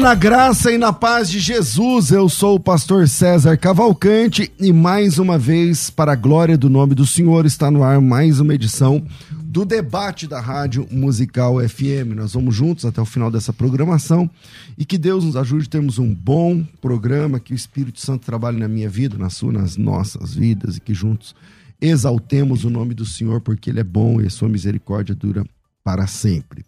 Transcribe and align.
Na 0.00 0.14
graça 0.14 0.70
e 0.70 0.78
na 0.78 0.92
paz 0.92 1.28
de 1.28 1.40
Jesus. 1.40 2.12
Eu 2.12 2.28
sou 2.28 2.54
o 2.54 2.60
pastor 2.60 3.08
César 3.08 3.56
Cavalcante 3.56 4.52
e 4.58 4.72
mais 4.72 5.18
uma 5.18 5.36
vez, 5.36 5.90
para 5.90 6.12
a 6.12 6.16
glória 6.16 6.56
do 6.56 6.70
nome 6.70 6.94
do 6.94 7.04
Senhor, 7.04 7.44
está 7.44 7.68
no 7.68 7.82
ar 7.82 8.00
mais 8.00 8.38
uma 8.38 8.54
edição 8.54 9.04
do 9.42 9.64
debate 9.64 10.28
da 10.28 10.40
Rádio 10.40 10.86
Musical 10.90 11.56
FM. 11.68 12.14
Nós 12.14 12.34
vamos 12.34 12.54
juntos 12.54 12.84
até 12.84 13.00
o 13.00 13.04
final 13.04 13.28
dessa 13.28 13.52
programação 13.52 14.30
e 14.76 14.84
que 14.84 14.96
Deus 14.96 15.24
nos 15.24 15.36
ajude 15.36 15.66
a 15.66 15.70
termos 15.70 15.98
um 15.98 16.14
bom 16.14 16.62
programa, 16.80 17.40
que 17.40 17.52
o 17.52 17.56
Espírito 17.56 18.00
Santo 18.00 18.24
trabalhe 18.24 18.58
na 18.58 18.68
minha 18.68 18.88
vida, 18.88 19.18
na 19.18 19.30
sua, 19.30 19.52
nas 19.52 19.76
nossas 19.76 20.32
vidas 20.32 20.76
e 20.76 20.80
que 20.80 20.94
juntos 20.94 21.34
exaltemos 21.80 22.62
o 22.64 22.70
nome 22.70 22.94
do 22.94 23.04
Senhor 23.04 23.40
porque 23.40 23.70
ele 23.70 23.80
é 23.80 23.84
bom 23.84 24.20
e 24.20 24.26
a 24.26 24.30
sua 24.30 24.48
misericórdia 24.48 25.14
dura 25.14 25.44
para 25.82 26.06
sempre. 26.06 26.67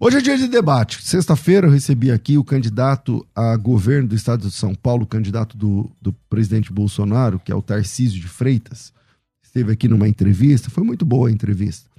Hoje 0.00 0.18
é 0.18 0.20
dia 0.20 0.38
de 0.38 0.46
debate. 0.46 1.02
Sexta-feira 1.02 1.66
eu 1.66 1.72
recebi 1.72 2.12
aqui 2.12 2.38
o 2.38 2.44
candidato 2.44 3.26
a 3.34 3.56
governo 3.56 4.06
do 4.06 4.14
estado 4.14 4.46
de 4.46 4.54
São 4.54 4.72
Paulo, 4.72 5.04
candidato 5.04 5.56
do, 5.56 5.90
do 6.00 6.12
presidente 6.30 6.72
Bolsonaro, 6.72 7.40
que 7.40 7.50
é 7.50 7.54
o 7.54 7.60
Tarcísio 7.60 8.20
de 8.20 8.28
Freitas. 8.28 8.92
Esteve 9.42 9.72
aqui 9.72 9.88
numa 9.88 10.06
entrevista, 10.06 10.70
foi 10.70 10.84
muito 10.84 11.04
boa 11.04 11.28
a 11.28 11.32
entrevista. 11.32 11.90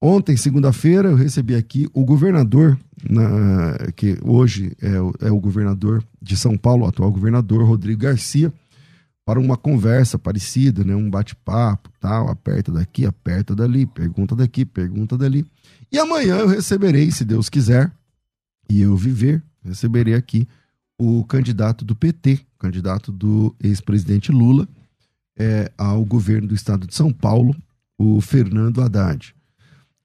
Ontem, 0.00 0.38
segunda-feira, 0.38 1.10
eu 1.10 1.16
recebi 1.16 1.54
aqui 1.54 1.86
o 1.92 2.02
governador, 2.02 2.78
na, 3.06 3.76
que 3.94 4.16
hoje 4.22 4.74
é 4.80 5.26
é 5.26 5.30
o 5.30 5.38
governador 5.38 6.02
de 6.20 6.34
São 6.34 6.56
Paulo, 6.56 6.86
o 6.86 6.88
atual 6.88 7.12
governador, 7.12 7.62
Rodrigo 7.62 8.00
Garcia, 8.00 8.50
para 9.26 9.40
uma 9.40 9.56
conversa 9.56 10.16
parecida, 10.16 10.84
né? 10.84 10.94
um 10.94 11.10
bate-papo, 11.10 11.90
tal, 11.98 12.30
aperta 12.30 12.70
daqui, 12.70 13.04
aperta 13.04 13.56
dali, 13.56 13.84
pergunta 13.84 14.36
daqui, 14.36 14.64
pergunta 14.64 15.18
dali. 15.18 15.44
E 15.90 15.98
amanhã 15.98 16.36
eu 16.36 16.46
receberei, 16.46 17.10
se 17.10 17.24
Deus 17.24 17.48
quiser, 17.48 17.90
e 18.70 18.80
eu 18.80 18.96
viver, 18.96 19.42
receberei 19.64 20.14
aqui 20.14 20.46
o 20.96 21.24
candidato 21.24 21.84
do 21.84 21.96
PT, 21.96 22.38
candidato 22.56 23.10
do 23.10 23.52
ex-presidente 23.60 24.30
Lula 24.30 24.68
é, 25.36 25.72
ao 25.76 26.04
governo 26.04 26.46
do 26.46 26.54
estado 26.54 26.86
de 26.86 26.94
São 26.94 27.12
Paulo, 27.12 27.54
o 27.98 28.20
Fernando 28.20 28.80
Haddad. 28.80 29.34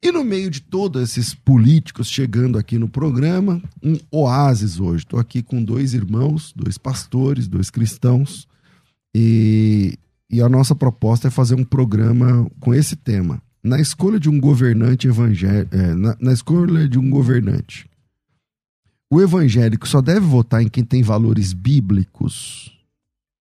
E 0.02 0.12
no 0.12 0.24
meio 0.24 0.50
de 0.50 0.62
todos 0.62 1.00
esses 1.00 1.36
políticos 1.36 2.10
chegando 2.10 2.58
aqui 2.58 2.80
no 2.80 2.90
programa, 2.90 3.62
um 3.84 4.00
oásis 4.10 4.80
hoje. 4.80 5.04
Estou 5.04 5.20
aqui 5.20 5.44
com 5.44 5.64
dois 5.64 5.94
irmãos, 5.94 6.52
dois 6.56 6.76
pastores, 6.76 7.48
dois 7.48 7.70
cristãos, 7.70 8.48
e, 9.16 9.98
e 10.30 10.42
a 10.42 10.50
nossa 10.50 10.76
proposta 10.76 11.28
é 11.28 11.32
fazer 11.32 11.56
um 11.56 11.64
programa 11.64 12.50
com 12.60 12.74
esse 12.74 12.96
tema 12.96 13.42
na 13.64 13.80
escolha 13.80 14.20
de 14.20 14.30
um 14.30 14.40
governante 14.40 15.08
evangélico, 15.08 15.76
é, 15.76 15.94
na, 15.94 16.18
na, 16.20 16.34
escolha 16.34 16.88
de 16.88 16.98
um 16.98 17.10
governante, 17.10 17.88
o 19.12 19.22
evangélico 19.22 19.88
só 19.88 20.02
deve 20.02 20.22
votar 20.22 20.62
em 20.62 20.70
quem 20.70 20.84
tem 20.84 21.04
valores 21.04 21.54
bíblicos. 21.54 22.72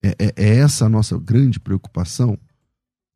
É, 0.03 0.16
é, 0.19 0.32
é 0.36 0.56
essa 0.56 0.86
a 0.86 0.88
nossa 0.88 1.16
grande 1.19 1.60
preocupação. 1.60 2.37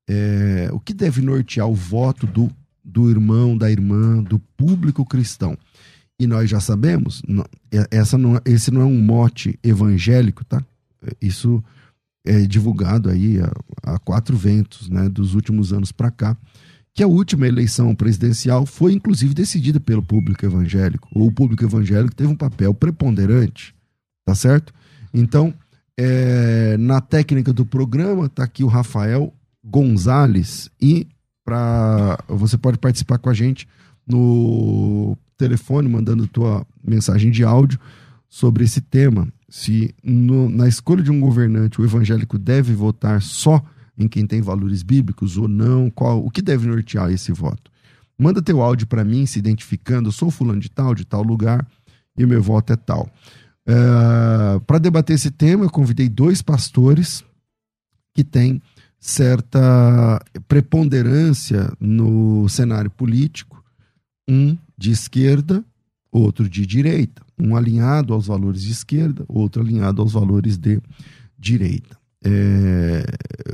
É, 0.09 0.69
o 0.73 0.79
que 0.79 0.95
deve 0.95 1.21
nortear 1.21 1.67
o 1.67 1.75
voto 1.75 2.27
do, 2.27 2.51
do 2.85 3.11
irmão, 3.11 3.57
da 3.57 3.71
irmã, 3.71 4.23
do 4.23 4.39
público 4.39 5.05
cristão? 5.05 5.59
E 6.19 6.27
nós 6.27 6.49
já 6.49 6.61
sabemos, 6.61 7.23
não, 7.27 7.45
é, 7.73 7.89
essa 7.91 8.17
não, 8.17 8.41
esse 8.45 8.71
não 8.71 8.83
é 8.83 8.85
um 8.85 9.01
mote 9.01 9.59
evangélico, 9.63 10.45
tá? 10.45 10.63
Isso 11.21 11.63
é 12.25 12.41
divulgado 12.47 13.11
aí 13.11 13.39
a, 13.41 13.95
a 13.95 13.99
quatro 13.99 14.37
ventos, 14.37 14.89
né, 14.89 15.09
dos 15.09 15.35
últimos 15.35 15.73
anos 15.73 15.93
para 15.93 16.11
cá 16.11 16.37
que 16.95 17.03
a 17.03 17.09
última 17.09 17.49
eleição 17.49 17.93
presidencial 17.93 18.65
foi 18.65 18.93
inclusive 18.93 19.35
decidida 19.35 19.81
pelo 19.81 20.01
público 20.01 20.47
evangélico. 20.47 21.09
O 21.13 21.31
público 21.31 21.65
evangélico 21.65 22.15
teve 22.15 22.31
um 22.31 22.37
papel 22.37 22.73
preponderante, 22.73 23.75
tá 24.25 24.33
certo? 24.35 24.73
Então, 25.13 25.53
é, 25.99 26.77
na 26.77 27.01
técnica 27.01 27.53
do 27.53 27.67
programa, 27.67 28.29
tá 28.29 28.45
aqui 28.45 28.63
o 28.63 28.69
Rafael 28.69 29.35
Gonzalez 29.65 30.71
e 30.81 31.09
para 31.45 32.17
você 32.29 32.57
pode 32.57 32.79
participar 32.79 33.19
com 33.19 33.29
a 33.29 33.35
gente 33.35 33.67
no 34.07 35.19
telefone, 35.37 35.89
mandando 35.89 36.29
tua 36.29 36.65
mensagem 36.83 37.33
de 37.33 37.43
áudio 37.43 37.79
sobre 38.29 38.65
esse 38.65 38.81
tema. 38.81 39.27
Se 39.55 39.95
no, 40.03 40.49
na 40.51 40.67
escolha 40.67 41.01
de 41.01 41.13
um 41.13 41.21
governante 41.21 41.81
o 41.81 41.85
evangélico 41.85 42.37
deve 42.37 42.75
votar 42.75 43.23
só 43.23 43.65
em 43.97 44.09
quem 44.09 44.27
tem 44.27 44.43
valores 44.43 44.83
bíblicos 44.83 45.37
ou 45.37 45.47
não, 45.47 45.89
qual, 45.89 46.27
o 46.27 46.29
que 46.29 46.43
deve 46.43 46.67
nortear 46.67 47.13
esse 47.13 47.31
voto. 47.31 47.71
Manda 48.19 48.43
teu 48.43 48.61
áudio 48.61 48.89
para 48.89 49.05
mim, 49.05 49.25
se 49.27 49.39
identificando, 49.39 50.09
eu 50.09 50.13
sou 50.13 50.29
fulano 50.29 50.59
de 50.59 50.69
tal, 50.69 50.93
de 50.93 51.05
tal 51.05 51.23
lugar, 51.23 51.65
e 52.19 52.27
meu 52.27 52.43
voto 52.43 52.73
é 52.73 52.77
tal. 52.77 53.09
Uh, 53.65 54.59
para 54.63 54.79
debater 54.79 55.15
esse 55.15 55.31
tema, 55.31 55.67
eu 55.67 55.71
convidei 55.71 56.09
dois 56.09 56.43
pastores 56.43 57.25
que 58.13 58.25
têm 58.25 58.61
certa 58.99 60.21
preponderância 60.49 61.73
no 61.79 62.49
cenário 62.49 62.91
político, 62.91 63.65
um 64.29 64.59
de 64.77 64.91
esquerda, 64.91 65.65
outro 66.11 66.49
de 66.49 66.67
direita, 66.67 67.24
um 67.39 67.57
alinhado 67.57 68.13
aos 68.13 68.27
valores 68.27 68.63
de 68.63 68.73
esquerda, 68.73 69.25
outro 69.29 69.63
alinhado 69.63 70.01
aos 70.03 70.13
valores 70.13 70.57
de 70.57 70.81
direita. 71.39 71.97
É, 72.27 73.05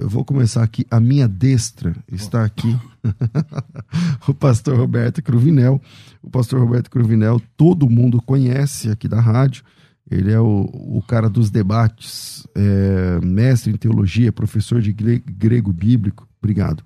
eu 0.00 0.08
vou 0.08 0.24
começar 0.24 0.62
aqui. 0.62 0.86
A 0.90 1.00
minha 1.00 1.26
destra 1.26 1.96
está 2.10 2.44
aqui. 2.44 2.76
o 4.28 4.32
pastor 4.32 4.78
Roberto 4.78 5.20
Cruvinel. 5.22 5.82
O 6.22 6.30
pastor 6.30 6.60
Roberto 6.60 6.88
Cruvinel, 6.88 7.40
todo 7.56 7.90
mundo 7.90 8.22
conhece 8.22 8.88
aqui 8.88 9.08
da 9.08 9.20
rádio. 9.20 9.64
Ele 10.08 10.32
é 10.32 10.40
o, 10.40 10.68
o 10.72 11.02
cara 11.06 11.28
dos 11.28 11.50
debates, 11.50 12.46
é, 12.54 13.20
mestre 13.24 13.72
em 13.72 13.76
teologia, 13.76 14.32
professor 14.32 14.80
de 14.80 14.92
grego 14.92 15.72
bíblico. 15.72 16.28
Obrigado. 16.40 16.82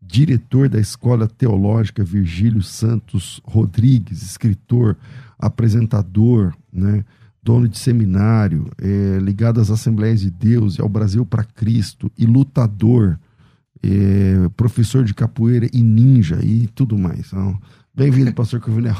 Diretor 0.00 0.68
da 0.68 0.80
Escola 0.80 1.28
Teológica 1.28 2.02
Virgílio 2.02 2.62
Santos 2.62 3.40
Rodrigues, 3.44 4.22
escritor, 4.22 4.96
apresentador, 5.40 6.54
né? 6.72 7.04
dono 7.42 7.66
de 7.66 7.78
seminário, 7.78 8.70
é, 8.80 9.18
ligado 9.18 9.60
às 9.60 9.70
Assembleias 9.70 10.20
de 10.20 10.30
Deus 10.30 10.76
e 10.76 10.82
ao 10.82 10.88
Brasil 10.88 11.24
para 11.24 11.42
Cristo, 11.42 12.10
e 12.16 12.26
lutador, 12.26 13.18
é, 13.82 14.48
professor 14.56 15.04
de 15.04 15.14
capoeira 15.14 15.66
e 15.72 15.82
ninja 15.82 16.38
e 16.42 16.66
tudo 16.68 16.98
mais. 16.98 17.28
Então, 17.28 17.58
Bem-vindo, 17.92 18.32
pastor 18.32 18.60
Covinel. 18.60 18.94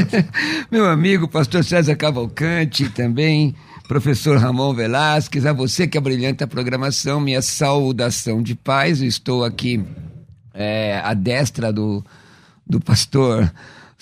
Meu 0.72 0.86
amigo, 0.86 1.28
pastor 1.28 1.62
César 1.62 1.94
Cavalcante, 1.94 2.88
também 2.88 3.54
professor 3.86 4.38
Ramon 4.38 4.72
Velasquez, 4.72 5.44
a 5.44 5.52
você 5.52 5.86
que 5.86 5.98
abrilhanta 5.98 6.44
a 6.44 6.48
programação, 6.48 7.20
minha 7.20 7.42
saudação 7.42 8.42
de 8.42 8.54
paz. 8.54 9.02
Eu 9.02 9.08
estou 9.08 9.44
aqui 9.44 9.84
é, 10.54 11.00
à 11.04 11.12
destra 11.12 11.70
do, 11.70 12.02
do 12.66 12.80
pastor 12.80 13.52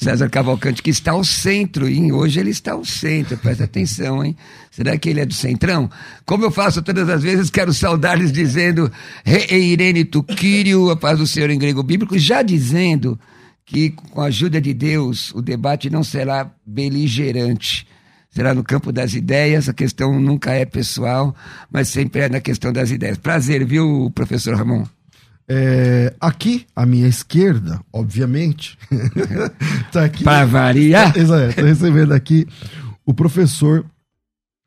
César 0.03 0.29
Cavalcante, 0.29 0.83
que 0.83 0.91
está 0.91 1.13
ao 1.13 1.25
centro, 1.25 1.89
e 1.89 2.11
hoje 2.11 2.41
ele 2.41 2.51
está 2.51 2.73
ao 2.73 2.85
centro, 2.85 3.37
presta 3.39 3.65
atenção, 3.65 4.25
hein? 4.25 4.37
Será 4.71 4.99
que 4.99 5.09
ele 5.09 5.21
é 5.21 5.27
do 5.27 5.33
centrão? 5.33 5.89
Como 6.27 6.45
eu 6.45 6.51
faço 6.51 6.83
todas 6.83 7.09
as 7.09 7.23
vezes, 7.23 7.51
quero 7.51 7.73
saudar-lhes 7.73 8.33
dizendo 8.33 8.91
Irene 9.25 10.05
Tuquírio, 10.05 10.91
a 10.91 10.97
paz 10.97 11.19
do 11.19 11.27
Senhor 11.27 11.51
em 11.51 11.59
grego 11.59 11.83
bíblico, 11.83 12.19
já 12.19 12.43
dizendo 12.43 13.19
que 13.65 13.91
com 13.91 14.21
a 14.21 14.27
ajuda 14.27 14.61
de 14.61 14.75
Deus 14.75 15.33
o 15.35 15.41
debate 15.41 15.89
não 15.89 16.03
será 16.03 16.51
beligerante, 16.67 17.87
será 18.29 18.53
no 18.53 18.65
campo 18.65 18.91
das 18.91 19.15
ideias, 19.15 19.69
a 19.69 19.73
questão 19.73 20.19
nunca 20.21 20.53
é 20.53 20.65
pessoal, 20.65 21.35
mas 21.71 21.89
sempre 21.89 22.23
é 22.23 22.29
na 22.29 22.41
questão 22.41 22.73
das 22.73 22.91
ideias. 22.91 23.19
Prazer, 23.19 23.65
viu, 23.65 24.11
professor 24.15 24.57
Ramon? 24.57 24.85
É, 25.55 26.15
aqui, 26.19 26.65
à 26.75 26.87
minha 26.87 27.07
esquerda, 27.07 27.79
obviamente, 27.93 28.79
tá 29.93 30.07
aqui. 30.07 30.25
Para 30.25 30.47
variar? 30.47 31.13
Estou 31.15 31.37
recebendo 31.67 32.13
aqui 32.13 32.49
o 33.05 33.13
professor 33.13 33.85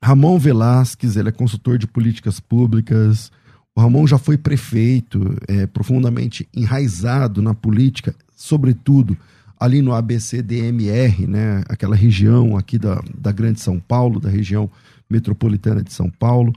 Ramon 0.04 0.38
Velasquez, 0.38 1.18
ele 1.18 1.30
é 1.30 1.32
consultor 1.32 1.80
de 1.80 1.88
políticas 1.88 2.40
públicas. 2.40 3.32
O 3.76 3.82
Ramon 3.82 4.06
já 4.06 4.20
foi 4.20 4.38
prefeito, 4.38 5.36
é, 5.48 5.66
profundamente 5.66 6.48
enraizado 6.56 7.42
na 7.42 7.56
política, 7.56 8.14
sobretudo 8.36 9.18
ali 9.60 9.82
no 9.82 9.92
ABCDMR, 9.92 11.26
né, 11.26 11.64
aquela 11.68 11.96
região 11.96 12.56
aqui 12.56 12.78
da, 12.78 13.02
da 13.18 13.32
Grande 13.32 13.60
São 13.60 13.80
Paulo, 13.80 14.20
da 14.20 14.30
região 14.30 14.70
metropolitana 15.10 15.82
de 15.82 15.92
São 15.92 16.12
Paulo. 16.12 16.54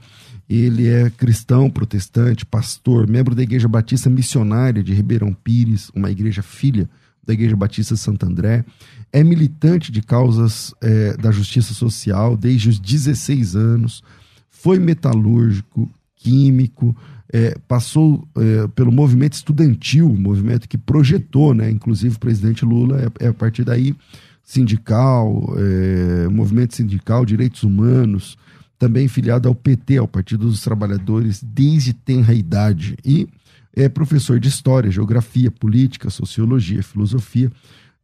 Ele 0.49 0.87
é 0.87 1.09
cristão, 1.11 1.69
protestante, 1.69 2.45
pastor, 2.45 3.07
membro 3.07 3.35
da 3.35 3.43
Igreja 3.43 3.67
Batista 3.67 4.09
Missionária 4.09 4.81
de 4.81 4.93
Ribeirão 4.93 5.31
Pires, 5.31 5.91
uma 5.93 6.09
igreja 6.09 6.41
filha 6.41 6.89
da 7.23 7.33
Igreja 7.33 7.55
Batista 7.55 7.95
Santo 7.95 8.25
André. 8.25 8.65
É 9.13 9.23
militante 9.23 9.91
de 9.91 10.01
causas 10.01 10.73
é, 10.81 11.15
da 11.17 11.29
justiça 11.31 11.75
social 11.75 12.35
desde 12.35 12.69
os 12.69 12.79
16 12.79 13.55
anos. 13.55 14.03
Foi 14.49 14.79
metalúrgico, 14.79 15.87
químico, 16.15 16.95
é, 17.31 17.55
passou 17.67 18.27
é, 18.35 18.67
pelo 18.69 18.91
movimento 18.91 19.33
estudantil, 19.33 20.09
movimento 20.09 20.67
que 20.67 20.77
projetou, 20.77 21.53
né, 21.53 21.69
inclusive 21.69 22.15
o 22.15 22.19
presidente 22.19 22.65
Lula, 22.65 22.99
é, 23.19 23.25
é 23.25 23.27
a 23.27 23.33
partir 23.33 23.63
daí 23.63 23.95
sindical, 24.43 25.53
é, 25.57 26.27
movimento 26.27 26.75
sindical, 26.75 27.23
direitos 27.23 27.61
humanos, 27.61 28.35
também 28.79 29.09
filiado 29.09 29.49
ao 29.49 29.53
PT, 29.53 29.97
ao 29.97 30.07
Partido 30.07 30.47
dos 30.47 30.61
Trabalhadores, 30.61 31.43
desde 31.43 31.91
tenra 31.91 32.33
idade. 32.33 32.95
E 33.03 33.27
é 33.75 33.89
professor 33.89 34.39
de 34.39 34.47
História, 34.47 34.89
Geografia, 34.89 35.51
Política, 35.51 36.09
Sociologia, 36.09 36.81
Filosofia. 36.81 37.51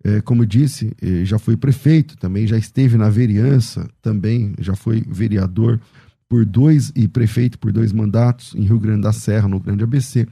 É, 0.03 0.21
como 0.21 0.45
disse, 0.45 0.93
é, 1.01 1.23
já 1.23 1.39
foi 1.39 1.55
prefeito, 1.55 2.17
também 2.17 2.45
já 2.45 2.57
esteve 2.57 2.97
na 2.97 3.09
vereança, 3.09 3.89
também 4.01 4.53
já 4.59 4.75
foi 4.75 5.03
vereador 5.07 5.79
por 6.27 6.45
dois 6.45 6.91
e 6.93 7.07
prefeito 7.07 7.57
por 7.57 7.71
dois 7.71 7.93
mandatos 7.93 8.53
em 8.53 8.61
Rio 8.61 8.79
Grande 8.79 9.01
da 9.01 9.13
Serra, 9.13 9.47
no 9.47 9.59
Grande 9.59 9.83
ABC, 9.83 10.27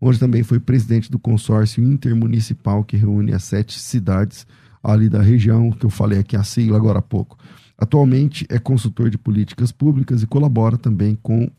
onde 0.00 0.18
também 0.18 0.42
foi 0.42 0.60
presidente 0.60 1.10
do 1.10 1.18
consórcio 1.18 1.82
intermunicipal 1.82 2.84
que 2.84 2.96
reúne 2.96 3.32
as 3.32 3.44
sete 3.44 3.80
cidades 3.80 4.46
ali 4.82 5.08
da 5.08 5.22
região, 5.22 5.72
que 5.72 5.86
eu 5.86 5.90
falei 5.90 6.18
aqui 6.18 6.36
a 6.36 6.44
sigla 6.44 6.76
agora 6.76 6.98
há 6.98 7.02
pouco. 7.02 7.38
Atualmente 7.78 8.46
é 8.48 8.58
consultor 8.58 9.10
de 9.10 9.18
políticas 9.18 9.70
públicas 9.70 10.22
e 10.22 10.26
colabora 10.26 10.78
também 10.78 11.18
com 11.22 11.50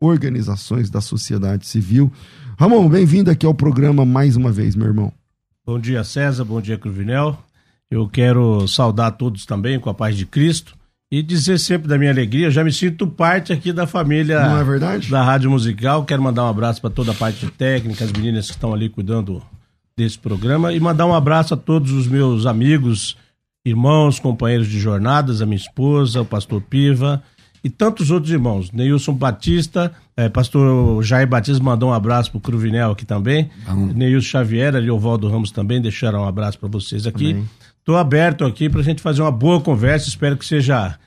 organizações 0.00 0.90
da 0.90 1.00
sociedade 1.00 1.66
civil. 1.66 2.12
Ramon, 2.58 2.88
bem-vindo 2.88 3.30
aqui 3.30 3.44
ao 3.44 3.54
programa 3.54 4.04
mais 4.04 4.36
uma 4.36 4.52
vez, 4.52 4.76
meu 4.76 4.86
irmão. 4.86 5.12
Bom 5.66 5.78
dia, 5.78 6.04
César. 6.04 6.44
Bom 6.44 6.60
dia, 6.60 6.78
Cruvinel. 6.78 7.38
Eu 7.90 8.08
quero 8.08 8.66
saudar 8.68 9.12
todos 9.12 9.46
também 9.46 9.80
com 9.80 9.88
a 9.88 9.94
paz 9.94 10.16
de 10.16 10.26
Cristo 10.26 10.76
e 11.10 11.22
dizer 11.22 11.58
sempre 11.58 11.88
da 11.88 11.96
minha 11.96 12.10
alegria. 12.10 12.50
Já 12.50 12.64
me 12.64 12.72
sinto 12.72 13.06
parte 13.06 13.52
aqui 13.52 13.72
da 13.72 13.86
família. 13.86 14.48
Não 14.48 14.58
é 14.58 14.64
verdade? 14.64 15.10
Da 15.10 15.22
Rádio 15.22 15.50
Musical. 15.50 16.04
Quero 16.04 16.22
mandar 16.22 16.44
um 16.44 16.48
abraço 16.48 16.80
para 16.80 16.90
toda 16.90 17.12
a 17.12 17.14
parte 17.14 17.46
técnica, 17.52 18.04
as 18.04 18.12
meninas 18.12 18.46
que 18.46 18.52
estão 18.52 18.74
ali 18.74 18.88
cuidando 18.88 19.42
desse 19.96 20.18
programa 20.18 20.72
e 20.72 20.80
mandar 20.80 21.06
um 21.06 21.14
abraço 21.14 21.54
a 21.54 21.56
todos 21.56 21.92
os 21.92 22.06
meus 22.08 22.46
amigos, 22.46 23.16
irmãos, 23.64 24.18
companheiros 24.18 24.68
de 24.68 24.78
jornadas, 24.78 25.40
a 25.40 25.46
minha 25.46 25.56
esposa, 25.56 26.20
o 26.20 26.24
pastor 26.24 26.60
Piva 26.60 27.22
e 27.62 27.70
tantos 27.70 28.10
outros 28.10 28.30
irmãos. 28.30 28.70
Neilson 28.70 29.14
Batista, 29.14 29.90
é, 30.16 30.28
pastor 30.28 31.02
Jair 31.02 31.26
Batista 31.26 31.62
mandou 31.62 31.88
um 31.88 31.92
abraço 31.94 32.30
pro 32.30 32.40
Cruvinel 32.40 32.90
aqui 32.90 33.06
também. 33.06 33.48
Vamos. 33.66 33.94
Neilson 33.94 34.28
Xavier, 34.28 34.76
ali 34.76 34.90
Valdo 34.90 35.28
Ramos 35.28 35.50
também 35.50 35.80
deixaram 35.80 36.20
um 36.20 36.28
abraço 36.28 36.58
para 36.58 36.68
vocês 36.68 37.06
aqui. 37.06 37.42
Estou 37.78 37.96
aberto 37.96 38.44
aqui 38.44 38.68
para 38.68 38.80
a 38.80 38.84
gente 38.84 39.02
fazer 39.02 39.22
uma 39.22 39.32
boa 39.32 39.60
conversa. 39.60 40.08
Espero 40.08 40.36
que 40.36 40.44
seja 40.44 40.98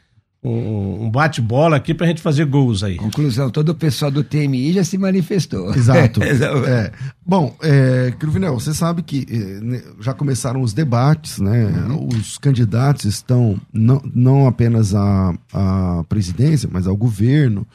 um, 0.48 1.06
um 1.06 1.12
bate-bola 1.12 1.76
aqui 1.76 1.94
para 1.94 2.06
a 2.06 2.10
gente 2.10 2.22
fazer 2.22 2.46
gols 2.46 2.84
aí. 2.84 2.96
Conclusão, 2.96 3.50
todo 3.50 3.70
o 3.70 3.76
pessoal 3.76 4.10
do 4.10 4.24
TMI 4.24 4.74
já 4.74 4.84
se 4.84 4.98
manifestou. 4.98 5.74
Exato. 5.74 6.22
é. 6.24 6.92
Bom, 7.26 7.56
é, 7.62 8.14
Cruvinel, 8.18 8.54
você 8.60 8.74
sabe 8.74 9.02
que 9.02 9.26
é, 9.30 9.84
já 10.02 10.14
começaram 10.14 10.62
os 10.62 10.74
debates, 10.74 11.40
né? 11.40 11.66
Uhum. 11.66 12.08
Os 12.08 12.38
candidatos 12.38 13.06
estão 13.06 13.60
não, 13.72 14.02
não 14.14 14.48
apenas 14.48 14.96
à, 14.96 15.34
à 15.54 16.04
presidência, 16.08 16.70
mas 16.72 16.88
ao 16.88 16.96
governo, 16.96 17.68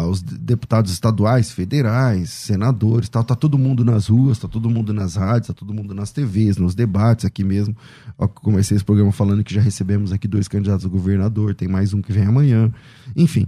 os 0.00 0.22
deputados 0.22 0.92
estaduais, 0.92 1.50
federais, 1.50 2.30
senadores, 2.30 3.08
tal, 3.08 3.22
tá 3.22 3.34
todo 3.34 3.58
mundo 3.58 3.84
nas 3.84 4.06
ruas, 4.06 4.38
tá 4.38 4.48
todo 4.48 4.70
mundo 4.70 4.92
nas 4.92 5.16
rádios, 5.16 5.48
tá 5.48 5.54
todo 5.54 5.74
mundo 5.74 5.94
nas 5.94 6.10
TVs, 6.10 6.56
nos 6.56 6.74
debates 6.74 7.24
aqui 7.24 7.44
mesmo. 7.44 7.76
Eu 8.18 8.28
comecei 8.28 8.76
esse 8.76 8.84
programa 8.84 9.12
falando 9.12 9.44
que 9.44 9.54
já 9.54 9.60
recebemos 9.60 10.12
aqui 10.12 10.26
dois 10.26 10.48
candidatos 10.48 10.86
a 10.86 10.88
governador, 10.88 11.54
tem 11.54 11.68
mais 11.68 11.92
um 11.92 12.00
que 12.00 12.12
vem 12.12 12.24
amanhã. 12.24 12.72
Enfim. 13.14 13.46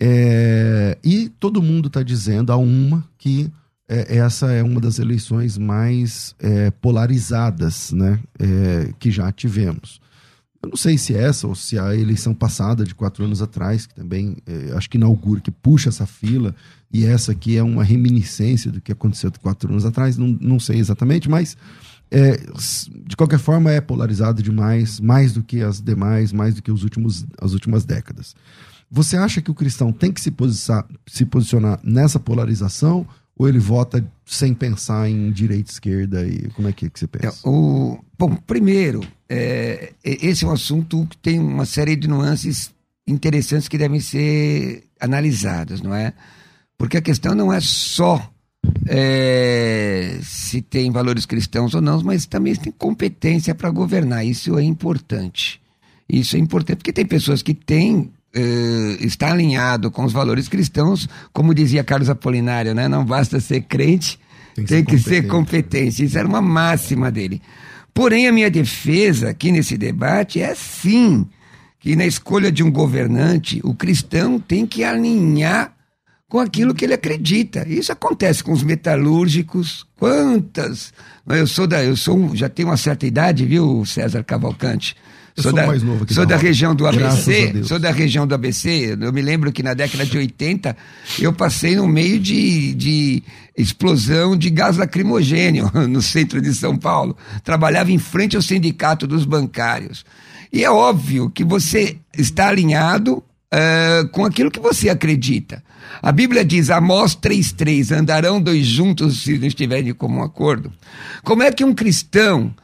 É, 0.00 0.98
e 1.04 1.28
todo 1.28 1.62
mundo 1.62 1.88
está 1.88 2.02
dizendo 2.02 2.50
a 2.52 2.56
uma 2.56 3.04
que 3.18 3.52
é, 3.88 4.16
essa 4.16 4.50
é 4.50 4.62
uma 4.62 4.80
das 4.80 4.98
eleições 4.98 5.58
mais 5.58 6.34
é, 6.38 6.70
polarizadas 6.70 7.92
né, 7.92 8.18
é, 8.38 8.92
que 8.98 9.10
já 9.10 9.30
tivemos. 9.30 10.00
Eu 10.64 10.68
não 10.70 10.76
sei 10.76 10.96
se 10.96 11.14
essa 11.14 11.46
ou 11.46 11.54
se 11.54 11.78
a 11.78 11.94
eleição 11.94 12.34
passada 12.34 12.84
de 12.84 12.94
quatro 12.94 13.22
anos 13.22 13.42
atrás, 13.42 13.86
que 13.86 13.94
também 13.94 14.38
é, 14.46 14.72
acho 14.72 14.88
que 14.88 14.96
inaugura, 14.96 15.38
que 15.38 15.50
puxa 15.50 15.90
essa 15.90 16.06
fila, 16.06 16.54
e 16.90 17.04
essa 17.04 17.32
aqui 17.32 17.58
é 17.58 17.62
uma 17.62 17.84
reminiscência 17.84 18.72
do 18.72 18.80
que 18.80 18.90
aconteceu 18.90 19.30
quatro 19.38 19.70
anos 19.70 19.84
atrás, 19.84 20.16
não, 20.16 20.28
não 20.40 20.58
sei 20.58 20.78
exatamente, 20.78 21.28
mas 21.28 21.54
é, 22.10 22.40
de 23.06 23.14
qualquer 23.14 23.38
forma 23.38 23.70
é 23.70 23.80
polarizado 23.80 24.42
demais, 24.42 25.00
mais 25.00 25.34
do 25.34 25.42
que 25.42 25.60
as 25.60 25.82
demais, 25.82 26.32
mais 26.32 26.54
do 26.54 26.62
que 26.62 26.72
os 26.72 26.82
últimos, 26.82 27.26
as 27.38 27.52
últimas 27.52 27.84
décadas. 27.84 28.34
Você 28.90 29.18
acha 29.18 29.42
que 29.42 29.50
o 29.50 29.54
cristão 29.54 29.92
tem 29.92 30.10
que 30.12 30.20
se 30.20 30.32
se 31.06 31.26
posicionar 31.26 31.78
nessa 31.84 32.18
polarização 32.18 33.06
ou 33.36 33.48
ele 33.48 33.58
vota 33.58 34.04
sem 34.24 34.54
pensar 34.54 35.08
em 35.08 35.30
direita 35.30 35.70
esquerda 35.70 36.26
e 36.26 36.48
como 36.50 36.68
é 36.68 36.72
que, 36.72 36.88
que 36.88 36.98
você 36.98 37.06
pensa? 37.06 37.48
O, 37.48 37.98
bom, 38.18 38.36
primeiro, 38.46 39.00
é, 39.28 39.92
esse 40.04 40.44
é 40.44 40.48
um 40.48 40.52
assunto 40.52 41.06
que 41.10 41.16
tem 41.18 41.38
uma 41.38 41.66
série 41.66 41.96
de 41.96 42.08
nuances 42.08 42.72
interessantes 43.06 43.68
que 43.68 43.76
devem 43.76 44.00
ser 44.00 44.84
analisadas, 45.00 45.82
não 45.82 45.94
é? 45.94 46.12
Porque 46.78 46.96
a 46.96 47.02
questão 47.02 47.34
não 47.34 47.52
é 47.52 47.60
só 47.60 48.30
é, 48.86 50.18
se 50.22 50.62
tem 50.62 50.90
valores 50.90 51.26
cristãos 51.26 51.74
ou 51.74 51.80
não, 51.80 52.02
mas 52.02 52.26
também 52.26 52.54
se 52.54 52.60
tem 52.60 52.72
competência 52.72 53.54
para 53.54 53.70
governar. 53.70 54.24
Isso 54.24 54.58
é 54.58 54.62
importante. 54.62 55.60
Isso 56.08 56.36
é 56.36 56.38
importante 56.38 56.78
porque 56.78 56.92
tem 56.92 57.06
pessoas 57.06 57.42
que 57.42 57.54
têm 57.54 58.12
Uh, 58.36 59.04
está 59.04 59.30
alinhado 59.30 59.90
com 59.90 60.04
os 60.04 60.12
valores 60.12 60.48
cristãos, 60.48 61.08
como 61.32 61.54
dizia 61.54 61.84
Carlos 61.84 62.10
Apolinário, 62.10 62.74
né? 62.74 62.88
Não 62.88 63.04
basta 63.04 63.38
ser 63.38 63.60
crente, 63.60 64.18
tem 64.54 64.64
que, 64.64 64.70
tem 64.70 64.82
ser, 64.82 64.84
que 64.84 64.92
competente. 64.96 65.08
ser 65.08 65.22
competente. 65.28 66.04
Isso 66.04 66.18
era 66.18 66.26
uma 66.26 66.42
máxima 66.42 67.12
dele. 67.12 67.40
Porém, 67.94 68.26
a 68.26 68.32
minha 68.32 68.50
defesa 68.50 69.30
aqui 69.30 69.52
nesse 69.52 69.78
debate 69.78 70.40
é 70.40 70.52
sim 70.54 71.24
que 71.78 71.94
na 71.94 72.06
escolha 72.06 72.50
de 72.50 72.64
um 72.64 72.70
governante, 72.72 73.60
o 73.62 73.74
cristão 73.74 74.40
tem 74.40 74.66
que 74.66 74.82
alinhar 74.82 75.74
com 76.26 76.40
aquilo 76.40 76.74
que 76.74 76.84
ele 76.84 76.94
acredita. 76.94 77.64
Isso 77.68 77.92
acontece 77.92 78.42
com 78.42 78.52
os 78.52 78.62
metalúrgicos. 78.62 79.86
Quantas? 79.96 80.92
Eu 81.28 81.46
sou 81.46 81.66
da, 81.66 81.84
eu 81.84 81.94
sou, 81.94 82.34
já 82.34 82.48
tenho 82.48 82.68
uma 82.68 82.76
certa 82.76 83.06
idade, 83.06 83.44
viu, 83.44 83.84
César 83.84 84.24
Cavalcante? 84.24 84.96
Eu 85.36 85.42
sou, 85.42 85.50
sou 85.50 85.60
da, 85.60 85.66
mais 85.66 85.82
novo 85.82 86.04
aqui 86.04 86.14
Sou 86.14 86.24
da, 86.24 86.36
da 86.36 86.40
região 86.40 86.74
do 86.74 86.86
ABC, 86.86 87.64
sou 87.64 87.78
da 87.78 87.90
região 87.90 88.26
do 88.26 88.34
ABC. 88.34 88.96
Eu 89.00 89.12
me 89.12 89.20
lembro 89.20 89.50
que 89.52 89.62
na 89.62 89.74
década 89.74 90.06
de 90.06 90.16
80 90.16 90.76
eu 91.20 91.32
passei 91.32 91.74
no 91.74 91.88
meio 91.88 92.20
de, 92.20 92.72
de 92.74 93.22
explosão 93.56 94.36
de 94.36 94.48
gás 94.48 94.76
lacrimogênio 94.76 95.70
no 95.88 96.00
centro 96.00 96.40
de 96.40 96.54
São 96.54 96.76
Paulo. 96.76 97.16
Trabalhava 97.42 97.90
em 97.90 97.98
frente 97.98 98.36
ao 98.36 98.42
sindicato 98.42 99.06
dos 99.08 99.24
bancários. 99.24 100.04
E 100.52 100.62
é 100.62 100.70
óbvio 100.70 101.28
que 101.28 101.42
você 101.42 101.98
está 102.16 102.48
alinhado 102.48 103.14
uh, 103.16 104.08
com 104.10 104.24
aquilo 104.24 104.52
que 104.52 104.60
você 104.60 104.88
acredita. 104.88 105.64
A 106.00 106.12
Bíblia 106.12 106.44
diz: 106.44 106.70
Amós 106.70 107.16
3,3: 107.16 107.90
andarão 107.90 108.40
dois 108.40 108.64
juntos 108.64 109.22
se 109.22 109.36
não 109.36 109.48
estiverem 109.48 109.84
de 109.84 109.94
comum 109.94 110.22
acordo. 110.22 110.72
Como 111.24 111.42
é 111.42 111.50
que 111.50 111.64
um 111.64 111.74
cristão 111.74 112.54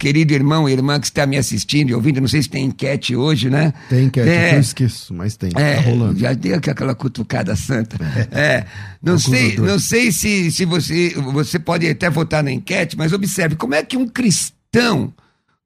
querido 0.00 0.32
irmão 0.32 0.66
e 0.66 0.72
irmã 0.72 0.98
que 0.98 1.06
está 1.06 1.26
me 1.26 1.36
assistindo 1.36 1.90
e 1.90 1.94
ouvindo, 1.94 2.22
não 2.22 2.26
sei 2.26 2.42
se 2.42 2.48
tem 2.48 2.64
enquete 2.64 3.14
hoje, 3.14 3.50
né? 3.50 3.74
Tem 3.90 4.06
enquete, 4.06 4.28
é, 4.30 4.54
eu 4.56 4.60
esqueço, 4.60 5.12
mas 5.12 5.36
tem, 5.36 5.50
é, 5.54 5.76
tá 5.76 5.82
rolando. 5.82 6.18
Já 6.18 6.32
deu 6.32 6.56
aquela 6.56 6.94
cutucada 6.94 7.54
santa. 7.54 7.98
É, 8.32 8.40
é 8.40 8.66
não 9.02 9.18
sei, 9.18 9.58
não 9.58 9.78
sei 9.78 10.10
se, 10.10 10.50
se 10.50 10.64
você, 10.64 11.10
você 11.32 11.58
pode 11.58 11.86
até 11.86 12.08
votar 12.08 12.42
na 12.42 12.50
enquete, 12.50 12.96
mas 12.96 13.12
observe, 13.12 13.56
como 13.56 13.74
é 13.74 13.82
que 13.82 13.96
um 13.96 14.08
cristão 14.08 15.12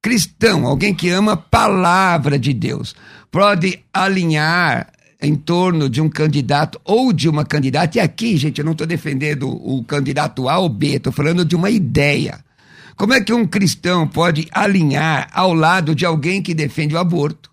cristão, 0.03 0.67
alguém 0.67 0.93
que 0.93 1.09
ama 1.09 1.33
a 1.33 1.37
palavra 1.37 2.38
de 2.38 2.53
Deus, 2.53 2.95
pode 3.31 3.79
alinhar 3.91 4.88
em 5.23 5.35
torno 5.35 5.88
de 5.88 6.03
um 6.03 6.11
candidato 6.11 6.79
ou 6.85 7.11
de 7.11 7.26
uma 7.26 7.43
candidata, 7.43 7.97
e 7.97 8.00
aqui, 8.00 8.37
gente, 8.37 8.59
eu 8.59 8.64
não 8.67 8.73
estou 8.73 8.87
defendendo 8.87 9.49
o 9.49 9.83
candidato 9.85 10.47
A 10.47 10.59
ou 10.59 10.69
B, 10.69 10.97
estou 10.97 11.11
falando 11.11 11.43
de 11.43 11.57
uma 11.57 11.71
ideia. 11.71 12.45
Como 12.97 13.13
é 13.13 13.21
que 13.21 13.33
um 13.33 13.47
cristão 13.47 14.07
pode 14.07 14.49
alinhar 14.53 15.29
ao 15.33 15.53
lado 15.53 15.95
de 15.95 16.05
alguém 16.05 16.43
que 16.43 16.55
defende 16.55 16.95
o 16.95 16.99
aborto, 16.99 17.51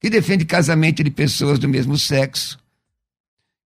que 0.00 0.10
defende 0.10 0.44
casamento 0.44 1.02
de 1.02 1.10
pessoas 1.10 1.58
do 1.58 1.68
mesmo 1.68 1.98
sexo, 1.98 2.58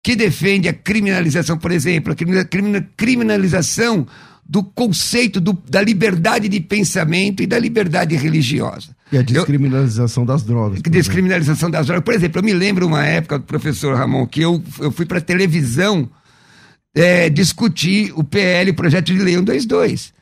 que 0.02 0.16
defende 0.16 0.68
a 0.68 0.72
criminalização, 0.72 1.56
por 1.56 1.70
exemplo, 1.70 2.12
a 2.12 2.84
criminalização 2.96 4.06
do 4.44 4.62
conceito 4.62 5.40
do, 5.40 5.52
da 5.68 5.80
liberdade 5.80 6.48
de 6.48 6.60
pensamento 6.60 7.42
e 7.42 7.46
da 7.46 7.58
liberdade 7.58 8.16
religiosa. 8.16 8.94
E 9.10 9.16
a 9.16 9.22
descriminalização 9.22 10.24
eu, 10.24 10.26
das 10.26 10.42
drogas. 10.42 10.82
Descriminalização 10.82 11.70
das 11.70 11.86
drogas. 11.86 12.04
Por 12.04 12.14
exemplo, 12.14 12.40
eu 12.40 12.42
me 12.42 12.52
lembro 12.52 12.86
uma 12.86 13.04
época, 13.04 13.38
professor 13.38 13.96
Ramon, 13.96 14.26
que 14.26 14.40
eu, 14.40 14.62
eu 14.80 14.90
fui 14.90 15.06
para 15.06 15.18
a 15.18 15.22
televisão 15.22 16.10
é, 16.94 17.30
discutir 17.30 18.12
o 18.16 18.24
PL, 18.24 18.70
o 18.70 18.74
projeto 18.74 19.06
de 19.06 19.18
lei 19.18 19.34
122, 19.34 20.12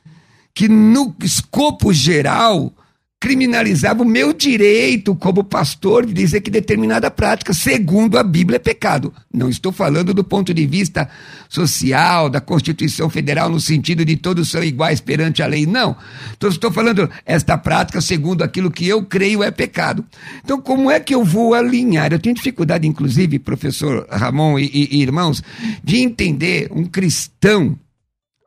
que 0.55 0.69
no 0.69 1.15
escopo 1.23 1.93
geral 1.93 2.73
criminalizava 3.21 4.03
o 4.03 4.07
meu 4.07 4.33
direito 4.33 5.15
como 5.15 5.45
pastor 5.45 6.07
de 6.07 6.13
dizer 6.15 6.41
que 6.41 6.51
determinada 6.51 7.11
prática, 7.11 7.53
segundo 7.53 8.19
a 8.19 8.23
Bíblia, 8.23 8.57
é 8.57 8.59
pecado. 8.59 9.13
Não 9.33 9.51
estou 9.51 9.71
falando 9.71 10.15
do 10.15 10.25
ponto 10.25 10.55
de 10.55 10.67
vista 10.67 11.07
social, 11.47 12.31
da 12.31 12.41
Constituição 12.41 13.11
Federal, 13.11 13.51
no 13.51 13.61
sentido 13.61 14.07
de 14.07 14.17
todos 14.17 14.51
são 14.51 14.65
iguais 14.65 15.03
perante 15.03 15.43
a 15.43 15.47
lei. 15.47 15.67
Não. 15.67 15.95
Então, 16.35 16.49
estou 16.49 16.73
falando 16.73 17.11
esta 17.27 17.59
prática, 17.59 18.01
segundo 18.01 18.43
aquilo 18.43 18.71
que 18.71 18.89
eu 18.89 19.05
creio, 19.05 19.43
é 19.43 19.51
pecado. 19.51 20.03
Então, 20.43 20.59
como 20.59 20.91
é 20.91 20.99
que 20.99 21.15
eu 21.15 21.23
vou 21.23 21.53
alinhar? 21.53 22.15
Eu 22.15 22.19
tenho 22.19 22.35
dificuldade, 22.35 22.89
inclusive, 22.89 23.39
professor 23.39 24.07
Ramon 24.11 24.59
e, 24.59 24.65
e, 24.65 24.97
e 24.97 25.03
irmãos, 25.03 25.43
de 25.85 25.99
entender 25.99 26.71
um 26.73 26.87
cristão 26.87 27.79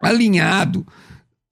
alinhado 0.02 0.84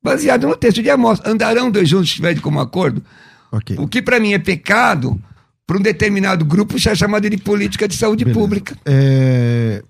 baseado 0.04 0.48
no 0.48 0.56
texto 0.56 0.82
de 0.82 0.90
Amós. 0.90 1.20
Andarão 1.26 1.70
dois 1.70 1.88
juntos 1.88 2.08
se 2.08 2.14
estiverem 2.14 2.42
como 2.42 2.60
acordo? 2.60 3.04
Okay. 3.52 3.78
O 3.78 3.88
que 3.88 4.02
para 4.02 4.20
mim 4.20 4.34
é 4.34 4.40
pecado, 4.40 5.22
para 5.68 5.78
um 5.78 5.82
determinado 5.82 6.46
grupo, 6.46 6.78
já 6.78 6.92
é 6.92 6.96
chamado 6.96 7.30
de 7.30 7.38
política 7.38 7.88
de 7.88 7.96
saúde 7.96 8.26
Beleza. 8.26 8.40
pública. 8.40 8.78
É... 8.86 9.84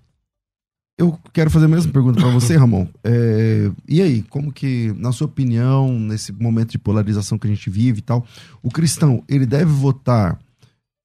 Eu 0.97 1.17
quero 1.33 1.49
fazer 1.49 1.65
a 1.65 1.69
mesma 1.69 1.91
pergunta 1.91 2.19
para 2.19 2.29
você, 2.29 2.55
Ramon. 2.55 2.87
É... 3.03 3.71
E 3.87 4.01
aí, 4.01 4.21
como 4.23 4.51
que, 4.51 4.93
na 4.97 5.11
sua 5.11 5.25
opinião, 5.25 5.99
nesse 5.99 6.31
momento 6.31 6.71
de 6.71 6.77
polarização 6.77 7.37
que 7.37 7.47
a 7.47 7.49
gente 7.49 7.69
vive 7.69 7.99
e 7.99 8.01
tal, 8.01 8.25
o 8.61 8.69
cristão, 8.69 9.23
ele 9.27 9.45
deve 9.45 9.71
votar, 9.71 10.39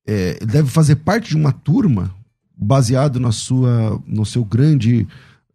é... 0.07 0.39
deve 0.45 0.69
fazer 0.69 0.97
parte 0.97 1.31
de 1.31 1.37
uma 1.37 1.53
turma 1.53 2.15
baseado 2.57 3.21
na 3.21 3.33
sua, 3.33 4.01
no 4.07 4.25
seu 4.25 4.45
grande, 4.45 5.07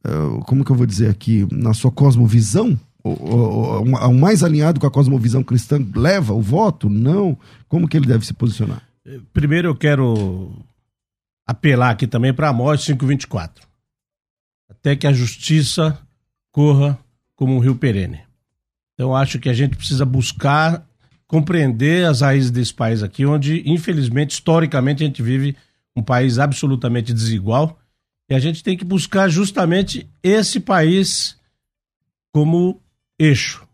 uh, 0.06 0.40
como 0.46 0.64
que 0.64 0.72
eu 0.72 0.76
vou 0.76 0.86
dizer 0.86 1.10
aqui, 1.10 1.48
na 1.52 1.74
sua 1.74 1.92
cosmovisão? 1.92 2.80
O, 3.04 3.10
o, 3.10 3.82
o, 3.82 4.14
mais 4.14 4.44
alinhado 4.44 4.80
com 4.80 4.88
a 4.88 4.92
cosmovisão 4.92 5.44
cristã 5.44 5.80
leva 5.96 6.34
o 6.34 6.42
voto? 6.42 6.90
Não. 6.90 7.38
Como 7.68 7.88
que 7.88 7.98
ele 7.98 8.08
deve 8.08 8.26
se 8.26 8.34
posicionar? 8.34 8.84
Primeiro 9.34 9.70
eu 9.70 9.76
quero 9.76 10.52
apelar 11.46 11.92
aqui 11.92 12.08
também 12.08 12.34
para 12.34 12.50
Amós 12.50 12.82
5:24. 12.82 13.50
Até 14.70 14.96
que 14.96 15.08
a 15.08 15.14
justiça 15.14 16.00
corra 16.52 16.98
como 17.36 17.56
um 17.56 17.60
rio 17.60 17.76
perene. 17.76 18.22
Então 18.94 19.16
acho 19.16 19.40
que 19.40 19.50
a 19.50 19.54
gente 19.54 19.76
precisa 19.76 20.06
buscar 20.06 20.86
compreender 21.28 22.06
as 22.06 22.22
raízes 22.22 22.52
desse 22.52 22.74
país 22.74 23.02
aqui, 23.02 23.26
onde 23.26 23.64
infelizmente 23.66 24.32
historicamente 24.32 25.04
a 25.04 25.08
gente 25.08 25.24
vive 25.24 25.56
um 25.96 26.04
país 26.04 26.38
absolutamente 26.38 27.14
desigual 27.14 27.80
e 28.30 28.34
a 28.34 28.40
gente 28.40 28.64
tem 28.64 28.78
que 28.78 28.86
buscar 28.86 29.28
justamente 29.30 30.10
esse 30.24 30.60
país 30.60 31.38
como 32.34 32.81
eixo. 33.22 33.68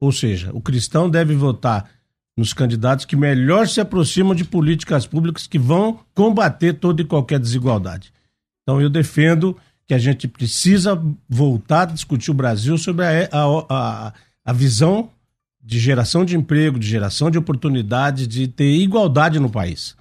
Ou 0.00 0.12
seja, 0.12 0.50
o 0.52 0.60
cristão 0.60 1.10
deve 1.10 1.34
votar 1.34 1.90
nos 2.36 2.52
candidatos 2.52 3.04
que 3.04 3.16
melhor 3.16 3.66
se 3.66 3.80
aproximam 3.80 4.34
de 4.34 4.44
políticas 4.44 5.06
públicas 5.06 5.46
que 5.46 5.58
vão 5.58 6.00
combater 6.14 6.74
toda 6.74 7.02
e 7.02 7.04
qualquer 7.04 7.40
desigualdade. 7.40 8.12
Então 8.62 8.80
eu 8.80 8.90
defendo 8.90 9.56
que 9.86 9.94
a 9.94 9.98
gente 9.98 10.28
precisa 10.28 11.00
voltar 11.28 11.82
a 11.82 11.92
discutir 11.92 12.30
o 12.30 12.34
Brasil 12.34 12.76
sobre 12.76 13.04
a, 13.06 13.28
a, 13.32 13.66
a, 13.68 14.14
a 14.44 14.52
visão 14.52 15.10
de 15.62 15.78
geração 15.78 16.24
de 16.24 16.36
emprego, 16.36 16.78
de 16.78 16.86
geração 16.86 17.30
de 17.30 17.38
oportunidades, 17.38 18.28
de 18.28 18.46
ter 18.46 18.70
igualdade 18.70 19.40
no 19.40 19.50
país. 19.50 19.96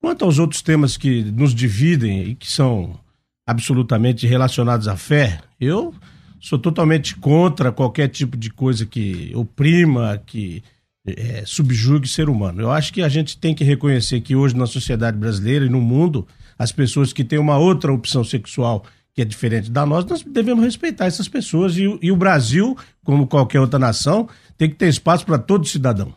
Quanto 0.00 0.24
aos 0.24 0.38
outros 0.38 0.60
temas 0.62 0.96
que 0.96 1.22
nos 1.22 1.54
dividem 1.54 2.30
e 2.30 2.34
que 2.34 2.50
são 2.50 2.98
absolutamente 3.46 4.26
relacionados 4.26 4.88
à 4.88 4.96
fé, 4.96 5.40
eu 5.60 5.94
sou 6.42 6.58
totalmente 6.58 7.14
contra 7.14 7.70
qualquer 7.70 8.08
tipo 8.08 8.36
de 8.36 8.50
coisa 8.50 8.84
que 8.84 9.30
oprima, 9.32 10.20
que 10.26 10.60
é, 11.06 11.44
subjugue 11.46 12.04
o 12.04 12.10
ser 12.10 12.28
humano. 12.28 12.60
Eu 12.60 12.70
acho 12.72 12.92
que 12.92 13.00
a 13.00 13.08
gente 13.08 13.38
tem 13.38 13.54
que 13.54 13.62
reconhecer 13.62 14.20
que 14.20 14.34
hoje 14.34 14.56
na 14.56 14.66
sociedade 14.66 15.16
brasileira 15.16 15.64
e 15.64 15.68
no 15.68 15.80
mundo, 15.80 16.26
as 16.58 16.72
pessoas 16.72 17.12
que 17.12 17.22
têm 17.22 17.38
uma 17.38 17.58
outra 17.58 17.92
opção 17.92 18.24
sexual 18.24 18.84
que 19.14 19.22
é 19.22 19.24
diferente 19.24 19.70
da 19.70 19.86
nossa, 19.86 20.08
nós 20.08 20.22
devemos 20.22 20.64
respeitar 20.64 21.04
essas 21.04 21.28
pessoas. 21.28 21.76
E, 21.76 21.98
e 22.02 22.10
o 22.10 22.16
Brasil, 22.16 22.76
como 23.04 23.26
qualquer 23.26 23.60
outra 23.60 23.78
nação, 23.78 24.28
tem 24.58 24.68
que 24.68 24.74
ter 24.74 24.88
espaço 24.88 25.24
para 25.24 25.38
todo 25.38 25.68
cidadão. 25.68 26.12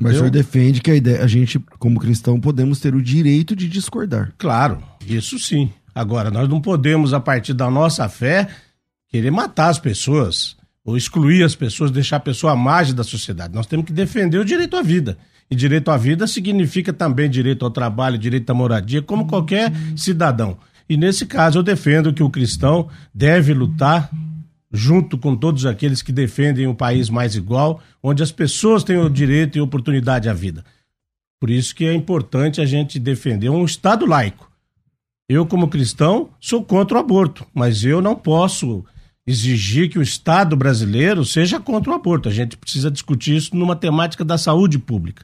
Mas 0.00 0.14
o 0.14 0.18
senhor 0.18 0.30
defende 0.30 0.80
que 0.80 0.90
a, 0.90 0.96
ideia, 0.96 1.22
a 1.22 1.26
gente, 1.26 1.58
como 1.78 2.00
cristão, 2.00 2.40
podemos 2.40 2.80
ter 2.80 2.94
o 2.94 3.02
direito 3.02 3.54
de 3.54 3.68
discordar. 3.68 4.32
Claro, 4.38 4.82
isso 5.06 5.38
sim. 5.38 5.70
Agora, 5.94 6.30
nós 6.30 6.48
não 6.48 6.60
podemos, 6.60 7.12
a 7.12 7.20
partir 7.20 7.52
da 7.52 7.70
nossa 7.70 8.08
fé, 8.08 8.48
querer 9.08 9.30
matar 9.30 9.68
as 9.68 9.78
pessoas 9.78 10.56
ou 10.84 10.96
excluir 10.96 11.42
as 11.42 11.54
pessoas, 11.54 11.90
deixar 11.90 12.16
a 12.16 12.20
pessoa 12.20 12.52
à 12.52 12.56
margem 12.56 12.94
da 12.94 13.04
sociedade. 13.04 13.54
Nós 13.54 13.66
temos 13.66 13.84
que 13.84 13.92
defender 13.92 14.38
o 14.38 14.44
direito 14.44 14.76
à 14.76 14.82
vida. 14.82 15.18
E 15.50 15.56
direito 15.56 15.90
à 15.90 15.96
vida 15.96 16.26
significa 16.26 16.92
também 16.92 17.28
direito 17.28 17.64
ao 17.64 17.70
trabalho, 17.70 18.18
direito 18.18 18.48
à 18.50 18.54
moradia, 18.54 19.02
como 19.02 19.26
qualquer 19.26 19.72
cidadão. 19.96 20.58
E 20.88 20.96
nesse 20.96 21.26
caso 21.26 21.58
eu 21.58 21.62
defendo 21.62 22.12
que 22.12 22.22
o 22.22 22.30
cristão 22.30 22.88
deve 23.14 23.52
lutar 23.52 24.10
junto 24.70 25.16
com 25.16 25.34
todos 25.34 25.64
aqueles 25.64 26.02
que 26.02 26.12
defendem 26.12 26.66
um 26.66 26.74
país 26.74 27.08
mais 27.08 27.34
igual, 27.34 27.82
onde 28.02 28.22
as 28.22 28.32
pessoas 28.32 28.84
têm 28.84 28.98
o 28.98 29.08
direito 29.08 29.56
e 29.56 29.60
oportunidade 29.60 30.28
à 30.28 30.34
vida. 30.34 30.64
Por 31.40 31.50
isso 31.50 31.74
que 31.74 31.84
é 31.84 31.94
importante 31.94 32.60
a 32.60 32.66
gente 32.66 32.98
defender 32.98 33.48
um 33.48 33.64
Estado 33.64 34.04
laico. 34.04 34.50
Eu, 35.28 35.46
como 35.46 35.68
cristão, 35.68 36.30
sou 36.40 36.64
contra 36.64 36.96
o 36.96 37.00
aborto, 37.00 37.46
mas 37.54 37.84
eu 37.84 38.00
não 38.00 38.14
posso 38.14 38.84
exigir 39.28 39.90
que 39.90 39.98
o 39.98 40.02
Estado 40.02 40.56
brasileiro 40.56 41.22
seja 41.22 41.60
contra 41.60 41.92
o 41.92 41.94
aborto. 41.94 42.30
A 42.30 42.32
gente 42.32 42.56
precisa 42.56 42.90
discutir 42.90 43.36
isso 43.36 43.54
numa 43.54 43.76
temática 43.76 44.24
da 44.24 44.38
saúde 44.38 44.78
pública. 44.78 45.22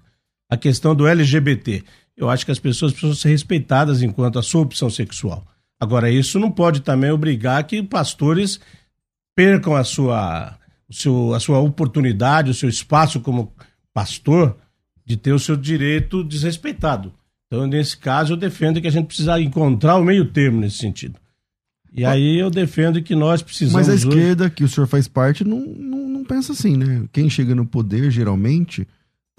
A 0.50 0.58
questão 0.58 0.94
do 0.94 1.06
LGBT. 1.06 1.82
Eu 2.14 2.28
acho 2.28 2.44
que 2.44 2.52
as 2.52 2.58
pessoas 2.58 2.92
precisam 2.92 3.14
ser 3.14 3.30
respeitadas 3.30 4.02
enquanto 4.02 4.38
a 4.38 4.42
sua 4.42 4.60
opção 4.60 4.90
sexual. 4.90 5.42
Agora, 5.80 6.10
isso 6.10 6.38
não 6.38 6.50
pode 6.50 6.80
também 6.80 7.10
obrigar 7.10 7.64
que 7.64 7.82
pastores 7.82 8.60
percam 9.34 9.74
a 9.74 9.82
sua, 9.82 10.58
o 10.86 10.92
seu, 10.92 11.32
a 11.32 11.40
sua 11.40 11.58
oportunidade, 11.60 12.50
o 12.50 12.54
seu 12.54 12.68
espaço 12.68 13.20
como 13.20 13.54
pastor 13.94 14.54
de 15.02 15.16
ter 15.16 15.32
o 15.32 15.38
seu 15.38 15.56
direito 15.56 16.22
desrespeitado. 16.22 17.10
Então, 17.46 17.66
nesse 17.66 17.96
caso, 17.96 18.34
eu 18.34 18.36
defendo 18.36 18.82
que 18.82 18.86
a 18.86 18.92
gente 18.92 19.06
precisa 19.06 19.40
encontrar 19.40 19.96
o 19.96 20.04
meio 20.04 20.26
termo 20.26 20.60
nesse 20.60 20.76
sentido. 20.76 21.18
E 21.94 22.04
aí 22.04 22.38
eu 22.38 22.50
defendo 22.50 23.00
que 23.00 23.14
nós 23.14 23.40
precisamos. 23.40 23.86
Mas 23.86 23.88
a 23.88 23.94
esquerda, 23.94 24.44
hoje... 24.44 24.54
que 24.54 24.64
o 24.64 24.68
senhor 24.68 24.86
faz 24.86 25.06
parte, 25.06 25.44
não, 25.44 25.60
não, 25.60 26.08
não, 26.08 26.24
pensa 26.24 26.52
assim, 26.52 26.76
né? 26.76 27.04
Quem 27.12 27.30
chega 27.30 27.54
no 27.54 27.64
poder, 27.64 28.10
geralmente, 28.10 28.86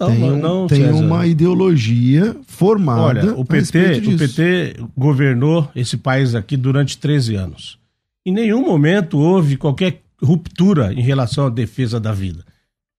não, 0.00 0.08
tem, 0.08 0.24
um, 0.24 0.38
não, 0.38 0.66
tem 0.66 0.90
uma 0.90 1.26
ideologia 1.26 2.34
formada. 2.46 3.02
Olha, 3.02 3.34
o 3.34 3.44
PT, 3.44 4.02
o 4.06 4.16
PT 4.16 4.76
governou 4.96 5.70
esse 5.76 5.98
país 5.98 6.34
aqui 6.34 6.56
durante 6.56 6.96
13 6.96 7.34
anos. 7.34 7.78
Em 8.24 8.32
nenhum 8.32 8.64
momento 8.64 9.18
houve 9.18 9.56
qualquer 9.56 10.02
ruptura 10.22 10.92
em 10.94 11.02
relação 11.02 11.46
à 11.46 11.50
defesa 11.50 12.00
da 12.00 12.12
vida 12.12 12.42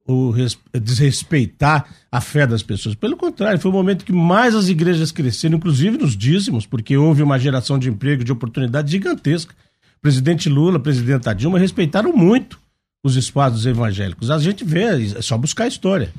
ou 0.07 0.33
desrespeitar 0.81 1.85
a 2.09 2.21
fé 2.21 2.47
das 2.47 2.63
pessoas. 2.63 2.95
Pelo 2.95 3.17
contrário, 3.17 3.59
foi 3.59 3.69
o 3.69 3.73
momento 3.73 4.05
que 4.05 4.13
mais 4.13 4.55
as 4.55 4.69
igrejas 4.69 5.11
cresceram, 5.11 5.57
inclusive 5.57 5.97
nos 5.97 6.15
dízimos, 6.15 6.65
porque 6.65 6.95
houve 6.95 7.21
uma 7.21 7.37
geração 7.37 7.77
de 7.77 7.89
emprego, 7.89 8.23
de 8.23 8.31
oportunidade 8.31 8.89
gigantesca. 8.89 9.53
Presidente 10.01 10.47
Lula, 10.47 10.79
presidenta 10.79 11.35
Dilma 11.35 11.59
respeitaram 11.59 12.13
muito 12.13 12.57
os 13.03 13.17
espaços 13.17 13.65
evangélicos. 13.65 14.31
A 14.31 14.39
gente 14.39 14.63
vê, 14.63 14.83
é 15.17 15.21
só 15.21 15.37
buscar 15.37 15.65
a 15.65 15.67
história. 15.67 16.13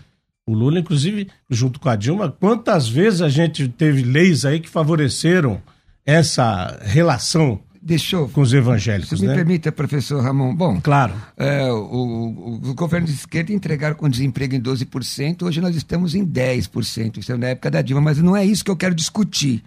O 0.46 0.52
Lula, 0.52 0.78
inclusive, 0.78 1.28
junto 1.48 1.80
com 1.80 1.88
a 1.88 1.96
Dilma, 1.96 2.30
quantas 2.30 2.88
vezes 2.88 3.22
a 3.22 3.28
gente 3.28 3.68
teve 3.68 4.02
leis 4.02 4.44
aí 4.44 4.60
que 4.60 4.68
favoreceram 4.68 5.62
essa 6.04 6.78
relação 6.82 7.60
deixou. 7.80 8.28
Com 8.28 8.40
os 8.40 8.52
evangélicos, 8.52 9.18
Se 9.18 9.22
me 9.24 9.28
né? 9.28 9.34
permita, 9.34 9.70
professor 9.72 10.22
Ramon. 10.22 10.54
Bom, 10.54 10.80
Claro. 10.80 11.14
é, 11.36 11.70
o, 11.72 11.76
o, 11.76 12.54
o 12.70 12.74
governo 12.74 13.06
de 13.06 13.12
esquerda 13.14 13.52
entregaram 13.52 13.94
com 13.96 14.08
desemprego 14.08 14.54
em 14.54 14.60
12%, 14.60 15.42
hoje 15.42 15.60
nós 15.60 15.74
estamos 15.76 16.14
em 16.14 16.26
10%, 16.26 17.18
isso 17.18 17.32
é 17.32 17.36
na 17.36 17.48
época 17.48 17.70
da 17.70 17.82
Dilma, 17.82 18.02
mas 18.02 18.18
não 18.18 18.36
é 18.36 18.44
isso 18.44 18.64
que 18.64 18.70
eu 18.70 18.76
quero 18.76 18.94
discutir. 18.94 19.62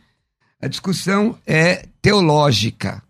A 0.62 0.68
discussão 0.68 1.38
é 1.48 1.86
teológica. 2.02 3.02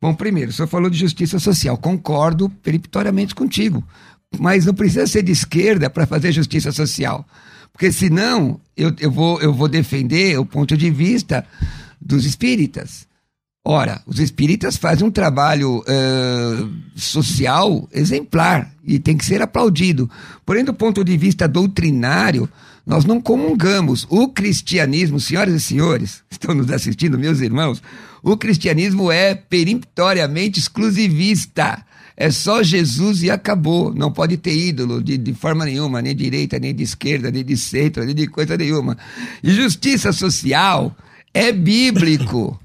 Bom, 0.00 0.14
primeiro, 0.14 0.50
o 0.50 0.52
senhor 0.54 0.68
falou 0.68 0.90
de 0.90 0.98
justiça 0.98 1.38
social, 1.38 1.76
concordo 1.78 2.48
peremptoriamente 2.48 3.34
contigo, 3.34 3.82
mas 4.38 4.66
não 4.66 4.74
precisa 4.74 5.06
ser 5.06 5.22
de 5.22 5.32
esquerda 5.32 5.88
para 5.88 6.06
fazer 6.06 6.32
justiça 6.32 6.72
social, 6.72 7.26
porque 7.72 7.90
senão 7.90 8.60
eu, 8.76 8.92
eu, 9.00 9.10
vou, 9.10 9.40
eu 9.40 9.52
vou 9.52 9.68
defender 9.68 10.38
o 10.38 10.44
ponto 10.44 10.76
de 10.76 10.90
vista 10.90 11.44
dos 12.00 12.24
espíritas. 12.26 13.06
Ora, 13.66 14.02
os 14.06 14.18
espíritas 14.18 14.76
fazem 14.76 15.06
um 15.06 15.10
trabalho 15.10 15.82
eh, 15.86 16.66
social 16.94 17.88
exemplar 17.90 18.70
e 18.84 18.98
tem 18.98 19.16
que 19.16 19.24
ser 19.24 19.40
aplaudido. 19.40 20.10
Porém, 20.44 20.62
do 20.62 20.74
ponto 20.74 21.02
de 21.02 21.16
vista 21.16 21.48
doutrinário, 21.48 22.46
nós 22.86 23.06
não 23.06 23.18
comungamos. 23.18 24.06
O 24.10 24.28
cristianismo, 24.28 25.18
senhoras 25.18 25.54
e 25.54 25.60
senhores, 25.60 26.22
estão 26.30 26.54
nos 26.54 26.70
assistindo, 26.70 27.18
meus 27.18 27.40
irmãos, 27.40 27.82
o 28.22 28.36
cristianismo 28.36 29.10
é 29.10 29.34
peremptoriamente 29.34 30.60
exclusivista. 30.60 31.82
É 32.18 32.30
só 32.30 32.62
Jesus 32.62 33.22
e 33.22 33.30
acabou. 33.30 33.94
Não 33.94 34.12
pode 34.12 34.36
ter 34.36 34.54
ídolo 34.54 35.02
de, 35.02 35.16
de 35.16 35.32
forma 35.32 35.64
nenhuma, 35.64 36.02
nem 36.02 36.14
de 36.14 36.24
direita, 36.24 36.58
nem 36.58 36.74
de 36.74 36.82
esquerda, 36.82 37.30
nem 37.30 37.42
de 37.42 37.56
centro, 37.56 38.04
nem 38.04 38.14
de 38.14 38.26
coisa 38.26 38.58
nenhuma. 38.58 38.98
E 39.42 39.50
justiça 39.52 40.12
social 40.12 40.94
é 41.32 41.50
bíblico. 41.50 42.60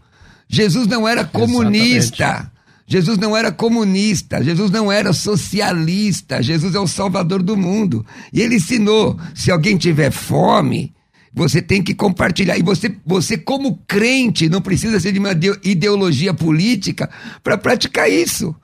Jesus 0.50 0.88
não 0.88 1.08
era 1.08 1.24
comunista. 1.24 2.24
Exatamente. 2.24 2.60
Jesus 2.88 3.20
não 3.20 3.38
era 3.38 3.52
comunista, 3.52 4.44
Jesus 4.44 4.72
não 4.72 4.92
era 4.92 5.14
socialista, 5.14 6.42
Jesus 6.42 6.74
é 6.74 6.80
o 6.80 6.88
salvador 6.88 7.44
do 7.44 7.56
mundo. 7.56 8.04
E 8.34 8.42
ele 8.42 8.56
ensinou: 8.56 9.16
se 9.36 9.52
alguém 9.52 9.78
tiver 9.78 10.10
fome, 10.10 10.92
você 11.32 11.62
tem 11.62 11.84
que 11.84 11.94
compartilhar. 11.94 12.58
E 12.58 12.64
você, 12.64 12.92
você 13.06 13.38
como 13.38 13.78
crente, 13.88 14.50
não 14.50 14.60
precisa 14.60 15.00
ser 15.00 15.12
de 15.12 15.20
uma 15.20 15.34
ideo- 15.34 15.60
ideologia 15.64 16.34
política 16.34 17.08
para 17.44 17.60
praticar 17.60 18.10
isso. 18.10 18.56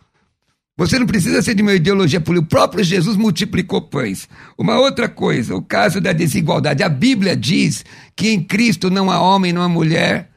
Você 0.76 0.98
não 0.98 1.06
precisa 1.06 1.42
ser 1.42 1.54
de 1.54 1.62
uma 1.62 1.74
ideologia 1.74 2.20
política. 2.20 2.48
O 2.48 2.50
próprio 2.50 2.84
Jesus 2.84 3.16
multiplicou 3.16 3.80
pães. 3.80 4.28
Uma 4.58 4.80
outra 4.80 5.08
coisa, 5.08 5.56
o 5.56 5.62
caso 5.62 6.02
da 6.02 6.12
desigualdade. 6.12 6.82
A 6.84 6.90
Bíblia 6.90 7.36
diz 7.38 7.86
que 8.16 8.30
em 8.30 8.44
Cristo 8.44 8.90
não 8.90 9.10
há 9.10 9.22
homem, 9.22 9.54
não 9.54 9.62
há 9.62 9.70
mulher, 9.70 10.32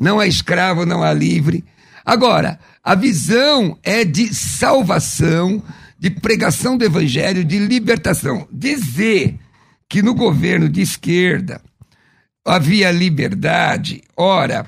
não 0.00 0.18
há 0.18 0.26
escravo, 0.26 0.86
não 0.86 1.02
há 1.02 1.12
livre. 1.12 1.62
Agora, 2.04 2.58
a 2.82 2.94
visão 2.94 3.78
é 3.82 4.02
de 4.02 4.34
salvação, 4.34 5.62
de 5.98 6.08
pregação 6.08 6.78
do 6.78 6.84
evangelho, 6.84 7.44
de 7.44 7.58
libertação. 7.58 8.48
Dizer 8.50 9.38
que 9.86 10.00
no 10.02 10.14
governo 10.14 10.68
de 10.68 10.80
esquerda 10.80 11.60
havia 12.42 12.90
liberdade, 12.90 14.02
ora, 14.16 14.66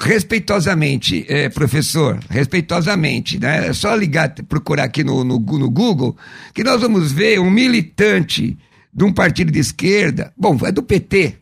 respeitosamente, 0.00 1.24
eh, 1.26 1.48
professor, 1.48 2.20
respeitosamente, 2.28 3.40
né? 3.40 3.68
É 3.68 3.72
só 3.72 3.94
ligar, 3.94 4.34
procurar 4.46 4.84
aqui 4.84 5.02
no, 5.02 5.24
no, 5.24 5.38
no 5.38 5.70
Google, 5.70 6.14
que 6.52 6.62
nós 6.62 6.82
vamos 6.82 7.10
ver 7.10 7.40
um 7.40 7.50
militante 7.50 8.58
de 8.92 9.04
um 9.04 9.12
partido 9.12 9.50
de 9.50 9.58
esquerda, 9.58 10.32
bom, 10.36 10.58
é 10.64 10.70
do 10.70 10.82
PT, 10.82 11.36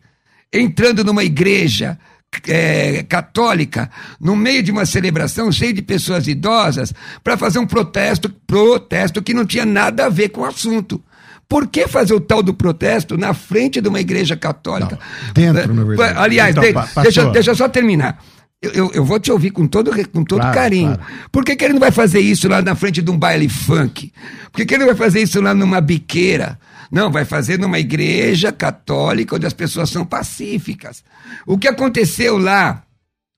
entrando 0.51 1.03
numa 1.03 1.23
igreja 1.23 1.99
eh, 2.47 3.03
católica, 3.07 3.89
no 4.19 4.35
meio 4.35 4.61
de 4.63 4.71
uma 4.71 4.85
celebração 4.85 5.51
cheia 5.51 5.73
de 5.73 5.81
pessoas 5.81 6.27
idosas, 6.27 6.93
para 7.23 7.37
fazer 7.37 7.59
um 7.59 7.65
protesto, 7.67 8.29
protesto 8.47 9.21
que 9.21 9.33
não 9.33 9.45
tinha 9.45 9.65
nada 9.65 10.05
a 10.05 10.09
ver 10.09 10.29
com 10.29 10.41
o 10.41 10.45
assunto. 10.45 11.01
Por 11.47 11.67
que 11.67 11.87
fazer 11.87 12.13
o 12.13 12.19
tal 12.19 12.41
do 12.41 12.53
protesto 12.53 13.17
na 13.17 13.33
frente 13.33 13.79
de 13.79 13.87
uma 13.87 13.99
igreja 13.99 14.35
católica? 14.35 14.97
dentro, 15.33 15.73
na 15.73 15.83
verdade. 15.83 16.17
Aliás, 16.17 16.55
Então, 16.55 16.63
de- 16.63 17.03
deixa, 17.03 17.29
deixa 17.31 17.51
eu 17.51 17.55
só 17.55 17.67
terminar. 17.69 18.23
Eu, 18.63 18.71
eu, 18.71 18.91
eu 18.93 19.03
vou 19.05 19.19
te 19.19 19.29
ouvir 19.29 19.51
com 19.51 19.67
todo, 19.67 19.91
com 20.09 20.23
todo 20.23 20.39
Claro, 20.39 20.55
carinho. 20.55 20.95
claro. 20.95 21.13
Por 21.29 21.43
que, 21.43 21.53
que 21.55 21.65
ele 21.65 21.73
não 21.73 21.81
vai 21.81 21.91
fazer 21.91 22.21
isso 22.21 22.47
lá 22.47 22.61
na 22.61 22.75
frente 22.75 23.01
de 23.01 23.11
um 23.11 23.17
baile 23.17 23.49
funk? 23.49 24.13
Por 24.51 24.57
que, 24.57 24.65
que 24.65 24.73
ele 24.73 24.85
não 24.85 24.87
vai 24.87 24.95
fazer 24.95 25.21
isso 25.21 25.41
lá 25.41 25.53
numa 25.53 25.81
biqueira? 25.81 26.57
Não, 26.89 27.11
vai 27.11 27.25
fazer 27.25 27.59
numa 27.59 27.77
igreja 27.77 28.51
católica 28.53 29.35
onde 29.35 29.45
as 29.45 29.51
pessoas 29.53 29.89
são 29.89 30.05
pacíficas. 30.05 31.03
O 31.45 31.57
que 31.57 31.67
aconteceu 31.67 32.37
lá, 32.37 32.83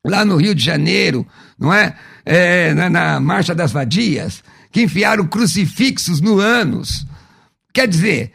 lá 0.05 0.23
no 0.23 0.35
Rio 0.35 0.53
de 0.53 0.63
Janeiro, 0.63 1.25
não 1.57 1.73
é? 1.73 1.95
É, 2.23 2.73
na, 2.75 2.89
na 2.89 3.19
Marcha 3.19 3.55
das 3.55 3.71
Vadias, 3.71 4.43
que 4.71 4.83
enfiaram 4.83 5.25
crucifixos 5.25 6.21
no 6.21 6.39
ânus. 6.39 7.05
Quer 7.73 7.87
dizer, 7.87 8.31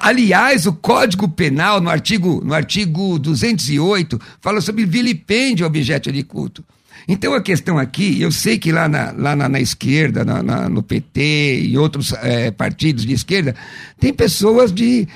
aliás, 0.00 0.66
o 0.66 0.72
Código 0.72 1.28
Penal, 1.28 1.80
no 1.80 1.88
artigo, 1.90 2.42
no 2.44 2.54
artigo 2.54 3.18
208, 3.18 4.20
fala 4.40 4.60
sobre 4.60 4.84
vilipêndio 4.84 5.66
objeto 5.66 6.10
de 6.10 6.22
culto. 6.22 6.64
Então 7.08 7.34
a 7.34 7.40
questão 7.40 7.78
aqui, 7.78 8.20
eu 8.20 8.32
sei 8.32 8.58
que 8.58 8.72
lá 8.72 8.88
na, 8.88 9.12
lá 9.16 9.36
na, 9.36 9.48
na 9.48 9.60
esquerda, 9.60 10.24
na- 10.24 10.42
na- 10.42 10.68
no 10.68 10.82
PT 10.82 11.60
e 11.60 11.78
outros 11.78 12.12
eh, 12.14 12.50
partidos 12.50 13.04
de 13.06 13.12
esquerda, 13.12 13.54
tem 14.00 14.12
pessoas 14.12 14.72
de 14.72 15.06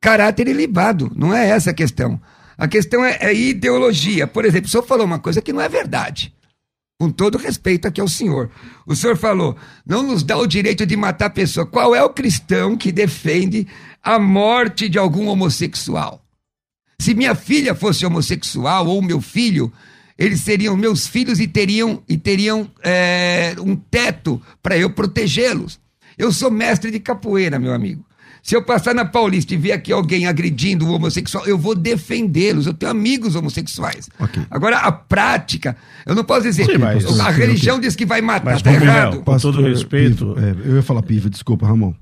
caráter 0.00 0.46
ilibado. 0.46 1.10
Não 1.16 1.34
é 1.34 1.48
essa 1.48 1.70
a 1.70 1.74
questão. 1.74 2.20
A 2.56 2.68
questão 2.68 3.04
é, 3.04 3.16
é 3.20 3.34
ideologia. 3.34 4.26
Por 4.28 4.44
exemplo, 4.44 4.68
o 4.68 4.70
senhor 4.70 4.86
falou 4.86 5.04
uma 5.06 5.18
coisa 5.18 5.42
que 5.42 5.52
não 5.52 5.60
é 5.60 5.68
verdade. 5.68 6.32
Com 7.00 7.10
todo 7.10 7.38
respeito 7.38 7.88
aqui 7.88 7.98
ao 7.98 8.06
senhor. 8.06 8.50
O 8.84 8.94
senhor 8.94 9.16
falou, 9.16 9.56
não 9.86 10.02
nos 10.02 10.22
dá 10.22 10.36
o 10.36 10.46
direito 10.46 10.84
de 10.84 10.98
matar 10.98 11.26
a 11.26 11.30
pessoa. 11.30 11.64
Qual 11.64 11.94
é 11.94 12.04
o 12.04 12.10
cristão 12.10 12.76
que 12.76 12.92
defende 12.92 13.66
a 14.02 14.18
morte 14.18 14.86
de 14.86 14.98
algum 14.98 15.28
homossexual? 15.28 16.22
Se 17.00 17.14
minha 17.14 17.34
filha 17.34 17.74
fosse 17.74 18.04
homossexual 18.04 18.86
ou 18.86 19.00
meu 19.00 19.22
filho, 19.22 19.72
eles 20.18 20.42
seriam 20.42 20.76
meus 20.76 21.06
filhos 21.06 21.40
e 21.40 21.48
teriam, 21.48 22.02
e 22.06 22.18
teriam 22.18 22.70
é, 22.82 23.54
um 23.60 23.74
teto 23.74 24.38
para 24.62 24.76
eu 24.76 24.90
protegê-los. 24.90 25.80
Eu 26.18 26.30
sou 26.30 26.50
mestre 26.50 26.90
de 26.90 27.00
capoeira, 27.00 27.58
meu 27.58 27.72
amigo. 27.72 28.04
Se 28.42 28.56
eu 28.56 28.62
passar 28.64 28.94
na 28.94 29.04
Paulista 29.04 29.52
e 29.54 29.56
ver 29.56 29.72
aqui 29.72 29.92
alguém 29.92 30.26
agredindo 30.26 30.86
o 30.86 30.92
homossexual, 30.94 31.46
eu 31.46 31.58
vou 31.58 31.74
defendê-los. 31.74 32.66
Eu 32.66 32.74
tenho 32.74 32.90
amigos 32.90 33.34
homossexuais. 33.36 34.08
Ok. 34.18 34.42
Agora, 34.50 34.78
a 34.78 34.90
prática, 34.90 35.76
eu 36.06 36.14
não 36.14 36.24
posso 36.24 36.42
dizer. 36.42 36.64
Sim, 36.66 36.78
mas- 36.78 37.20
a 37.20 37.30
religião 37.30 37.78
diz 37.78 37.94
que 37.94 38.06
vai 38.06 38.20
matar, 38.20 38.52
Mas, 38.52 38.62
tá 38.62 38.72
errado. 38.72 39.20
Com 39.22 39.36
todo 39.38 39.62
respeito. 39.62 40.34
Piva, 40.34 40.46
é, 40.46 40.68
eu 40.70 40.76
ia 40.76 40.82
falar 40.82 41.02
piva, 41.02 41.28
desculpa, 41.28 41.66
Ramon. 41.66 41.92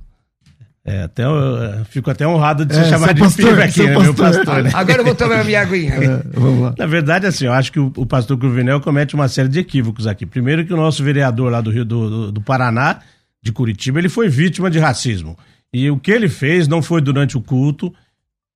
É, 0.84 1.02
até 1.02 1.22
eu, 1.24 1.30
eu 1.30 1.84
fico 1.84 2.10
até 2.10 2.26
honrado 2.26 2.64
de 2.64 2.72
É, 2.74 2.82
ser 2.84 2.88
chamado 2.90 3.06
seu 3.08 3.14
de 3.14 3.20
pastor, 3.20 3.44
piva 3.50 3.64
aqui, 3.64 3.82
né, 3.82 3.98
meu 3.98 4.14
pastor. 4.14 4.44
pastor. 4.46 4.62
Né? 4.64 4.70
Agora 4.72 4.98
eu 5.00 5.04
vou 5.04 5.14
tomar 5.14 5.44
minha 5.44 5.60
aguinha. 5.60 5.94
É, 6.00 6.22
vamos 6.32 6.62
lá. 6.62 6.74
Na 6.78 6.86
verdade, 6.86 7.26
assim, 7.26 7.44
eu 7.44 7.52
acho 7.52 7.70
que 7.70 7.78
o, 7.78 7.92
o 7.94 8.06
pastor 8.06 8.38
Cruvinel 8.38 8.80
comete 8.80 9.14
uma 9.14 9.28
série 9.28 9.48
de 9.50 9.58
equívocos 9.58 10.06
aqui. 10.06 10.24
Primeiro 10.24 10.64
que 10.64 10.72
o 10.72 10.76
nosso 10.78 11.04
vereador 11.04 11.50
lá 11.52 11.60
do 11.60 11.70
Rio 11.70 11.84
do, 11.84 12.08
do, 12.08 12.32
do 12.32 12.40
Paraná, 12.40 13.00
de 13.42 13.52
Curitiba, 13.52 13.98
ele 13.98 14.08
foi 14.08 14.28
vítima 14.30 14.70
de 14.70 14.78
racismo. 14.78 15.36
E 15.72 15.90
o 15.90 15.98
que 15.98 16.10
ele 16.10 16.28
fez 16.28 16.66
não 16.66 16.80
foi 16.82 17.00
durante 17.00 17.36
o 17.36 17.40
culto, 17.40 17.92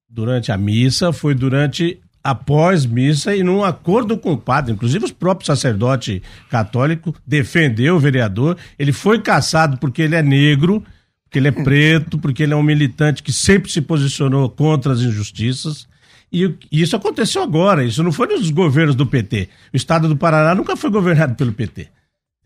durante 0.09 0.51
a 0.53 0.57
missa, 0.57 1.13
foi 1.13 1.35
durante 1.35 1.99
após 2.25 2.87
missa 2.87 3.35
e 3.35 3.43
num 3.43 3.65
acordo 3.65 4.17
com 4.17 4.33
o 4.33 4.39
padre, 4.39 4.73
inclusive 4.73 5.05
os 5.05 5.11
próprios 5.13 5.47
sacerdote 5.47 6.23
católico 6.49 7.13
defendeu 7.27 7.97
o 7.97 8.01
vereador, 8.01 8.57
ele 8.79 8.93
foi 8.93 9.19
caçado 9.21 9.77
porque 9.79 10.03
ele 10.03 10.15
é 10.15 10.23
negro, 10.23 10.83
porque 11.25 11.39
ele 11.41 11.49
é 11.49 11.53
preto, 11.53 12.19
porque 12.19 12.45
ele 12.45 12.53
é 12.53 12.57
um 12.57 12.63
militante 12.63 13.23
que 13.25 13.33
sempre 13.33 13.71
se 13.73 13.81
posicionou 13.81 14.49
contra 14.49 14.93
as 14.93 15.01
injustiças. 15.01 15.89
O- 16.33 16.37
e 16.71 16.81
isso 16.81 16.95
aconteceu 16.95 17.43
agora, 17.43 17.85
isso 17.85 18.03
não 18.05 18.13
foi 18.13 18.29
nos 18.29 18.49
governos 18.51 18.95
do 18.95 19.05
PT. 19.05 19.49
O 19.73 19.77
estado 19.77 20.07
do 20.09 20.17
Paraná 20.17 20.55
nunca 20.55 20.77
foi 20.77 20.91
governado 20.91 21.35
pelo 21.35 21.53
PT. 21.53 21.89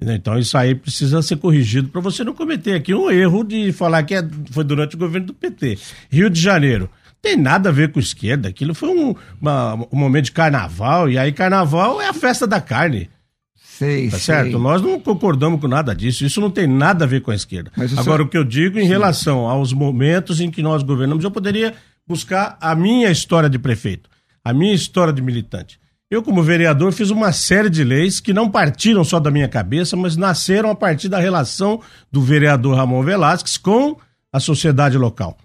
Então 0.00 0.38
isso 0.38 0.56
aí 0.58 0.74
precisa 0.74 1.22
ser 1.22 1.36
corrigido 1.36 1.88
para 1.88 2.00
você 2.02 2.22
não 2.22 2.34
cometer 2.34 2.74
aqui 2.74 2.94
um 2.94 3.10
erro 3.10 3.42
de 3.42 3.72
falar 3.72 4.02
que 4.02 4.14
é- 4.14 4.28
foi 4.50 4.62
durante 4.62 4.94
o 4.94 4.98
governo 4.98 5.28
do 5.28 5.34
PT. 5.34 5.78
Rio 6.10 6.28
de 6.28 6.38
Janeiro. 6.40 6.90
Tem 7.22 7.36
nada 7.36 7.70
a 7.70 7.72
ver 7.72 7.90
com 7.92 7.98
esquerda. 7.98 8.48
Aquilo 8.48 8.74
foi 8.74 8.90
um, 8.90 9.14
uma- 9.40 9.74
um 9.90 9.96
momento 9.98 10.26
de 10.26 10.32
carnaval, 10.32 11.08
e 11.10 11.18
aí 11.18 11.32
carnaval 11.32 12.00
é 12.00 12.08
a 12.08 12.12
festa 12.12 12.46
da 12.46 12.60
carne. 12.60 13.08
Sei, 13.56 14.04
Tá 14.08 14.18
sei. 14.18 14.20
certo? 14.34 14.58
Nós 14.58 14.80
não 14.80 14.98
concordamos 15.00 15.60
com 15.60 15.66
nada 15.68 15.94
disso. 15.94 16.24
Isso 16.24 16.40
não 16.40 16.50
tem 16.50 16.66
nada 16.66 17.04
a 17.04 17.08
ver 17.08 17.20
com 17.22 17.30
a 17.30 17.34
esquerda. 17.34 17.70
Agora, 17.74 18.02
senhor- 18.02 18.20
o 18.22 18.28
que 18.28 18.38
eu 18.38 18.44
digo 18.44 18.78
em 18.78 18.86
relação 18.86 19.48
aos 19.48 19.72
momentos 19.72 20.40
em 20.40 20.50
que 20.50 20.62
nós 20.62 20.82
governamos, 20.82 21.24
eu 21.24 21.30
poderia 21.30 21.74
buscar 22.06 22.56
a 22.60 22.74
minha 22.74 23.10
história 23.10 23.50
de 23.50 23.58
prefeito, 23.58 24.08
a 24.44 24.52
minha 24.54 24.72
história 24.74 25.12
de 25.12 25.20
militante. 25.20 25.78
Eu, 26.08 26.22
como 26.22 26.40
vereador, 26.40 26.92
fiz 26.92 27.10
uma 27.10 27.32
série 27.32 27.68
de 27.68 27.82
leis 27.82 28.20
que 28.20 28.32
não 28.32 28.48
partiram 28.48 29.02
só 29.02 29.18
da 29.18 29.28
minha 29.28 29.48
cabeça, 29.48 29.96
mas 29.96 30.16
nasceram 30.16 30.70
a 30.70 30.74
partir 30.74 31.08
da 31.08 31.18
relação 31.18 31.80
do 32.12 32.22
vereador 32.22 32.76
Ramon 32.76 33.02
Velasquez 33.02 33.56
com 33.56 33.96
a 34.32 34.38
sociedade 34.38 34.96
local. 34.96 35.36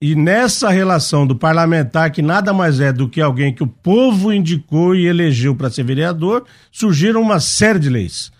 E 0.00 0.14
nessa 0.14 0.70
relação 0.70 1.26
do 1.26 1.36
parlamentar, 1.36 2.10
que 2.10 2.22
nada 2.22 2.54
mais 2.54 2.80
é 2.80 2.94
do 2.94 3.10
que 3.10 3.20
alguém 3.20 3.52
que 3.52 3.62
o 3.62 3.66
povo 3.66 4.32
indicou 4.32 4.94
e 4.94 5.06
elegeu 5.06 5.54
para 5.54 5.68
ser 5.68 5.84
vereador, 5.84 6.46
surgiram 6.72 7.20
uma 7.20 7.38
série 7.38 7.78
de 7.78 7.90
leis. 7.90 8.32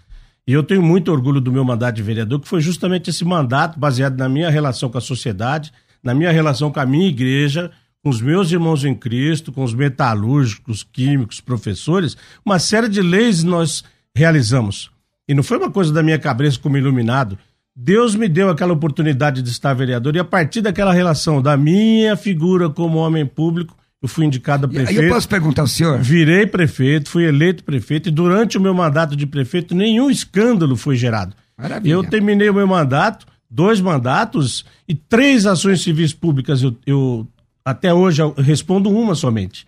E 0.47 0.55
eu 0.55 0.63
tenho 0.63 0.83
muito 0.83 1.13
orgulho 1.13 1.43
do 1.43 1.53
meu 1.53 1.65
mandato 1.65 1.97
de 1.97 2.03
vereador, 2.03 2.41
que 2.41 2.49
foi 2.49 2.63
justamente 2.63 3.11
esse 3.11 3.25
mandato 3.25 3.79
baseado 3.79 4.17
na 4.17 4.31
minha 4.31 4.49
relação 4.49 4.89
com 4.89 4.97
a 4.97 5.01
sociedade, 5.01 5.71
na 6.03 6.15
minha 6.15 6.31
relação 6.31 6.73
com 6.73 6.81
a 6.81 6.87
minha 6.87 7.09
igreja, 7.09 7.71
com 8.07 8.11
os 8.11 8.21
meus 8.21 8.53
irmãos 8.53 8.85
em 8.85 8.95
Cristo, 8.95 9.51
com 9.51 9.65
os 9.65 9.75
metalúrgicos, 9.75 10.85
químicos, 10.85 11.41
professores, 11.41 12.17
uma 12.45 12.57
série 12.61 12.89
de 12.89 13.03
leis 13.03 13.43
nós 13.43 13.83
realizamos. 14.15 14.93
E 15.27 15.35
não 15.35 15.43
foi 15.43 15.59
uma 15.59 15.73
coisa 15.73 15.93
da 15.93 16.05
minha 16.05 16.17
cabeça 16.17 16.57
como 16.57 16.77
iluminado. 16.77 17.37
Deus 17.75 18.15
me 18.15 18.29
deu 18.29 18.49
aquela 18.49 18.73
oportunidade 18.73 19.43
de 19.43 19.51
estar 19.51 19.75
vereador 19.75 20.15
e 20.15 20.21
a 20.21 20.25
partir 20.25 20.61
daquela 20.61 20.93
relação 20.93 21.43
da 21.43 21.57
minha 21.57 22.17
figura 22.17 22.71
como 22.71 22.99
homem 22.99 23.27
público, 23.27 23.77
eu 24.01 24.07
fui 24.07 24.25
indicado 24.25 24.67
a 24.67 24.69
prefeito. 24.69 25.03
Eu 25.03 25.13
posso 25.13 25.29
perguntar 25.29 25.63
ao 25.63 25.67
senhor? 25.67 25.99
Virei 25.99 26.47
prefeito, 26.47 27.11
fui 27.11 27.25
eleito 27.25 27.65
prefeito 27.65 28.09
e 28.09 28.13
durante 28.13 28.57
o 28.57 28.61
meu 28.61 28.73
mandato 28.73 29.17
de 29.17 29.27
prefeito 29.27 29.75
nenhum 29.75 30.09
escândalo 30.09 30.77
foi 30.77 30.95
gerado. 30.95 31.35
Maravilha. 31.59 31.93
Eu 31.93 32.05
terminei 32.05 32.49
o 32.49 32.55
meu 32.55 32.69
mandato, 32.69 33.27
dois 33.51 33.81
mandatos 33.81 34.65
e 34.89 34.95
três 34.95 35.45
ações 35.45 35.83
civis 35.83 36.15
públicas 36.15 36.63
eu, 36.63 36.77
eu 36.87 37.27
até 37.67 37.93
hoje 37.93 38.23
eu 38.23 38.33
respondo 38.33 38.89
uma 38.89 39.17
somente. 39.17 39.67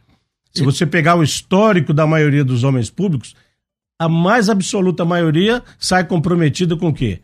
Se 0.52 0.62
você 0.62 0.86
pegar 0.86 1.16
o 1.16 1.22
histórico 1.22 1.92
da 1.92 2.06
maioria 2.06 2.44
dos 2.44 2.62
homens 2.62 2.88
públicos, 2.88 3.34
a 3.98 4.08
mais 4.08 4.48
absoluta 4.48 5.04
maioria 5.04 5.64
sai 5.80 6.04
comprometida 6.04 6.76
com 6.76 6.88
o 6.88 6.94
quê? 6.94 7.20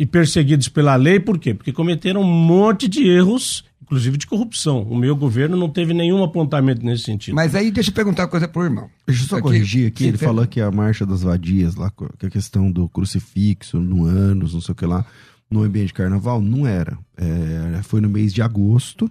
E 0.00 0.06
perseguidos 0.06 0.68
pela 0.68 0.96
lei, 0.96 1.20
por 1.20 1.38
quê? 1.38 1.52
Porque 1.52 1.70
cometeram 1.70 2.22
um 2.22 2.24
monte 2.24 2.88
de 2.88 3.06
erros, 3.06 3.62
inclusive 3.82 4.16
de 4.16 4.26
corrupção. 4.26 4.82
O 4.84 4.96
meu 4.96 5.14
governo 5.14 5.54
não 5.54 5.68
teve 5.68 5.92
nenhum 5.92 6.24
apontamento 6.24 6.84
nesse 6.84 7.04
sentido. 7.04 7.34
Mas 7.34 7.54
aí 7.54 7.70
deixa 7.70 7.90
eu 7.90 7.94
perguntar 7.94 8.22
uma 8.22 8.28
coisa 8.30 8.48
pro 8.48 8.64
irmão. 8.64 8.88
Deixa 9.06 9.24
eu 9.24 9.28
só 9.28 9.36
aqui, 9.36 9.42
corrigir 9.42 9.88
aqui, 9.88 10.06
ele 10.06 10.16
falou 10.16 10.46
que 10.46 10.62
a 10.62 10.70
marcha 10.70 11.04
das 11.04 11.22
vadias, 11.22 11.74
lá, 11.74 11.92
que 12.18 12.24
a 12.24 12.30
questão 12.30 12.72
do 12.72 12.88
crucifixo 12.88 13.78
no 13.78 14.06
anos, 14.06 14.54
não 14.54 14.62
sei 14.62 14.72
o 14.72 14.76
que 14.76 14.86
lá, 14.86 15.04
no 15.50 15.62
ambiente 15.62 15.88
de 15.88 15.94
carnaval, 15.94 16.40
não 16.40 16.66
era. 16.66 16.98
É, 17.18 17.82
foi 17.82 18.00
no 18.00 18.08
mês 18.08 18.32
de 18.32 18.40
agosto, 18.40 19.10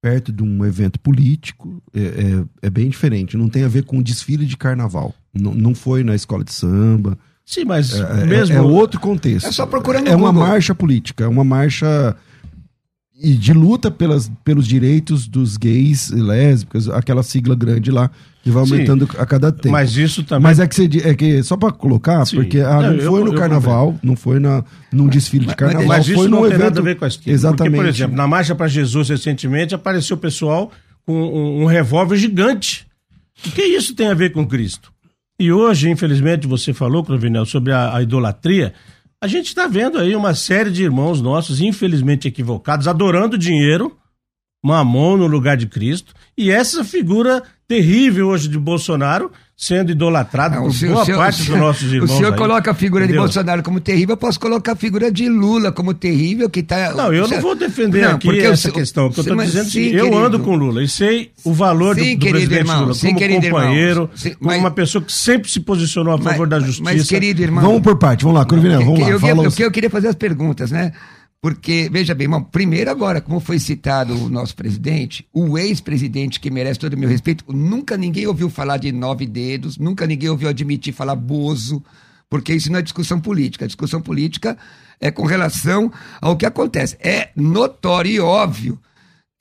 perto 0.00 0.32
de 0.32 0.42
um 0.42 0.64
evento 0.64 0.98
político, 0.98 1.82
é, 1.94 2.00
é, 2.00 2.66
é, 2.66 2.70
bem 2.70 2.88
diferente. 2.88 3.36
Não 3.36 3.48
tem 3.48 3.64
a 3.64 3.68
ver 3.68 3.84
com 3.84 4.02
desfile 4.02 4.46
de 4.46 4.56
carnaval. 4.56 5.14
Não, 5.32 5.54
não 5.54 5.74
foi 5.74 6.02
na 6.02 6.14
escola 6.14 6.42
de 6.42 6.52
samba. 6.52 7.18
Sim, 7.44 7.64
mas 7.64 7.98
é, 7.98 8.22
é 8.22 8.24
mesmo. 8.24 8.56
É, 8.56 8.60
outro 8.60 9.00
contexto. 9.00 9.48
É 9.48 9.52
só 9.52 9.66
procurando 9.66 10.08
É 10.08 10.16
uma 10.16 10.32
marcha 10.32 10.74
política, 10.74 11.24
é 11.24 11.28
uma 11.28 11.44
marcha 11.44 12.16
de 13.22 13.52
luta 13.52 13.90
pelas, 13.90 14.30
pelos 14.44 14.66
direitos 14.66 15.26
dos 15.26 15.56
gays 15.56 16.08
e 16.08 16.20
lésbicas, 16.20 16.88
aquela 16.88 17.22
sigla 17.22 17.54
grande 17.54 17.90
lá 17.90 18.10
que 18.42 18.50
vai 18.50 18.62
aumentando 18.62 19.06
Sim, 19.06 19.18
a 19.18 19.26
cada 19.26 19.52
tempo. 19.52 19.70
Mas 19.70 19.96
isso 19.96 20.24
também. 20.24 20.44
Mas 20.44 20.58
é 20.58 20.66
que, 20.66 20.74
você, 20.74 20.88
é 21.04 21.14
que 21.14 21.42
só 21.42 21.56
para 21.56 21.72
colocar, 21.72 22.24
Sim. 22.24 22.36
porque 22.36 22.60
ah, 22.60 22.80
não, 22.80 22.92
não 22.92 22.98
foi 22.98 23.20
eu, 23.20 23.24
no 23.24 23.32
eu, 23.32 23.38
carnaval, 23.38 23.98
não 24.02 24.16
foi 24.16 24.40
na, 24.40 24.64
num 24.90 25.08
desfile 25.08 25.46
de 25.46 25.54
carnaval, 25.54 25.86
mas, 25.86 26.08
isso 26.08 26.16
foi 26.16 26.28
não 26.28 26.38
tem 26.38 26.46
evento... 26.46 26.62
nada 26.62 26.80
a 26.80 26.82
ver 26.82 26.96
com 26.96 27.04
a 27.04 27.08
esquerda. 27.08 27.32
Exatamente. 27.32 27.70
Porque, 27.72 27.76
por 27.76 27.88
exemplo, 27.88 28.16
na 28.16 28.26
Marcha 28.26 28.54
para 28.54 28.66
Jesus 28.66 29.10
recentemente 29.10 29.74
apareceu 29.74 30.16
o 30.16 30.20
pessoal 30.20 30.72
com 31.04 31.12
um, 31.12 31.62
um 31.62 31.66
revólver 31.66 32.16
gigante. 32.16 32.86
O 33.46 33.50
que 33.50 33.62
isso 33.62 33.94
tem 33.94 34.08
a 34.08 34.14
ver 34.14 34.30
com 34.30 34.46
Cristo? 34.46 34.90
E 35.38 35.52
hoje, 35.52 35.88
infelizmente, 35.88 36.46
você 36.46 36.72
falou, 36.72 37.02
Crovinel, 37.04 37.46
sobre 37.46 37.72
a, 37.72 37.96
a 37.96 38.02
idolatria. 38.02 38.74
A 39.22 39.26
gente 39.26 39.48
está 39.48 39.66
vendo 39.66 39.98
aí 39.98 40.16
uma 40.16 40.34
série 40.34 40.70
de 40.70 40.82
irmãos 40.82 41.20
nossos, 41.20 41.60
infelizmente 41.60 42.26
equivocados, 42.26 42.88
adorando 42.88 43.36
dinheiro, 43.36 43.98
mamon 44.64 45.18
no 45.18 45.26
lugar 45.26 45.58
de 45.58 45.66
Cristo, 45.66 46.14
e 46.38 46.50
essa 46.50 46.82
figura 46.82 47.42
terrível 47.68 48.28
hoje 48.28 48.48
de 48.48 48.58
Bolsonaro 48.58 49.30
sendo 49.60 49.92
idolatrado 49.92 50.56
não, 50.56 50.62
por 50.62 50.72
senhor, 50.72 50.94
boa 50.94 51.04
senhor, 51.04 51.18
parte 51.18 51.42
dos 51.42 51.58
nossos 51.58 51.92
irmãos. 51.92 52.10
O 52.10 52.16
senhor 52.16 52.32
aí, 52.32 52.38
coloca 52.38 52.70
a 52.70 52.74
figura 52.74 53.04
entendeu? 53.04 53.20
de 53.20 53.26
Bolsonaro 53.26 53.62
como 53.62 53.78
terrível, 53.78 54.14
eu 54.14 54.16
posso 54.16 54.40
colocar 54.40 54.72
a 54.72 54.76
figura 54.76 55.12
de 55.12 55.28
Lula 55.28 55.70
como 55.70 55.92
terrível, 55.92 56.48
que 56.48 56.60
está. 56.60 56.94
Não, 56.94 57.12
eu 57.12 57.28
não 57.28 57.42
vou 57.42 57.54
defender 57.54 58.06
não, 58.06 58.12
aqui 58.12 58.40
essa 58.40 58.68
eu, 58.68 58.72
questão. 58.72 59.08
O 59.08 59.10
que 59.10 59.20
eu 59.20 59.22
estou 59.22 59.36
dizendo 59.36 59.68
é 59.68 59.70
que 59.70 59.94
eu 59.94 60.16
ando 60.16 60.40
com 60.40 60.54
Lula 60.54 60.82
e 60.82 60.88
sei 60.88 61.30
o 61.44 61.52
valor 61.52 61.94
sim, 61.94 62.16
do, 62.16 62.24
do 62.24 62.30
presidente 62.30 62.58
irmão, 62.60 62.80
Lula 62.80 62.94
sim, 62.94 63.12
como 63.12 63.42
companheiro, 63.42 63.90
irmão, 63.90 64.10
sim, 64.14 64.34
como 64.40 64.56
uma 64.56 64.70
pessoa 64.70 65.04
que 65.04 65.12
sempre 65.12 65.50
se 65.50 65.60
posicionou 65.60 66.14
a 66.14 66.18
favor 66.18 66.48
mas, 66.48 66.48
da 66.48 66.60
justiça. 66.60 66.94
Mas, 66.94 67.06
querido 67.06 67.42
irmão. 67.42 67.62
Vamos 67.62 67.82
por 67.82 67.98
parte, 67.98 68.24
vamos 68.24 68.38
lá, 68.38 68.46
Corvinel, 68.46 68.80
vamos 68.80 69.00
lá. 69.00 69.10
Eu, 69.10 69.20
eu, 69.20 69.44
eu, 69.44 69.52
eu 69.58 69.70
queria 69.70 69.90
fazer 69.90 70.08
as 70.08 70.14
perguntas, 70.14 70.70
né? 70.70 70.90
Porque, 71.42 71.88
veja 71.90 72.14
bem, 72.14 72.28
primeiro 72.52 72.90
agora, 72.90 73.20
como 73.20 73.40
foi 73.40 73.58
citado 73.58 74.14
o 74.14 74.28
nosso 74.28 74.54
presidente, 74.54 75.26
o 75.32 75.56
ex-presidente 75.56 76.38
que 76.38 76.50
merece 76.50 76.78
todo 76.78 76.92
o 76.92 76.98
meu 76.98 77.08
respeito, 77.08 77.44
nunca 77.48 77.96
ninguém 77.96 78.26
ouviu 78.26 78.50
falar 78.50 78.76
de 78.76 78.92
nove 78.92 79.26
dedos, 79.26 79.78
nunca 79.78 80.06
ninguém 80.06 80.28
ouviu 80.28 80.50
admitir 80.50 80.92
falar 80.92 81.16
bozo, 81.16 81.82
porque 82.28 82.52
isso 82.52 82.70
não 82.70 82.78
é 82.78 82.82
discussão 82.82 83.18
política. 83.18 83.64
A 83.64 83.68
discussão 83.68 84.02
política 84.02 84.56
é 85.00 85.10
com 85.10 85.24
relação 85.24 85.90
ao 86.20 86.36
que 86.36 86.44
acontece. 86.44 86.98
É 87.00 87.30
notório 87.34 88.10
e 88.10 88.20
óbvio 88.20 88.78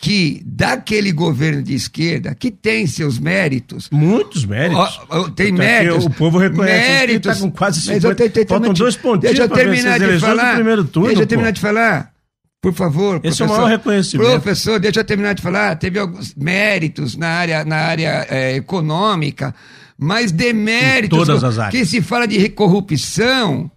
que 0.02 0.42
daquele 0.46 1.12
governo 1.12 1.62
de 1.62 1.76
esquerda, 1.76 2.34
que 2.34 2.50
tem 2.50 2.88
seus 2.88 3.20
méritos. 3.20 3.90
Muitos 3.92 4.46
méritos. 4.46 4.98
Ó, 5.10 5.30
tem 5.30 5.52
méritos. 5.52 6.06
O 6.06 6.10
povo 6.10 6.38
reconhece 6.38 6.90
méritos, 6.90 7.34
que 7.34 7.38
tá 7.38 7.46
com 7.46 7.52
quase 7.52 7.82
50. 7.82 8.46
Faltam 8.48 8.74
dois 8.74 8.96
pontinhos 8.96 9.36
Deixa 9.36 9.44
eu 9.44 9.50
terminar 9.50 10.00
de 10.00 10.18
falar. 10.18 10.56
Primeiro 10.56 10.86
turno, 10.86 11.10
deixa 11.10 11.24
eu 11.24 11.28
terminar 11.28 11.50
pô. 11.50 11.54
de 11.56 11.60
falar. 11.60 12.14
Por 12.62 12.74
favor, 12.74 13.20
Esse 13.24 13.38
professor. 13.38 13.44
é 13.44 13.48
o 13.48 13.50
maior 13.50 13.68
reconhecimento. 13.68 14.30
Professor, 14.30 14.80
deixa 14.80 15.00
eu 15.02 15.04
terminar 15.04 15.34
de 15.34 15.42
falar. 15.42 15.76
Teve 15.76 16.00
alguns 16.00 16.34
méritos 16.34 17.18
na 17.18 17.28
área, 17.28 17.66
na 17.66 17.78
área 17.78 18.26
é, 18.30 18.56
econômica, 18.56 19.54
mas 19.98 20.32
deméritos 20.32 21.20
todas 21.20 21.44
as 21.44 21.60
áreas. 21.60 21.74
que 21.74 21.86
se 21.86 22.02
fala 22.02 22.26
de 22.26 22.48
corrupção 22.50 23.70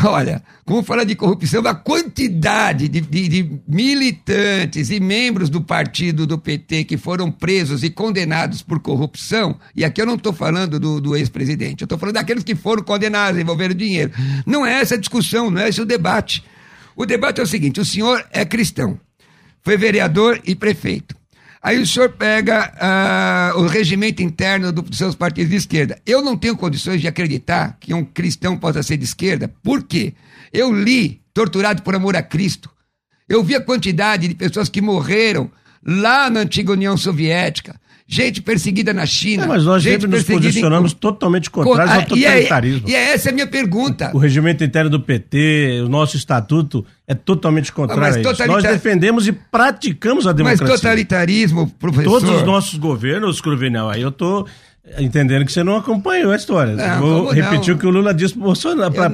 Olha, 0.04 0.42
como 0.64 0.82
fala 0.82 1.04
de 1.04 1.14
corrupção, 1.14 1.66
a 1.66 1.74
quantidade 1.74 2.88
de, 2.88 3.00
de, 3.00 3.28
de, 3.28 3.60
militantes 3.66 4.90
e 4.90 4.98
membros 4.98 5.50
do 5.50 5.60
partido 5.60 6.26
do 6.26 6.38
PT 6.38 6.84
que 6.84 6.96
foram 6.96 7.30
presos 7.30 7.82
e 7.82 7.90
condenados 7.90 8.62
por 8.62 8.80
corrupção, 8.80 9.58
e 9.74 9.84
aqui 9.84 10.00
eu 10.00 10.06
não 10.06 10.14
estou 10.14 10.32
falando 10.32 10.80
do, 10.80 11.00
do 11.00 11.16
ex-presidente, 11.16 11.82
eu 11.82 11.86
estou 11.86 11.98
falando 11.98 12.14
daqueles 12.14 12.44
que 12.44 12.54
foram 12.54 12.82
condenados 12.82 13.40
envolvendo 13.40 13.74
dinheiro. 13.74 14.12
Não 14.46 14.64
é 14.64 14.80
essa 14.80 14.94
a 14.94 14.98
discussão, 14.98 15.50
não 15.50 15.60
é 15.60 15.68
esse 15.68 15.80
o 15.80 15.86
debate. 15.86 16.44
O 16.96 17.04
debate 17.04 17.40
é 17.40 17.44
o 17.44 17.46
seguinte: 17.46 17.80
o 17.80 17.84
senhor 17.84 18.24
é 18.30 18.44
cristão, 18.44 18.98
foi 19.62 19.76
vereador 19.76 20.40
e 20.44 20.54
prefeito. 20.54 21.19
Aí 21.62 21.78
o 21.78 21.86
senhor 21.86 22.10
pega 22.12 23.52
uh, 23.54 23.60
o 23.60 23.66
regimento 23.66 24.22
interno 24.22 24.72
dos 24.72 24.96
seus 24.96 25.14
partidos 25.14 25.50
de 25.50 25.56
esquerda. 25.56 26.00
Eu 26.06 26.22
não 26.22 26.36
tenho 26.36 26.56
condições 26.56 27.00
de 27.00 27.08
acreditar 27.08 27.76
que 27.78 27.92
um 27.92 28.04
cristão 28.04 28.56
possa 28.56 28.82
ser 28.82 28.96
de 28.96 29.04
esquerda. 29.04 29.52
Por 29.62 29.82
quê? 29.82 30.14
Eu 30.52 30.72
li 30.72 31.20
Torturado 31.34 31.82
por 31.82 31.94
Amor 31.94 32.16
a 32.16 32.22
Cristo. 32.22 32.70
Eu 33.28 33.44
vi 33.44 33.54
a 33.54 33.60
quantidade 33.60 34.26
de 34.26 34.34
pessoas 34.34 34.68
que 34.68 34.80
morreram 34.80 35.50
lá 35.84 36.28
na 36.28 36.40
antiga 36.40 36.72
União 36.72 36.96
Soviética 36.96 37.79
gente 38.10 38.42
perseguida 38.42 38.92
na 38.92 39.06
China. 39.06 39.44
É, 39.44 39.46
mas 39.46 39.64
nós 39.64 39.82
gente 39.82 40.02
sempre 40.02 40.08
nos 40.08 40.24
posicionamos 40.24 40.92
em... 40.92 40.96
totalmente 40.96 41.48
contrários 41.48 41.94
ao 41.94 42.02
totalitarismo. 42.06 42.88
E, 42.88 42.94
é, 42.94 42.98
e 42.98 43.10
é 43.10 43.14
essa 43.14 43.28
é 43.28 43.30
a 43.30 43.34
minha 43.34 43.46
pergunta. 43.46 44.10
O, 44.12 44.16
o, 44.16 44.18
regimento 44.18 44.64
interno 44.64 44.90
do 44.90 45.00
PT, 45.00 45.82
o 45.84 45.88
nosso 45.88 46.16
estatuto 46.16 46.84
é 47.06 47.14
totalmente 47.14 47.72
contrário 47.72 48.16
a 48.16 48.20
isso. 48.20 48.46
Nós 48.48 48.64
defendemos 48.64 49.28
e 49.28 49.32
praticamos 49.32 50.26
a 50.26 50.32
democracia. 50.32 50.66
Mas 50.66 50.80
totalitarismo, 50.80 51.70
professor... 51.78 52.20
Todos 52.20 52.30
os 52.30 52.42
nossos 52.42 52.76
governos, 52.76 53.40
Cruvinel, 53.40 53.88
aí 53.88 54.02
eu 54.02 54.10
tô 54.10 54.44
Entendendo 54.98 55.44
que 55.44 55.52
você 55.52 55.62
não 55.62 55.76
acompanhou 55.76 56.32
a 56.32 56.36
história. 56.36 56.74
Não, 56.74 57.00
Vou 57.00 57.30
repetir 57.30 57.74
o 57.74 57.78
que 57.78 57.86
o 57.86 57.90
Lula 57.90 58.14
disse 58.14 58.34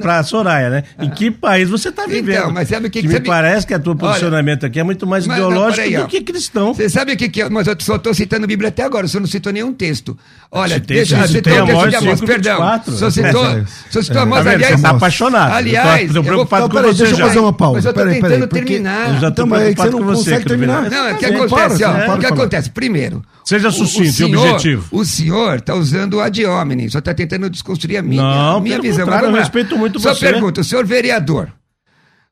para 0.01 0.19
a 0.19 0.23
Soraya, 0.23 0.69
né? 0.69 0.83
Ah. 0.97 1.05
Em 1.05 1.09
que 1.09 1.29
país 1.29 1.69
você 1.69 1.89
está 1.89 2.05
vivendo? 2.05 2.37
Então, 2.37 2.53
mas 2.53 2.69
sabe 2.69 2.87
o 2.87 2.89
que, 2.89 3.01
que, 3.01 3.07
que 3.07 3.13
me 3.13 3.19
parece 3.19 3.67
que 3.67 3.73
a 3.73 3.79
tua 3.79 3.95
posicionamento 3.95 4.63
Olha, 4.63 4.69
aqui 4.69 4.79
é 4.79 4.83
muito 4.83 5.05
mais 5.05 5.25
ideológico 5.25 5.77
não, 5.77 5.97
aí, 5.97 5.97
do 5.97 6.07
que 6.07 6.21
cristão. 6.21 6.73
Você 6.73 6.89
sabe 6.89 7.13
o 7.13 7.17
que, 7.17 7.27
que 7.29 7.41
é? 7.41 7.49
Mas 7.49 7.67
eu 7.67 7.75
só 7.79 7.97
estou 7.97 8.13
citando 8.13 8.45
a 8.45 8.47
Bíblia 8.47 8.69
até 8.69 8.83
agora, 8.83 9.07
você 9.07 9.19
não 9.19 9.27
citou 9.27 9.51
nenhum 9.51 9.73
texto. 9.73 10.17
Olha, 10.49 10.75
citei, 10.75 10.97
deixa, 10.97 11.27
citou 11.27 11.53
o 11.53 11.65
texto 11.65 11.89
de 11.89 11.95
Amós, 11.97 12.21
perdão. 12.21 12.81
Só 12.85 13.09
citou, 13.09 13.45
é, 13.45 13.65
só 13.91 14.01
citou 14.01 14.21
é, 14.21 14.23
Amós, 14.23 14.43
tá 14.45 14.51
aliás. 14.51 14.67
Você 14.67 14.75
está 14.75 14.89
apaixonado. 14.89 15.53
Aliás, 15.53 16.01
eu 16.01 16.07
estou 16.07 16.23
preocupado 16.23 16.69
com 16.69 16.81
você. 16.81 17.03
Deixa 17.03 17.21
eu 17.21 17.27
fazer 17.27 17.39
uma 17.39 17.53
pausa. 17.53 17.75
Mas 17.75 17.85
eu 17.85 17.91
estou 17.91 18.07
tentando 18.07 18.47
terminar. 18.47 19.15
Eu 19.15 19.19
já 19.19 19.27
estou 19.27 19.47
preocupado 19.47 19.91
com 19.91 20.03
você. 20.05 20.39
Não, 20.39 21.11
o 21.11 21.17
que 21.17 21.25
acontece? 21.25 21.83
O 21.83 22.17
que 22.19 22.25
acontece? 22.25 22.69
Primeiro. 22.71 23.21
Seja 23.47 23.71
sucinto 23.71 24.23
e 24.23 24.35
objetivo. 24.35 24.87
O 24.91 25.05
senhor 25.05 25.55
está 25.55 25.73
usando 25.73 26.15
o 26.15 26.19
ad 26.19 26.45
hominem, 26.45 26.89
só 26.89 26.99
está 26.99 27.13
tentando 27.13 27.49
desconstruir 27.49 27.95
a 27.95 28.01
minha, 28.01 28.21
Não, 28.21 28.59
minha 28.59 28.81
visão. 28.81 29.05
Contrário, 29.05 29.29
eu 29.29 29.33
respeito 29.33 29.77
muito 29.77 30.01
só 30.01 30.13
você. 30.13 30.25
Só 30.25 30.31
pergunta, 30.33 30.59
o 30.59 30.63
senhor 30.65 30.85
vereador, 30.85 31.53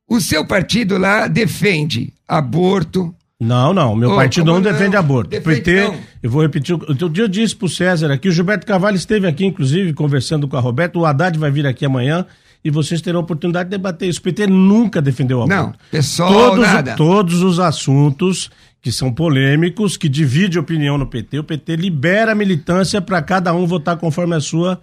o 0.09 0.19
seu 0.19 0.45
partido 0.45 0.97
lá 0.97 1.29
defende 1.29 2.11
aborto, 2.27 3.15
não, 3.39 3.73
não. 3.73 3.95
Meu 3.95 4.11
oh, 4.11 4.15
partido 4.15 4.45
não, 4.45 4.55
não 4.55 4.61
defende 4.61 4.97
aborto. 4.97 5.29
Defende, 5.29 5.61
PT, 5.61 5.93
eu 6.21 6.29
vou 6.29 6.41
repetir. 6.41 6.73
Outro 6.73 7.09
dia 7.09 7.23
eu 7.23 7.29
disse 7.29 7.55
pro 7.55 7.69
César 7.69 8.11
aqui, 8.11 8.27
o 8.27 8.31
Gilberto 8.33 8.67
Carvalho 8.67 8.97
esteve 8.97 9.25
aqui, 9.25 9.45
inclusive, 9.45 9.93
conversando 9.93 10.49
com 10.49 10.57
a 10.57 10.59
Roberta. 10.59 10.99
O 10.99 11.05
Haddad 11.05 11.39
vai 11.39 11.49
vir 11.49 11.65
aqui 11.65 11.85
amanhã 11.85 12.25
e 12.61 12.69
vocês 12.69 13.01
terão 13.01 13.21
a 13.21 13.23
oportunidade 13.23 13.69
de 13.69 13.77
debater 13.77 14.09
isso. 14.09 14.19
O 14.19 14.23
PT 14.23 14.47
nunca 14.47 15.01
defendeu 15.01 15.39
o 15.39 15.43
aborto. 15.43 15.63
Não, 15.63 15.73
pessoal, 15.89 16.33
todos, 16.33 16.67
nada. 16.67 16.95
Todos 16.97 17.41
os 17.41 17.57
assuntos 17.57 18.49
que 18.85 18.91
são 18.91 19.11
polêmicos, 19.11 19.97
que 19.97 20.07
divide 20.07 20.59
opinião 20.59 20.95
no 20.95 21.07
PT. 21.07 21.39
O 21.39 21.43
PT 21.43 21.75
libera 21.75 22.33
a 22.33 22.35
militância 22.35 23.01
para 23.01 23.19
cada 23.19 23.51
um 23.51 23.65
votar 23.65 23.97
conforme 23.97 24.35
a 24.35 24.39
sua 24.39 24.79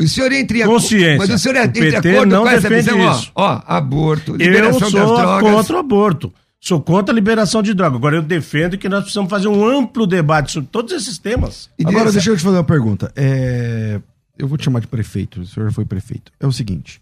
O 0.00 0.08
senhor 0.08 0.32
entre 0.32 0.62
a 0.62 0.66
Consciência. 0.66 1.18
Mas 1.18 1.28
o 1.28 1.38
senhor 1.38 1.56
O 1.56 1.58
entre 1.58 1.90
PT 1.90 2.08
acordo 2.08 2.30
não 2.30 2.44
com 2.44 2.48
essa 2.48 2.70
defende 2.70 2.90
visão, 2.96 3.00
ó, 3.06 3.12
isso. 3.12 3.32
ó, 3.34 3.62
aborto, 3.66 4.30
Eu 4.30 4.36
liberação 4.38 4.80
das 4.80 4.90
sou 4.92 5.16
drogas. 5.18 5.40
contra 5.52 5.76
o 5.76 5.78
aborto. 5.78 6.32
Sou 6.58 6.80
contra 6.80 7.12
a 7.12 7.14
liberação 7.14 7.62
de 7.62 7.74
droga. 7.74 7.96
Agora 7.98 8.16
eu 8.16 8.22
defendo 8.22 8.78
que 8.78 8.88
nós 8.88 9.02
precisamos 9.02 9.28
fazer 9.28 9.48
um 9.48 9.62
amplo 9.68 10.06
debate 10.06 10.50
sobre 10.50 10.70
todos 10.72 10.94
esses 10.94 11.18
temas. 11.18 11.68
E 11.78 11.86
Agora, 11.86 12.10
deixa 12.10 12.30
eu 12.30 12.36
te 12.38 12.42
fazer 12.42 12.56
uma 12.56 12.64
pergunta. 12.64 13.12
É, 13.14 14.00
Eu 14.38 14.48
vou 14.48 14.56
te 14.56 14.64
chamar 14.64 14.80
de 14.80 14.86
prefeito, 14.86 15.42
o 15.42 15.46
senhor 15.46 15.70
foi 15.70 15.84
prefeito. 15.84 16.32
É 16.40 16.46
o 16.46 16.50
seguinte: 16.52 16.98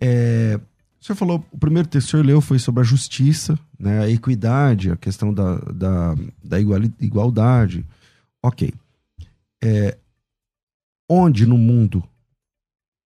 é, 0.00 0.60
o 1.00 1.04
senhor 1.04 1.16
falou, 1.16 1.44
o 1.50 1.58
primeiro 1.58 1.88
texto 1.88 2.08
que 2.08 2.08
o 2.08 2.10
senhor 2.18 2.26
leu 2.26 2.40
foi 2.42 2.58
sobre 2.58 2.82
a 2.82 2.84
justiça, 2.84 3.58
né, 3.78 4.00
a 4.00 4.10
equidade, 4.10 4.90
a 4.90 4.96
questão 4.96 5.32
da, 5.32 5.56
da, 5.56 6.14
da 6.44 6.60
igualdade. 6.60 7.86
Ok. 8.42 8.72
É, 9.64 9.96
onde 11.08 11.46
no 11.46 11.56
mundo 11.56 12.04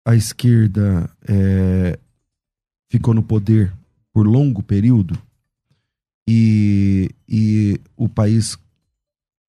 a 0.06 0.14
esquerda 0.14 1.10
é, 1.28 1.98
ficou 2.88 3.12
no 3.12 3.22
poder 3.22 3.72
por 4.12 4.26
longo 4.26 4.62
período 4.62 5.20
e, 6.28 7.10
e 7.28 7.80
o 7.96 8.08
país 8.08 8.56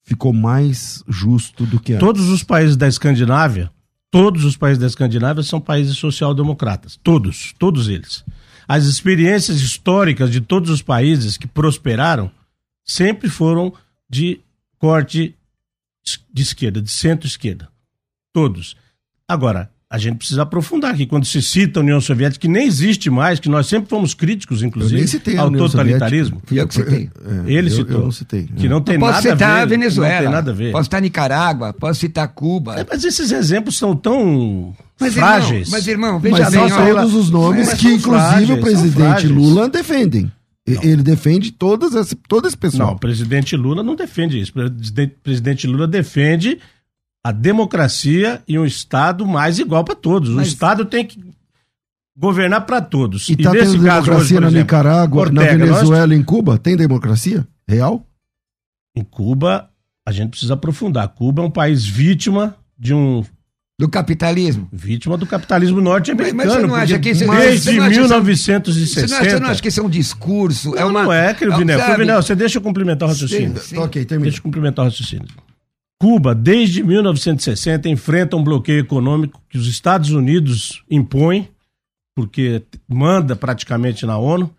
ficou 0.04 0.34
mais 0.34 1.04
justo 1.08 1.66
do 1.68 1.80
que 1.80 1.94
antes? 1.94 2.06
Todos 2.06 2.28
os 2.30 2.44
países 2.44 2.76
da 2.76 2.88
Escandinávia, 2.88 3.72
todos 4.12 4.44
os 4.44 4.58
países 4.58 4.78
da 4.78 4.88
Escandinávia 4.88 5.42
são 5.42 5.62
países 5.62 5.98
social-democratas. 5.98 7.00
Todos, 7.02 7.54
todos 7.58 7.88
eles. 7.88 8.24
As 8.68 8.84
experiências 8.84 9.62
históricas 9.62 10.30
de 10.30 10.42
todos 10.42 10.70
os 10.70 10.82
países 10.82 11.38
que 11.38 11.48
prosperaram 11.48 12.30
sempre 12.84 13.30
foram 13.30 13.74
de 14.10 14.42
corte 14.78 15.36
de 16.32 16.42
esquerda, 16.42 16.82
de 16.82 16.90
centro-esquerda. 16.90 17.70
Todos. 18.34 18.76
Agora, 19.28 19.72
a 19.94 19.98
gente 19.98 20.16
precisa 20.20 20.44
aprofundar 20.44 20.94
aqui. 20.94 21.06
Quando 21.06 21.26
se 21.26 21.42
cita 21.42 21.80
a 21.80 21.84
União 21.84 22.00
Soviética, 22.00 22.40
que 22.44 22.48
nem 22.48 22.66
existe 22.66 23.10
mais, 23.10 23.42
que 23.42 23.50
nós 23.50 23.68
sempre 23.68 23.90
fomos 23.90 24.14
críticos, 24.14 24.62
Eu 24.62 24.70
inclusive, 24.70 24.96
nem 24.96 25.06
citei 25.06 25.36
a 25.38 25.42
ao 25.42 25.48
União 25.50 25.68
totalitarismo. 25.68 26.42
Fui 26.46 26.62
eu 26.62 26.66
que 26.66 26.76
citei. 26.76 27.10
É, 27.46 27.52
Ele 27.54 27.68
eu, 27.68 27.76
citou. 27.76 27.98
Eu 27.98 28.04
não 28.06 28.12
citei. 28.12 28.44
Que 28.56 28.70
não 28.70 28.80
tem 28.80 28.98
posso 28.98 29.12
nada 29.12 29.20
a 29.20 29.22
ver. 29.22 29.30
citar 29.38 29.62
a 29.62 29.66
Venezuela. 29.66 30.14
Não 30.16 30.22
tem 30.24 30.32
nada 30.32 30.52
a 30.52 30.54
ver. 30.54 30.72
Posso 30.72 30.84
citar 30.86 31.02
Nicarágua, 31.02 31.74
posso 31.74 32.00
citar 32.00 32.26
Cuba. 32.30 32.80
É, 32.80 32.86
mas 32.90 33.04
esses 33.04 33.34
exemplos 33.34 33.78
são 33.78 33.94
tão 33.94 34.74
Mas, 34.98 35.14
frágeis. 35.14 35.68
Irmão, 35.68 35.72
mas, 35.72 35.88
irmão, 35.88 36.20
veja 36.22 36.38
Mas 36.38 36.50
bem, 36.54 36.70
são 36.70 36.86
todos 36.96 37.14
os 37.14 37.30
nomes 37.30 37.68
mas 37.68 37.78
que, 37.78 37.88
inclusive, 37.90 38.08
frágeis, 38.30 38.50
o 38.50 38.58
presidente. 38.62 39.28
Lula 39.28 39.68
defendem. 39.68 40.32
E- 40.66 40.78
Ele 40.88 41.04
defende 41.04 41.52
todas 41.52 41.96
esse, 41.96 42.16
todo 42.16 42.48
esse 42.48 42.56
Não, 42.56 42.62
pessoal. 42.62 42.94
o 42.94 42.98
presidente 43.00 43.58
Lula 43.58 43.84
não 43.84 43.96
defende 43.96 44.40
isso. 44.40 44.54
O 44.56 45.22
presidente 45.22 45.68
Lula 45.68 45.86
defende 45.88 46.60
a 47.24 47.32
democracia 47.32 48.42
e 48.48 48.58
um 48.58 48.66
Estado 48.66 49.26
mais 49.28 49.60
igual 49.60 49.84
para 49.84 49.96
todos. 49.96 50.30
O 50.30 50.36
Mas- 50.36 50.48
Estado 50.48 50.86
tem 50.86 51.06
que 51.06 51.20
governar 52.18 52.66
para 52.66 52.82
todos. 52.82 53.30
E 53.30 53.36
tá 53.36 53.52
nesse 53.52 53.74
tendo 53.74 53.86
caso, 53.86 54.06
democracia 54.06 54.16
hoje, 54.16 54.34
na 54.36 54.40
exemplo, 54.48 54.58
Nicarágua, 54.60 55.26
na 55.32 55.42
Ortega, 55.42 55.66
nós- 55.66 55.76
Venezuela 55.78 56.16
e 56.16 56.18
em 56.18 56.24
Cuba? 56.24 56.58
Tem 56.58 56.76
democracia? 56.76 57.48
Real? 57.68 58.06
Em 58.96 59.04
Cuba, 59.04 59.70
a 60.08 60.12
gente 60.12 60.32
precisa 60.32 60.54
aprofundar. 60.56 61.08
Cuba 61.10 61.42
é 61.42 61.46
um 61.46 61.52
país 61.52 61.86
vítima 61.86 62.56
de 62.78 62.94
um 62.94 63.24
do 63.80 63.88
capitalismo. 63.90 64.68
vítima 64.72 65.18
do 65.18 65.26
capitalismo 65.26 65.80
norte-americano. 65.82 66.38
Mas- 66.38 66.48
mas 66.48 66.56
você 66.62 66.68
não 66.68 66.76
acha 66.76 67.00
que 67.00 67.10
isso- 67.10 67.20
desde 67.20 67.26
não 67.26 67.34
acha 67.34 67.48
que 67.48 67.56
isso- 67.56 67.64
Você 67.64 67.72
não, 67.78 67.84
acha- 67.86 67.92
1960 67.96 69.08
você 69.08 69.40
não 69.40 69.50
acha 69.50 69.62
que 69.62 69.68
isso 69.70 69.80
é 69.80 69.84
um 69.84 69.90
discurso? 69.90 70.76
é 70.76 70.82
Não, 70.82 70.90
uma, 70.90 71.04
não 71.04 71.14
é? 71.14 71.34
Cruvinel, 71.34 72.22
você 72.22 72.36
deixa 72.36 72.58
eu 72.58 72.62
complementar 72.62 73.08
o 73.08 73.12
raciocínio. 73.12 73.60
Sim. 73.60 73.76
Tá 73.76 73.82
ok, 73.84 74.06
termina. 74.06 74.26
Deixa 74.26 74.38
eu 74.40 74.44
complementar 74.44 74.86
o 74.86 74.88
raciocínio. 74.90 75.26
Cuba, 76.02 76.34
desde 76.34 76.82
1960, 76.82 77.88
enfrenta 77.88 78.36
um 78.36 78.44
bloqueio 78.44 78.80
econômico 78.80 79.40
que 79.48 79.56
os 79.56 79.68
Estados 79.68 80.10
Unidos 80.10 80.84
impõem, 80.90 81.48
porque 82.16 82.64
manda 82.90 83.36
praticamente 83.36 84.04
na 84.04 84.18
ONU. 84.18 84.50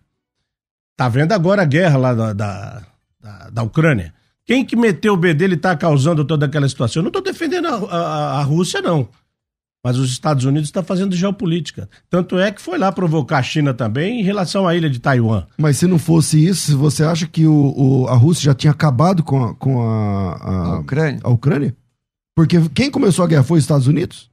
Tá 0.95 1.09
vendo 1.09 1.33
agora 1.33 1.63
a 1.63 1.65
guerra 1.65 1.97
lá 1.97 2.13
da, 2.13 2.31
da, 2.31 2.83
da, 3.21 3.49
da 3.49 3.63
Ucrânia. 3.63 4.13
Quem 4.45 4.63
que 4.63 4.77
meteu 4.77 5.15
o 5.15 5.17
B 5.17 5.33
dele 5.33 5.55
está 5.55 5.75
causando 5.75 6.23
toda 6.23 6.45
aquela 6.45 6.69
situação? 6.69 7.01
Eu 7.01 7.03
não 7.03 7.09
estou 7.09 7.21
defendendo 7.21 7.67
a, 7.67 7.75
a- 7.93 8.39
a 8.39 8.43
Rússia, 8.43 8.81
não. 8.81 9.09
Mas 9.85 9.97
os 9.97 10.09
Estados 10.11 10.45
Unidos 10.45 10.69
estão 10.69 10.81
fazendo 10.81 11.13
geopolítica. 11.13 11.89
Tanto 12.09 12.39
é 12.39 12.51
que 12.53 12.61
foi 12.61 12.77
lá 12.77 12.89
provocar 12.89 13.39
a 13.39 13.43
China 13.43 13.73
também 13.73 14.21
em 14.21 14.23
relação 14.23 14.65
à 14.65 14.73
ilha 14.75 14.89
de 14.89 14.97
Taiwan. 14.97 15.43
Mas 15.57 15.75
se 15.77 15.85
não 15.87 15.99
fosse 15.99 16.43
isso, 16.43 16.77
você 16.77 17.03
acha 17.03 17.27
que 17.27 17.45
o, 17.45 17.73
o- 17.75 18.07
a 18.07 18.15
Rússia 18.15 18.45
já 18.45 18.53
tinha 18.55 18.71
acabado 18.71 19.21
com 19.21 19.43
a, 19.43 19.53
com 19.55 19.81
a, 19.81 20.31
a- 20.35 20.65
A 20.75 20.79
Ucrânia. 20.79 21.19
a 21.21 21.29
Ucrânia? 21.29 21.75
Porque 22.33 22.57
quem 22.69 22.89
começou 22.89 23.25
a 23.25 23.27
guerra 23.27 23.43
foi 23.43 23.57
os 23.57 23.63
Estados 23.65 23.85
Unidos? 23.85 24.31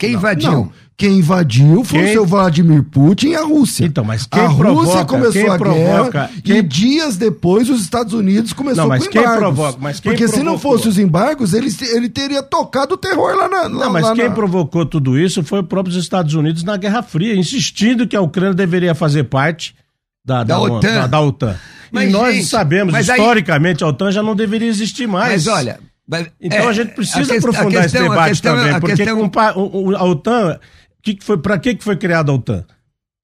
Quem 0.00 0.12
invadiu? 0.14 0.50
Não. 0.50 0.72
Quem 0.96 1.18
invadiu 1.18 1.82
foi 1.82 1.98
Quem- 1.98 2.08
o 2.10 2.12
seu 2.12 2.26
Vladimir 2.26 2.82
Putin 2.82 3.28
e 3.28 3.34
a 3.36 3.42
Rússia. 3.42 3.86
Então, 3.86 4.04
mas 4.04 4.26
quem 4.26 4.38
a 4.42 4.46
Rússia 4.48 4.64
provoca- 4.64 5.04
começou 5.06 5.32
quem 5.32 5.48
a 5.48 5.56
provoca- 5.58 6.10
guerra 6.10 6.30
quem- 6.44 6.56
e 6.58 6.62
dias 6.62 7.16
depois 7.16 7.70
os 7.70 7.80
Estados 7.80 8.12
Unidos 8.12 8.52
começou 8.52 8.82
Não, 8.82 8.88
mas 8.88 9.04
com 9.06 9.10
quem 9.10 9.20
embargos. 9.22 9.40
provoca- 9.40 9.78
mas 9.80 9.98
quem 10.00 10.12
Porque 10.12 10.28
se 10.28 10.38
não 10.42 10.58
provocou? 10.58 10.72
fosse 10.72 10.88
os 10.88 10.98
embargos, 10.98 11.54
ele, 11.54 11.74
ele 11.94 12.08
teria 12.10 12.42
tocado 12.42 12.94
o 12.94 12.98
terror 12.98 13.34
lá 13.34 13.48
na... 13.48 13.62
lá- 13.62 13.68
Não, 13.68 13.90
mas 13.92 14.10
quem 14.12 14.28
na- 14.28 14.34
provocou 14.34 14.84
tudo 14.84 15.18
isso 15.18 15.42
foi 15.42 15.60
o 15.60 15.64
próprio 15.64 15.96
Estados 15.98 16.34
Unidos 16.34 16.62
na 16.64 16.76
Guerra 16.76 17.02
Fria, 17.02 17.34
insistindo 17.34 18.06
que 18.06 18.14
a 18.16 18.20
Ucrânia 18.20 18.52
deveria 18.54 18.94
fazer 18.94 19.24
parte 19.24 19.74
da, 20.22 20.44
Da 20.44 20.60
OTAN. 20.60 20.94
Da, 20.94 21.06
da 21.06 21.20
OTAN. 21.20 21.56
Mas, 21.90 22.08
e 22.08 22.12
nós 22.12 22.34
gente, 22.34 22.46
sabemos, 22.46 22.92
mas 22.92 23.08
aí- 23.08 23.18
historicamente, 23.18 23.82
a 23.82 23.86
OTAN 23.86 24.12
já 24.12 24.22
não 24.22 24.36
deveria 24.36 24.68
existir 24.68 25.06
mais. 25.08 25.46
Mas 25.46 25.46
olha. 25.46 25.80
Então 26.40 26.58
é, 26.58 26.66
a 26.66 26.72
gente 26.72 26.92
precisa 26.94 27.32
a 27.32 27.36
aprofundar 27.38 27.84
esse 27.84 27.92
questão- 27.92 28.06
a 28.06 28.10
debate 28.10 28.28
questão- 28.30 28.56
também, 28.56 28.70
a 28.72 28.80
porque 28.80 28.96
questão- 28.96 29.16
a 29.96 30.04
OTAN, 30.04 30.60
que 31.02 31.14
que 31.14 31.36
para 31.38 31.58
que, 31.58 31.74
que 31.76 31.84
foi 31.84 31.96
criada 31.96 32.32
a 32.32 32.34
OTAN? 32.34 32.64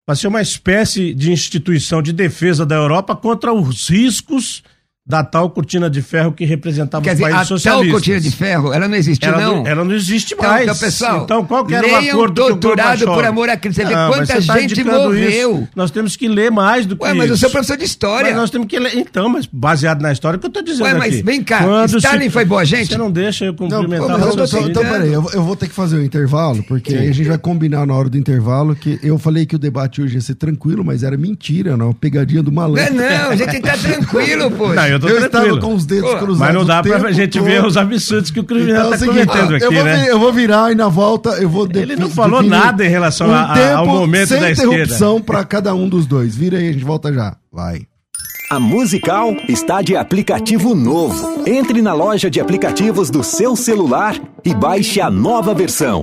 Para 0.06 0.14
ser 0.14 0.28
uma 0.28 0.40
espécie 0.40 1.12
de 1.12 1.32
instituição 1.32 2.00
de 2.00 2.12
defesa 2.12 2.64
da 2.64 2.76
Europa 2.76 3.16
contra 3.16 3.52
os 3.52 3.88
riscos 3.88 4.62
da 5.08 5.22
tal 5.22 5.48
cortina 5.50 5.88
de 5.88 6.02
ferro 6.02 6.32
que 6.32 6.44
representava 6.44 7.04
Quer 7.04 7.12
dizer, 7.12 7.26
a 7.26 7.28
países 7.30 7.48
tal 7.48 7.58
socialistas. 7.58 7.92
cortina 7.92 8.20
de 8.20 8.30
ferro, 8.32 8.72
ela 8.72 8.88
não 8.88 8.96
existiu, 8.96 9.28
ela, 9.32 9.40
não? 9.40 9.56
não, 9.58 9.66
ela 9.66 9.84
não 9.84 9.94
existe 9.94 10.34
Então, 10.34 10.48
mais. 10.50 10.64
então, 10.64 10.76
pessoal, 10.76 11.22
então 11.22 11.44
qual 11.44 11.64
que 11.64 11.74
era 11.74 11.86
o 11.86 11.90
leiam 11.90 12.16
acordo 12.16 12.34
Doutorado 12.34 13.04
por 13.04 13.24
Amor 13.24 13.48
a 13.48 13.56
Cristo, 13.56 13.76
você 13.82 13.84
vê 13.86 13.94
Não, 13.94 14.08
mas 14.10 14.16
quanta 14.18 14.40
você 14.40 14.46
tá 14.48 14.58
gente 14.58 14.72
indicando 14.72 15.04
morreu. 15.04 15.52
isso. 15.58 15.68
Nós 15.76 15.90
temos 15.92 16.16
que 16.16 16.26
ler 16.26 16.50
mais 16.50 16.86
do 16.86 16.96
que 16.96 17.04
Ué, 17.04 17.14
mas 17.14 17.24
isso. 17.26 17.34
eu 17.34 17.36
sou 17.38 17.50
professor 17.50 17.76
de 17.76 17.84
história. 17.84 18.30
Mas 18.30 18.36
nós 18.36 18.50
temos 18.50 18.66
que 18.66 18.78
ler. 18.80 18.96
Então, 18.96 19.28
mas 19.28 19.46
baseado 19.46 20.00
na 20.02 20.10
história 20.10 20.38
que 20.40 20.46
eu 20.46 20.50
tô 20.50 20.60
dizendo 20.60 20.84
Ué, 20.86 20.94
mas 20.94 21.14
aqui. 21.14 21.22
vem 21.22 21.42
cá, 21.42 21.62
Quando 21.62 21.98
Stalin 21.98 22.28
foi 22.28 22.44
boa 22.44 22.64
gente? 22.64 22.88
Você 22.88 22.98
não 22.98 23.10
deixa 23.10 23.44
eu 23.44 23.52
Não, 23.52 23.58
cumprimentar 23.58 24.18
mas 24.18 24.34
o 24.34 24.38
eu 24.40 24.48
tô- 24.48 24.68
então, 24.68 24.82
peraí, 24.82 25.12
eu, 25.12 25.24
eu 25.32 25.42
vou 25.44 25.54
ter 25.54 25.68
que 25.68 25.74
fazer 25.74 25.98
o 25.98 26.02
intervalo, 26.04 26.64
porque 26.64 26.92
aí 26.94 27.08
a 27.08 27.12
gente 27.14 27.28
vai 27.28 27.38
combinar 27.38 27.86
na 27.86 27.94
hora 27.94 28.08
do 28.08 28.18
intervalo 28.18 28.74
que 28.74 28.98
eu 29.04 29.16
falei 29.18 29.46
que 29.46 29.54
o 29.54 29.58
debate 29.58 30.02
hoje 30.02 30.16
ia 30.16 30.20
ser 30.20 30.34
tranquilo, 30.34 30.84
mas 30.84 31.04
era 31.04 31.16
mentira, 31.16 31.76
não, 31.76 31.92
pegadinha 31.92 32.42
do 32.42 32.50
Não 32.50 32.62
é 32.64 32.66
malandro. 32.68 32.94
não, 32.94 33.30
a 33.30 33.36
gente 33.36 33.60
tá 33.60 33.76
tranquilo, 33.76 34.50
pô. 34.56 34.74
Não, 34.74 34.95
eu 34.96 35.00
tô 35.00 35.08
Eu 35.08 35.16
estava 35.16 35.44
tranquilo. 35.44 35.60
com 35.60 35.74
os 35.74 35.86
dedos 35.86 36.10
Pô, 36.10 36.16
cruzados. 36.18 36.38
Mas 36.38 36.54
não 36.54 36.64
dá 36.64 36.82
pra 36.82 37.12
gente 37.12 37.38
todo. 37.38 37.46
ver 37.48 37.64
os 37.64 37.76
absurdos 37.76 38.30
que 38.30 38.40
o 38.40 38.44
criminal 38.44 38.86
Então 38.86 38.88
é 38.88 38.90
tá 38.92 38.98
seguinte, 38.98 39.26
cometendo 39.26 39.50
eu, 39.52 39.56
aqui, 39.56 39.74
vou, 39.74 39.84
né? 39.84 40.06
eu 40.10 40.18
vou 40.18 40.32
virar 40.32 40.72
e 40.72 40.74
na 40.74 40.88
volta 40.88 41.30
eu 41.40 41.48
vou 41.48 41.68
Ele 41.72 41.96
não 41.96 42.10
falou 42.10 42.42
nada 42.42 42.84
em 42.84 42.88
relação 42.88 43.32
a- 43.32 43.42
a- 43.54 43.76
ao 43.76 43.86
momento 43.86 44.28
sem 44.28 44.40
da 44.40 44.50
esquerda. 44.50 44.74
interrupção 44.74 45.20
para 45.20 45.44
cada 45.44 45.74
um 45.74 45.88
dos 45.88 46.06
dois. 46.06 46.34
Vira 46.36 46.58
aí, 46.58 46.68
a 46.68 46.72
gente 46.72 46.84
volta 46.84 47.12
já. 47.12 47.36
Vai. 47.52 47.82
A 48.50 48.60
Musical 48.60 49.34
está 49.48 49.82
de 49.82 49.96
aplicativo 49.96 50.72
novo. 50.74 51.42
Entre 51.46 51.82
na 51.82 51.92
loja 51.92 52.30
de 52.30 52.40
aplicativos 52.40 53.10
do 53.10 53.24
seu 53.24 53.56
celular 53.56 54.14
e 54.44 54.54
baixe 54.54 55.00
a 55.00 55.10
nova 55.10 55.52
versão. 55.52 56.02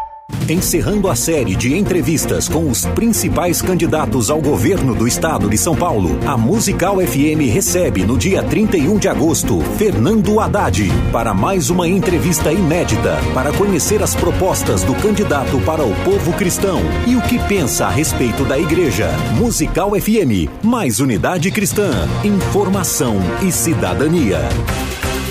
Encerrando 0.49 1.07
a 1.07 1.15
série 1.15 1.55
de 1.55 1.75
entrevistas 1.77 2.49
com 2.49 2.69
os 2.69 2.85
principais 2.85 3.61
candidatos 3.61 4.29
ao 4.29 4.41
governo 4.41 4.93
do 4.93 5.07
estado 5.07 5.49
de 5.49 5.57
São 5.57 5.75
Paulo, 5.75 6.19
a 6.27 6.35
Musical 6.35 6.97
FM 6.99 7.51
recebe 7.51 8.05
no 8.05 8.17
dia 8.17 8.43
31 8.43 8.97
de 8.97 9.07
agosto 9.07 9.61
Fernando 9.77 10.39
Haddad 10.39 10.91
para 11.11 11.33
mais 11.33 11.69
uma 11.69 11.87
entrevista 11.87 12.51
inédita 12.51 13.17
para 13.33 13.51
conhecer 13.53 14.03
as 14.03 14.15
propostas 14.15 14.83
do 14.83 14.93
candidato 14.95 15.59
para 15.61 15.83
o 15.83 15.95
povo 16.03 16.33
cristão 16.33 16.81
e 17.07 17.15
o 17.15 17.21
que 17.21 17.39
pensa 17.47 17.85
a 17.85 17.89
respeito 17.89 18.43
da 18.43 18.57
igreja. 18.57 19.09
Musical 19.37 19.91
FM, 19.91 20.49
mais 20.63 20.99
unidade 20.99 21.49
cristã, 21.51 21.91
informação 22.23 23.17
e 23.41 23.51
cidadania. 23.51 24.39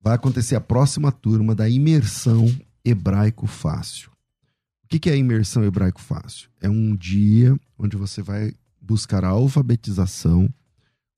Vai 0.00 0.14
acontecer 0.14 0.54
a 0.54 0.60
próxima 0.60 1.10
turma 1.10 1.54
da 1.54 1.68
imersão 1.68 2.54
hebraico 2.84 3.46
fácil. 3.46 4.10
O 4.88 4.98
que 4.98 5.10
é 5.10 5.12
a 5.12 5.16
imersão 5.16 5.62
hebraico 5.62 6.00
fácil? 6.00 6.48
É 6.62 6.70
um 6.70 6.96
dia 6.96 7.54
onde 7.78 7.94
você 7.94 8.22
vai 8.22 8.54
buscar 8.80 9.22
a 9.22 9.28
alfabetização, 9.28 10.48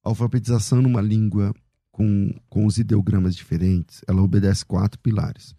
alfabetização 0.02 0.82
numa 0.82 1.00
língua 1.00 1.54
com, 1.92 2.34
com 2.48 2.66
os 2.66 2.78
ideogramas 2.78 3.36
diferentes, 3.36 4.02
ela 4.08 4.22
obedece 4.22 4.64
quatro 4.64 4.98
pilares. 4.98 5.54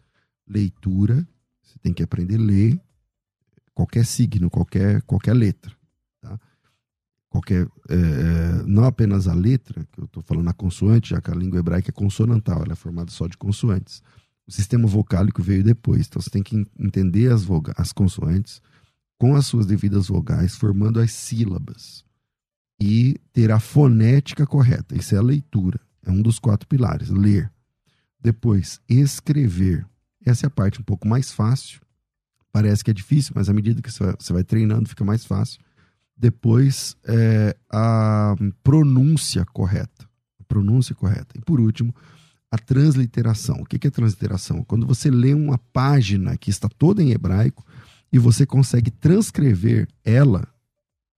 Leitura, 0.45 1.25
você 1.61 1.79
tem 1.79 1.93
que 1.93 2.03
aprender 2.03 2.35
a 2.35 2.41
ler 2.41 2.81
qualquer 3.73 4.05
signo, 4.05 4.49
qualquer, 4.49 5.01
qualquer 5.03 5.33
letra. 5.33 5.73
Tá? 6.19 6.37
Qualquer, 7.29 7.65
é, 7.87 7.95
é 7.95 8.63
não 8.65 8.83
apenas 8.83 9.29
a 9.29 9.33
letra, 9.33 9.87
que 9.89 10.01
eu 10.01 10.05
estou 10.05 10.21
falando 10.21 10.49
a 10.49 10.53
consoante, 10.53 11.11
já 11.11 11.21
que 11.21 11.31
a 11.31 11.35
língua 11.35 11.59
hebraica 11.59 11.91
é 11.91 11.93
consonantal, 11.93 12.61
ela 12.61 12.73
é 12.73 12.75
formada 12.75 13.09
só 13.09 13.25
de 13.25 13.37
consoantes. 13.37 14.03
O 14.51 14.53
sistema 14.53 14.85
vocálico 14.85 15.41
veio 15.41 15.63
depois, 15.63 16.07
então 16.07 16.21
você 16.21 16.29
tem 16.29 16.43
que 16.43 16.67
entender 16.77 17.31
as, 17.31 17.47
as 17.77 17.93
consoantes 17.93 18.61
com 19.17 19.33
as 19.33 19.45
suas 19.45 19.65
devidas 19.65 20.09
vogais, 20.09 20.57
formando 20.57 20.99
as 20.99 21.13
sílabas. 21.13 22.03
E 22.77 23.15
ter 23.31 23.49
a 23.49 23.61
fonética 23.61 24.45
correta. 24.45 24.93
Isso 24.93 25.15
é 25.15 25.19
a 25.19 25.21
leitura. 25.21 25.79
É 26.05 26.11
um 26.11 26.21
dos 26.21 26.37
quatro 26.37 26.67
pilares. 26.67 27.07
Ler. 27.07 27.49
Depois, 28.19 28.81
escrever. 28.89 29.87
Essa 30.25 30.47
é 30.47 30.47
a 30.47 30.51
parte 30.51 30.81
um 30.81 30.83
pouco 30.83 31.07
mais 31.07 31.31
fácil. 31.31 31.79
Parece 32.51 32.83
que 32.83 32.91
é 32.91 32.93
difícil, 32.93 33.31
mas 33.33 33.47
à 33.47 33.53
medida 33.53 33.81
que 33.81 33.89
você 33.89 34.33
vai 34.33 34.43
treinando, 34.43 34.89
fica 34.89 35.05
mais 35.05 35.23
fácil. 35.23 35.61
Depois, 36.17 36.97
é, 37.05 37.55
a 37.69 38.35
pronúncia 38.61 39.45
correta. 39.45 40.09
A 40.41 40.43
pronúncia 40.43 40.93
correta. 40.93 41.37
E 41.37 41.41
por 41.41 41.61
último, 41.61 41.95
a 42.51 42.57
transliteração. 42.57 43.61
O 43.61 43.65
que 43.65 43.87
é 43.87 43.89
transliteração? 43.89 44.63
Quando 44.65 44.85
você 44.85 45.09
lê 45.09 45.33
uma 45.33 45.57
página 45.57 46.35
que 46.35 46.49
está 46.49 46.67
toda 46.67 47.01
em 47.01 47.11
hebraico 47.11 47.65
e 48.11 48.19
você 48.19 48.45
consegue 48.45 48.91
transcrever 48.91 49.87
ela 50.03 50.45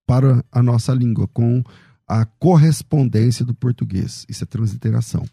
para 0.05 0.45
a 0.51 0.61
nossa 0.61 0.93
língua 0.93 1.27
com 1.27 1.63
a 2.07 2.23
correspondência 2.25 3.43
do 3.43 3.55
português. 3.55 4.25
Isso 4.29 4.43
é 4.43 4.47
transliteração. 4.47 5.25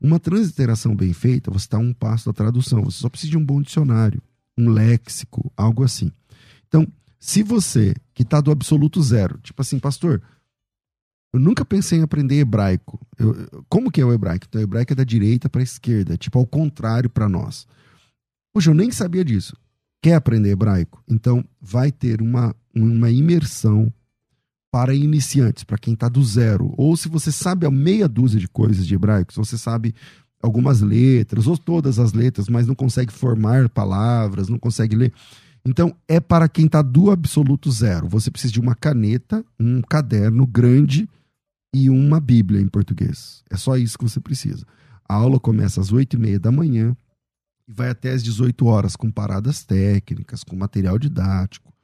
Uma 0.00 0.18
transliteração 0.18 0.96
bem 0.96 1.12
feita, 1.12 1.50
você 1.50 1.66
está 1.66 1.78
um 1.78 1.92
passo 1.92 2.26
da 2.26 2.32
tradução. 2.32 2.82
Você 2.84 2.98
só 2.98 3.08
precisa 3.08 3.30
de 3.30 3.38
um 3.38 3.44
bom 3.44 3.62
dicionário, 3.62 4.20
um 4.58 4.68
léxico, 4.68 5.52
algo 5.56 5.84
assim. 5.84 6.10
Então, 6.66 6.86
se 7.20 7.42
você 7.42 7.94
que 8.12 8.22
está 8.22 8.40
do 8.40 8.50
absoluto 8.50 9.00
zero, 9.02 9.38
tipo 9.38 9.62
assim, 9.62 9.78
pastor, 9.78 10.20
eu 11.32 11.40
nunca 11.40 11.64
pensei 11.64 11.98
em 11.98 12.02
aprender 12.02 12.36
hebraico. 12.36 13.00
Eu, 13.18 13.64
como 13.68 13.90
que 13.90 14.00
é 14.00 14.04
o 14.04 14.12
hebraico? 14.12 14.46
Então, 14.48 14.60
o 14.60 14.64
hebraico 14.64 14.92
é 14.92 14.96
da 14.96 15.04
direita 15.04 15.48
para 15.48 15.60
a 15.60 15.64
esquerda, 15.64 16.16
tipo 16.16 16.38
ao 16.38 16.46
contrário 16.46 17.10
para 17.10 17.28
nós. 17.28 17.66
Poxa, 18.52 18.70
eu 18.70 18.74
nem 18.74 18.90
sabia 18.90 19.24
disso 19.24 19.56
quer 20.06 20.14
aprender 20.14 20.50
hebraico, 20.50 21.02
então 21.08 21.44
vai 21.60 21.90
ter 21.90 22.22
uma, 22.22 22.54
uma 22.72 23.10
imersão 23.10 23.92
para 24.70 24.94
iniciantes, 24.94 25.64
para 25.64 25.76
quem 25.78 25.94
está 25.94 26.08
do 26.08 26.22
zero. 26.22 26.72
Ou 26.76 26.96
se 26.96 27.08
você 27.08 27.32
sabe 27.32 27.66
a 27.66 27.70
meia 27.72 28.06
dúzia 28.06 28.38
de 28.38 28.46
coisas 28.46 28.86
de 28.86 28.94
hebraico, 28.94 29.32
se 29.32 29.38
você 29.38 29.58
sabe 29.58 29.92
algumas 30.40 30.80
letras, 30.80 31.48
ou 31.48 31.58
todas 31.58 31.98
as 31.98 32.12
letras, 32.12 32.48
mas 32.48 32.68
não 32.68 32.74
consegue 32.76 33.12
formar 33.12 33.68
palavras, 33.68 34.48
não 34.48 34.60
consegue 34.60 34.94
ler. 34.94 35.12
Então, 35.66 35.96
é 36.06 36.20
para 36.20 36.48
quem 36.48 36.66
está 36.66 36.80
do 36.80 37.10
absoluto 37.10 37.72
zero. 37.72 38.08
Você 38.08 38.30
precisa 38.30 38.52
de 38.52 38.60
uma 38.60 38.76
caneta, 38.76 39.44
um 39.58 39.82
caderno 39.82 40.46
grande 40.46 41.08
e 41.74 41.90
uma 41.90 42.20
Bíblia 42.20 42.60
em 42.60 42.68
português. 42.68 43.42
É 43.50 43.56
só 43.56 43.76
isso 43.76 43.98
que 43.98 44.04
você 44.04 44.20
precisa. 44.20 44.64
A 45.08 45.14
aula 45.14 45.40
começa 45.40 45.80
às 45.80 45.90
oito 45.90 46.14
e 46.14 46.20
meia 46.20 46.38
da 46.38 46.52
manhã 46.52 46.96
e 47.66 47.72
vai 47.72 47.88
até 47.88 48.12
às 48.12 48.22
18 48.22 48.64
horas 48.64 48.94
com 48.94 49.10
paradas 49.10 49.64
técnicas, 49.64 50.44
com 50.44 50.54
material 50.54 51.00
didático. 51.00 51.74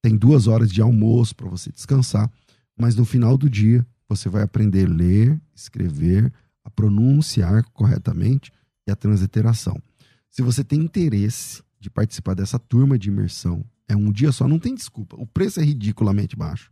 Tem 0.00 0.16
duas 0.16 0.46
horas 0.46 0.70
de 0.70 0.80
almoço 0.80 1.34
para 1.34 1.48
você 1.48 1.72
descansar, 1.72 2.30
mas 2.78 2.94
no 2.94 3.04
final 3.04 3.36
do 3.36 3.50
dia 3.50 3.84
você 4.08 4.28
vai 4.28 4.44
aprender 4.44 4.86
a 4.86 4.92
ler, 4.92 5.40
escrever, 5.52 6.32
a 6.64 6.70
pronunciar 6.70 7.64
corretamente 7.72 8.52
e 8.86 8.92
a 8.92 8.94
transliteração. 8.94 9.82
Se 10.30 10.42
você 10.42 10.62
tem 10.62 10.78
interesse 10.80 11.60
de 11.82 11.90
participar 11.90 12.34
dessa 12.34 12.58
turma 12.58 12.98
de 12.98 13.08
imersão, 13.08 13.64
é 13.88 13.96
um 13.96 14.10
dia 14.10 14.32
só, 14.32 14.46
não 14.46 14.58
tem 14.58 14.74
desculpa. 14.74 15.16
O 15.18 15.26
preço 15.26 15.60
é 15.60 15.64
ridiculamente 15.64 16.36
baixo. 16.36 16.70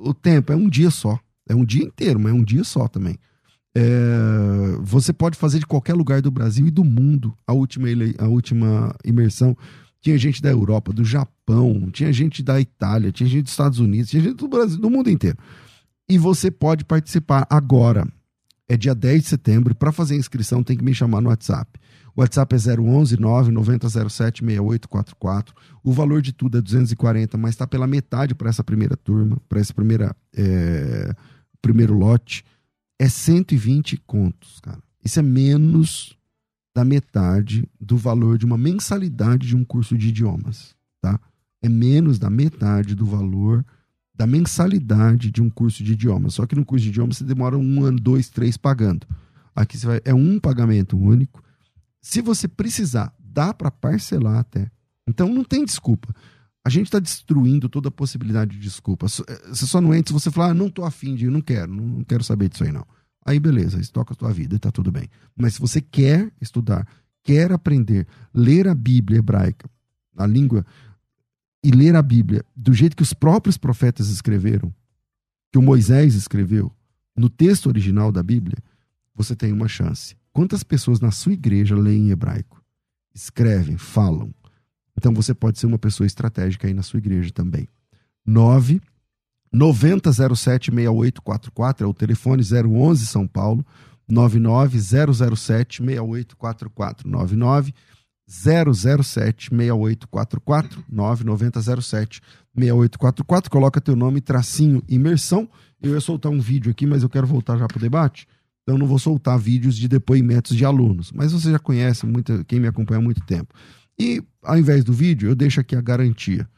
O 0.00 0.14
tempo 0.14 0.52
é 0.52 0.56
um 0.56 0.68
dia 0.68 0.90
só. 0.90 1.18
É 1.48 1.54
um 1.54 1.64
dia 1.64 1.84
inteiro, 1.84 2.18
mas 2.18 2.32
é 2.32 2.34
um 2.34 2.42
dia 2.42 2.64
só 2.64 2.88
também. 2.88 3.18
É, 3.74 4.78
você 4.80 5.12
pode 5.12 5.36
fazer 5.36 5.58
de 5.58 5.66
qualquer 5.66 5.94
lugar 5.94 6.22
do 6.22 6.30
Brasil 6.30 6.66
e 6.66 6.70
do 6.70 6.82
mundo 6.82 7.36
a 7.46 7.52
última, 7.52 7.88
a 8.18 8.26
última 8.26 8.94
imersão. 9.04 9.56
Tinha 10.00 10.16
gente 10.16 10.40
da 10.40 10.50
Europa, 10.50 10.92
do 10.92 11.04
Japão, 11.04 11.90
tinha 11.90 12.12
gente 12.12 12.42
da 12.42 12.60
Itália, 12.60 13.12
tinha 13.12 13.28
gente 13.28 13.44
dos 13.44 13.52
Estados 13.52 13.78
Unidos, 13.78 14.10
tinha 14.10 14.22
gente 14.22 14.36
do 14.36 14.48
Brasil, 14.48 14.78
do 14.78 14.88
mundo 14.88 15.10
inteiro. 15.10 15.36
E 16.08 16.16
você 16.16 16.50
pode 16.50 16.84
participar 16.84 17.46
agora. 17.50 18.06
É 18.68 18.76
dia 18.76 18.94
10 18.94 19.22
de 19.22 19.28
setembro. 19.28 19.74
Para 19.74 19.92
fazer 19.92 20.14
a 20.14 20.18
inscrição, 20.18 20.62
tem 20.62 20.76
que 20.76 20.84
me 20.84 20.94
chamar 20.94 21.20
no 21.20 21.28
WhatsApp. 21.28 21.78
O 22.16 22.22
WhatsApp 22.22 22.54
é 22.54 22.58
011 22.80 23.20
99007 23.20 24.42
6844. 24.42 25.54
O 25.84 25.92
valor 25.92 26.22
de 26.22 26.32
tudo 26.32 26.56
é 26.56 26.62
240, 26.62 27.36
mas 27.36 27.50
está 27.50 27.66
pela 27.66 27.86
metade 27.86 28.34
para 28.34 28.48
essa 28.48 28.64
primeira 28.64 28.96
turma, 28.96 29.36
para 29.46 29.60
esse 29.60 29.74
é, 30.34 31.14
primeiro 31.60 31.94
lote 31.94 32.42
é 32.98 33.08
120 33.08 33.98
contos, 34.06 34.60
cara. 34.60 34.82
Isso 35.04 35.20
é 35.20 35.22
menos 35.22 36.16
da 36.74 36.84
metade 36.84 37.68
do 37.78 37.96
valor 37.96 38.38
de 38.38 38.46
uma 38.46 38.56
mensalidade 38.56 39.46
de 39.46 39.56
um 39.56 39.64
curso 39.64 39.96
de 39.96 40.08
idiomas, 40.08 40.74
tá? 41.00 41.20
É 41.62 41.68
menos 41.68 42.18
da 42.18 42.30
metade 42.30 42.94
do 42.94 43.04
valor 43.04 43.64
da 44.14 44.26
mensalidade 44.26 45.30
de 45.30 45.42
um 45.42 45.50
curso 45.50 45.84
de 45.84 45.92
idiomas. 45.92 46.34
Só 46.34 46.46
que 46.46 46.54
no 46.54 46.64
curso 46.64 46.84
de 46.84 46.90
idiomas 46.90 47.18
você 47.18 47.24
demora 47.24 47.58
um 47.58 47.84
ano, 47.84 48.00
dois, 48.00 48.30
três 48.30 48.56
pagando. 48.56 49.06
Aqui 49.54 49.76
você 49.76 49.86
vai, 49.86 50.00
é 50.04 50.14
um 50.14 50.40
pagamento 50.40 50.96
único. 50.96 51.42
Se 52.06 52.22
você 52.22 52.46
precisar, 52.46 53.12
dá 53.18 53.52
para 53.52 53.68
parcelar 53.68 54.38
até. 54.38 54.70
Então 55.08 55.28
não 55.28 55.42
tem 55.42 55.64
desculpa. 55.64 56.14
A 56.64 56.70
gente 56.70 56.86
está 56.86 57.00
destruindo 57.00 57.68
toda 57.68 57.88
a 57.88 57.90
possibilidade 57.90 58.52
de 58.52 58.60
desculpa. 58.60 59.06
Eh, 59.06 59.48
você 59.48 59.66
só 59.66 59.80
não 59.80 59.92
entra 59.92 60.10
se 60.10 60.12
você 60.12 60.30
falar, 60.30 60.50
ah, 60.50 60.54
não 60.54 60.70
tô 60.70 60.84
afim 60.84 61.16
de, 61.16 61.28
não 61.28 61.40
quero, 61.40 61.74
não 61.74 62.04
quero 62.04 62.22
saber 62.22 62.48
disso 62.48 62.62
aí 62.62 62.70
não. 62.70 62.86
Aí 63.24 63.40
beleza, 63.40 63.80
toca 63.92 64.12
a 64.12 64.16
tua 64.16 64.32
vida 64.32 64.54
e 64.54 64.58
tá 64.60 64.70
tudo 64.70 64.92
bem. 64.92 65.10
Mas 65.36 65.54
se 65.54 65.60
você 65.60 65.80
quer 65.80 66.32
estudar, 66.40 66.86
quer 67.24 67.50
aprender, 67.50 68.06
ler 68.32 68.68
a 68.68 68.74
Bíblia 68.74 69.18
hebraica, 69.18 69.68
a 70.16 70.28
língua, 70.28 70.64
e 71.60 71.72
ler 71.72 71.96
a 71.96 72.02
Bíblia 72.02 72.44
do 72.54 72.72
jeito 72.72 72.96
que 72.96 73.02
os 73.02 73.12
próprios 73.12 73.58
profetas 73.58 74.10
escreveram, 74.10 74.72
que 75.50 75.58
o 75.58 75.62
Moisés 75.62 76.14
escreveu, 76.14 76.70
no 77.16 77.28
texto 77.28 77.66
original 77.66 78.12
da 78.12 78.22
Bíblia, 78.22 78.58
você 79.12 79.34
tem 79.34 79.52
uma 79.52 79.66
chance. 79.66 80.14
Quantas 80.36 80.62
pessoas 80.62 81.00
na 81.00 81.10
sua 81.10 81.32
igreja 81.32 81.74
leem 81.74 82.10
hebraico? 82.10 82.62
Escrevem, 83.14 83.78
falam, 83.78 84.34
então 84.94 85.14
você 85.14 85.32
pode 85.32 85.58
ser 85.58 85.66
uma 85.66 85.78
pessoa 85.78 86.06
estratégica 86.06 86.66
aí 86.66 86.74
na 86.74 86.82
sua 86.82 86.98
igreja 86.98 87.32
também. 87.32 87.66
9 88.26 88.78
9007 89.50 90.70
6844 90.70 91.86
é 91.86 91.88
o 91.88 91.94
telefone 91.94 92.42
011 92.42 93.06
São 93.06 93.26
Paulo. 93.26 93.64
99007 94.06 95.82
6844 95.82 97.08
99 97.08 97.72
007 98.28 99.48
6844 99.48 100.84
9907 100.86 102.20
6844 102.54 103.50
coloca 103.50 103.80
teu 103.80 103.96
nome 103.96 104.20
tracinho 104.20 104.82
imersão. 104.86 105.48
Eu 105.80 105.94
ia 105.94 106.00
soltar 106.02 106.30
um 106.30 106.40
vídeo 106.40 106.70
aqui 106.70 106.86
mas 106.86 107.02
eu 107.02 107.08
quero 107.08 107.26
voltar 107.26 107.56
já 107.56 107.66
para 107.66 107.78
o 107.78 107.80
debate 107.80 108.28
então 108.66 108.76
não 108.76 108.86
vou 108.86 108.98
soltar 108.98 109.38
vídeos 109.38 109.76
de 109.76 109.86
depoimentos 109.86 110.56
de 110.56 110.64
alunos 110.64 111.12
mas 111.12 111.32
você 111.32 111.50
já 111.50 111.58
conhece 111.58 112.04
muito, 112.04 112.44
quem 112.46 112.58
me 112.58 112.66
acompanha 112.66 112.98
há 112.98 113.02
muito 113.02 113.22
tempo 113.24 113.54
e 113.98 114.22
ao 114.42 114.58
invés 114.58 114.84
do 114.84 114.92
vídeo, 114.92 115.30
eu 115.30 115.34
deixo 115.34 115.60
aqui 115.60 115.74
a 115.74 115.80
garantia. 115.80 116.48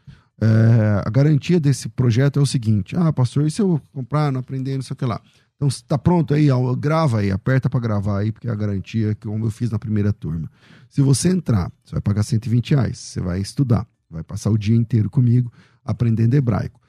É, 0.41 1.03
a 1.05 1.11
garantia 1.11 1.59
desse 1.59 1.89
projeto 1.89 2.39
é 2.39 2.43
o 2.43 2.47
seguinte: 2.47 2.97
ah, 2.97 3.12
pastor, 3.12 3.47
e 3.47 3.51
se 3.51 3.62
eu 3.62 3.80
comprar, 3.93 4.32
não 4.32 4.41
aprender, 4.41 4.74
não 4.74 4.82
sei 4.82 4.95
o 4.95 4.97
que 4.97 5.05
lá? 5.05 5.20
Então, 5.57 5.66
está 5.66 5.99
pronto 5.99 6.35
aí, 6.35 6.47
grava 6.78 7.18
aí, 7.18 7.32
aperta 7.32 7.68
para 7.68 7.80
gravar 7.80 8.20
aí, 8.20 8.30
porque 8.30 8.47
é 8.47 8.51
a 8.51 8.55
garantia 8.55 9.14
que 9.14 9.26
como 9.26 9.45
eu 9.47 9.51
fiz 9.51 9.70
na 9.70 9.78
primeira 9.78 10.12
turma. 10.12 10.49
Se 10.89 11.01
você 11.01 11.30
entrar, 11.30 11.72
você 11.85 11.93
vai 11.93 12.01
pagar 12.01 12.22
120 12.22 12.70
reais, 12.70 12.99
você 12.99 13.20
vai 13.20 13.41
estudar, 13.41 13.85
vai 14.09 14.22
passar 14.22 14.51
o 14.51 14.59
dia 14.59 14.76
inteiro 14.76 15.11
comigo 15.11 15.53
aprendendo 15.85 16.35
hebraico. 16.35 16.80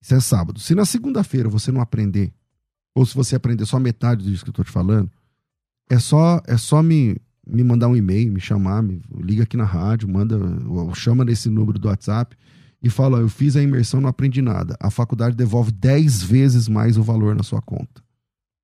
Isso 0.00 0.14
é 0.14 0.20
sábado. 0.20 0.60
Se 0.60 0.74
na 0.74 0.84
segunda-feira 0.84 1.48
você 1.48 1.72
não 1.72 1.80
aprender, 1.80 2.32
ou 2.94 3.04
se 3.04 3.14
você 3.14 3.34
aprender 3.34 3.66
só 3.66 3.78
metade 3.78 4.24
disso 4.24 4.44
que 4.44 4.50
eu 4.50 4.52
estou 4.52 4.64
te 4.64 4.70
falando, 4.70 5.10
é 5.90 5.98
só, 5.98 6.40
é 6.46 6.56
só 6.56 6.82
me, 6.82 7.16
me 7.46 7.64
mandar 7.64 7.88
um 7.88 7.96
e-mail, 7.96 8.32
me 8.32 8.40
chamar, 8.40 8.82
me 8.82 9.02
liga 9.16 9.42
aqui 9.42 9.56
na 9.56 9.64
rádio, 9.64 10.08
manda, 10.08 10.38
chama 10.94 11.24
nesse 11.24 11.50
número 11.50 11.78
do 11.78 11.88
WhatsApp 11.88 12.36
e 12.82 12.88
fala: 12.88 13.18
Eu 13.18 13.28
fiz 13.28 13.56
a 13.56 13.62
imersão, 13.62 14.00
não 14.00 14.08
aprendi 14.08 14.40
nada. 14.40 14.76
A 14.78 14.90
faculdade 14.90 15.36
devolve 15.36 15.72
10 15.72 16.22
vezes 16.22 16.68
mais 16.68 16.96
o 16.96 17.02
valor 17.02 17.34
na 17.34 17.42
sua 17.42 17.60
conta. 17.60 18.02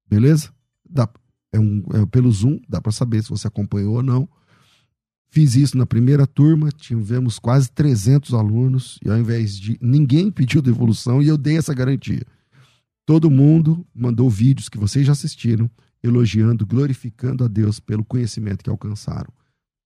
Beleza? 0.09 0.51
Dá, 0.89 1.09
é, 1.53 1.59
um, 1.59 1.83
é 1.95 2.07
pelo 2.07 2.31
Zoom, 2.31 2.61
dá 2.69 2.81
para 2.81 2.93
saber 2.93 3.23
se 3.23 3.31
você 3.31 3.49
acompanhou 3.49 3.97
ou 3.97 4.03
não. 4.03 4.29
Fiz 5.29 5.55
isso 5.55 5.79
na 5.79 5.87
primeira 5.87 6.27
turma, 6.27 6.71
tivemos 6.73 7.39
quase 7.39 7.71
300 7.71 8.35
alunos, 8.35 8.99
e 9.05 9.09
ao 9.09 9.17
invés 9.17 9.57
de. 9.57 9.79
Ninguém 9.81 10.31
pediu 10.31 10.61
devolução 10.61 11.23
e 11.23 11.29
eu 11.29 11.39
dei 11.39 11.57
essa 11.57 11.73
garantia. 11.73 12.27
Todo 13.05 13.31
mundo 13.31 13.87
mandou 13.95 14.29
vídeos 14.31 14.69
que 14.69 14.79
vocês 14.79 15.07
já 15.07 15.13
assistiram, 15.13 15.71
elogiando, 16.03 16.67
glorificando 16.67 17.45
a 17.45 17.49
Deus 17.49 17.81
pelo 17.81 18.05
conhecimento 18.05 18.63
que 18.63 18.71
alcançaram. 18.71 19.33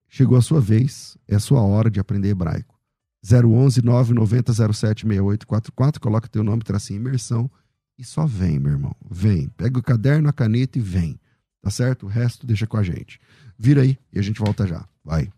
Chegou 0.08 0.38
a 0.38 0.42
sua 0.42 0.60
vez, 0.60 1.16
é 1.26 1.34
a 1.34 1.40
sua 1.40 1.62
hora 1.62 1.90
de 1.90 1.98
aprender 1.98 2.28
hebraico. 2.28 2.78
011 3.24 3.82
990 3.82 4.52
07 4.52 5.06
6844. 5.06 6.00
Coloca 6.00 6.28
teu 6.28 6.44
nome, 6.44 6.62
tracinho 6.62 7.00
imersão 7.00 7.50
e 7.98 8.04
só 8.04 8.26
vem, 8.26 8.58
meu 8.58 8.72
irmão. 8.72 8.94
Vem. 9.10 9.48
Pega 9.56 9.78
o 9.78 9.82
caderno, 9.82 10.28
a 10.28 10.32
caneta 10.32 10.78
e 10.78 10.82
vem. 10.82 11.18
Tá 11.62 11.70
certo? 11.70 12.04
O 12.04 12.08
resto 12.08 12.46
deixa 12.46 12.66
com 12.66 12.76
a 12.76 12.82
gente. 12.82 13.18
Vira 13.58 13.82
aí 13.82 13.98
e 14.12 14.18
a 14.18 14.22
gente 14.22 14.38
volta 14.38 14.66
já. 14.66 14.86
Vai. 15.02 15.32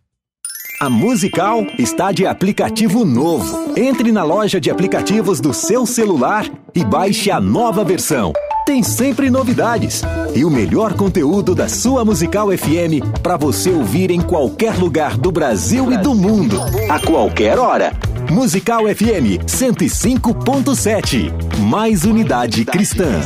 A 0.79 0.91
Musical 0.91 1.67
está 1.79 2.13
de 2.13 2.27
aplicativo 2.27 3.03
novo. 3.03 3.73
Entre 3.79 4.13
na 4.13 4.23
loja 4.23 4.61
de 4.61 4.71
aplicativos 4.71 5.41
do 5.41 5.55
seu 5.55 5.87
celular 5.87 6.47
e 6.75 6.85
baixe 6.85 7.31
a 7.31 7.41
nova 7.41 7.83
versão. 7.83 8.35
Tem 8.67 8.83
sempre 8.83 9.31
novidades 9.31 10.03
e 10.35 10.45
o 10.45 10.51
melhor 10.51 10.93
conteúdo 10.93 11.55
da 11.55 11.67
sua 11.67 12.05
Musical 12.05 12.49
FM 12.49 13.01
para 13.23 13.39
você 13.39 13.71
ouvir 13.71 14.11
em 14.11 14.21
qualquer 14.21 14.77
lugar 14.77 15.17
do 15.17 15.33
Brasil 15.33 15.91
e 15.91 15.97
do 15.97 16.15
mundo, 16.15 16.61
a 16.91 16.99
qualquer 16.99 17.59
hora. 17.59 17.95
Musical 18.31 18.83
FM 18.83 19.41
105.7. 19.47 21.33
Mais 21.59 22.05
unidade 22.05 22.67
cristã. 22.67 23.23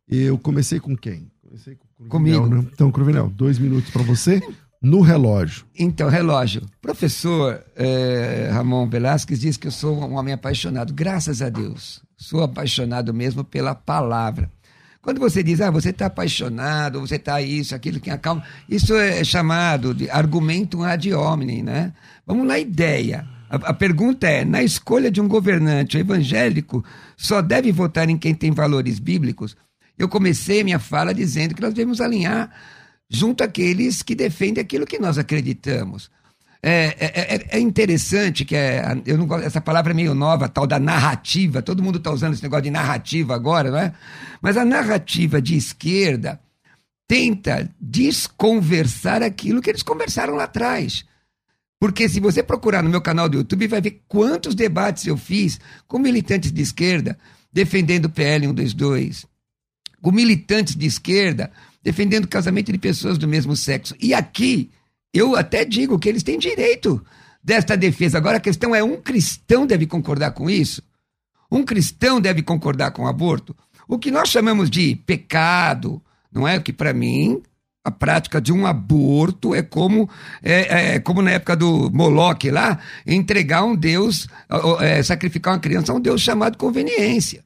Eu 0.09 0.39
comecei 0.39 0.79
com 0.79 0.97
quem? 0.97 1.31
Comecei 1.43 1.75
com 1.75 1.85
o 1.85 2.09
Cruvinel, 2.09 2.43
Comigo. 2.43 2.63
Né? 2.63 2.69
Então, 2.73 2.93
Cruvinel, 2.93 3.31
dois 3.35 3.59
minutos 3.59 3.91
para 3.91 4.03
você 4.03 4.41
no 4.85 5.01
relógio. 5.01 5.64
Então, 5.76 6.11
relógio. 6.11 6.62
Professor 6.82 7.59
eh, 7.74 8.51
Ramon 8.53 8.87
Velasquez 8.87 9.41
diz 9.41 9.57
que 9.57 9.66
eu 9.66 9.72
sou 9.72 9.99
um 9.99 10.14
homem 10.14 10.35
apaixonado. 10.35 10.93
Graças 10.93 11.41
a 11.41 11.49
Deus. 11.49 12.03
Sou 12.16 12.43
apaixonado 12.43 13.12
mesmo 13.14 13.43
pela 13.43 13.74
palavra. 13.74 14.51
Quando 15.01 15.18
você 15.18 15.43
diz, 15.43 15.61
ah, 15.61 15.70
você 15.70 15.89
está 15.89 16.07
apaixonado, 16.07 17.01
você 17.01 17.16
está 17.16 17.41
isso, 17.41 17.74
aquilo 17.74 17.99
que 17.99 18.11
acalma, 18.11 18.43
isso 18.68 18.95
é 18.95 19.24
chamado 19.24 19.95
de 19.95 20.09
argumento 20.09 20.82
ad 20.82 21.12
hominem, 21.12 21.62
né? 21.62 21.93
Vamos 22.26 22.47
na 22.47 22.59
ideia. 22.59 23.26
A, 23.49 23.57
a 23.57 23.74
pergunta 23.74 24.26
é: 24.26 24.45
na 24.45 24.62
escolha 24.62 25.11
de 25.11 25.20
um 25.20 25.28
governante 25.28 25.97
evangélico, 25.97 26.85
só 27.16 27.41
deve 27.41 27.72
votar 27.72 28.09
em 28.09 28.18
quem 28.18 28.35
tem 28.35 28.51
valores 28.51 28.99
bíblicos? 28.99 29.57
Eu 29.99 30.09
comecei 30.09 30.62
minha 30.64 30.78
fala 30.78 31.14
dizendo 31.14 31.55
que 31.55 31.62
nós 31.62 31.72
devemos 31.72 32.01
alinhar 32.01 32.51
junto 33.15 33.45
àqueles 33.45 34.03
que 34.03 34.15
defendem 34.15 34.61
aquilo 34.61 34.87
que 34.87 34.99
nós 34.99 35.17
acreditamos. 35.19 36.11
É, 36.62 36.97
é, 36.99 37.35
é, 37.35 37.59
é 37.59 37.61
interessante 37.61 38.45
que 38.45 38.57
é, 38.57 38.83
eu 39.05 39.19
não 39.19 39.37
essa 39.37 39.61
palavra 39.61 39.93
é 39.93 39.95
meio 39.95 40.15
nova, 40.15 40.49
tal 40.49 40.67
da 40.67 40.79
narrativa. 40.79 41.62
Todo 41.62 41.83
mundo 41.83 41.99
está 41.99 42.11
usando 42.11 42.33
esse 42.33 42.43
negócio 42.43 42.65
de 42.65 42.71
narrativa 42.71 43.35
agora, 43.35 43.71
não 43.71 43.79
é? 43.79 43.93
Mas 44.41 44.57
a 44.57 44.65
narrativa 44.65 45.43
de 45.43 45.57
esquerda 45.57 46.41
tenta 47.07 47.71
desconversar 47.79 49.23
aquilo 49.23 49.61
que 49.61 49.69
eles 49.69 49.83
conversaram 49.83 50.37
lá 50.37 50.45
atrás. 50.45 51.05
Porque 51.79 52.09
se 52.09 52.19
você 52.19 52.43
procurar 52.43 52.83
no 52.83 52.89
meu 52.89 53.03
canal 53.03 53.29
do 53.29 53.37
YouTube, 53.37 53.67
vai 53.67 53.83
ver 53.83 54.03
quantos 54.09 54.55
debates 54.55 55.07
eu 55.07 55.19
fiz 55.19 55.61
com 55.87 55.99
militantes 55.99 56.51
de 56.51 56.62
esquerda 56.62 57.19
defendendo 57.53 58.07
o 58.07 58.11
PL 58.11 58.47
122, 58.47 59.27
com 60.01 60.11
militantes 60.11 60.75
de 60.75 60.87
esquerda 60.87 61.53
defendendo 61.85 62.24
o 62.24 62.28
casamento 62.28 62.72
de 62.72 62.78
pessoas 62.78 63.18
do 63.18 63.28
mesmo 63.28 63.55
sexo. 63.55 63.95
E 64.01 64.14
aqui, 64.14 64.70
eu 65.12 65.37
até 65.37 65.64
digo 65.64 65.99
que 65.99 66.09
eles 66.09 66.22
têm 66.22 66.39
direito 66.39 67.05
desta 67.43 67.76
defesa. 67.76 68.16
Agora 68.16 68.39
a 68.39 68.41
questão 68.41 68.74
é: 68.74 68.82
um 68.82 68.97
cristão 69.01 69.66
deve 69.66 69.87
concordar 69.87 70.32
com 70.32 70.49
isso? 70.49 70.82
Um 71.53 71.62
cristão 71.62 72.20
deve 72.20 72.43
concordar 72.43 72.91
com 72.91 73.03
o 73.03 73.07
aborto? 73.07 73.55
O 73.87 73.99
que 73.99 74.11
nós 74.11 74.30
chamamos 74.30 74.70
de 74.70 74.97
pecado, 74.97 76.03
não 76.32 76.49
é? 76.49 76.59
Que 76.59 76.72
para 76.72 76.95
mim 76.95 77.43
a 77.85 77.91
prática 77.91 78.41
de 78.41 78.51
um 78.51 78.66
aborto 78.66 79.55
é 79.55 79.62
como 79.62 80.09
é, 80.43 80.95
é, 80.95 80.99
como 81.01 81.20
na 81.20 81.32
época 81.32 81.55
do 81.55 81.91
Moloque 81.93 82.51
lá 82.51 82.78
entregar 83.07 83.62
um 83.62 83.76
Deus 83.76 84.26
é, 84.80 85.03
sacrificar 85.03 85.53
uma 85.53 85.61
criança 85.61 85.93
a 85.93 85.95
um 85.95 86.01
Deus 86.01 86.22
chamado 86.22 86.57
conveniência 86.57 87.45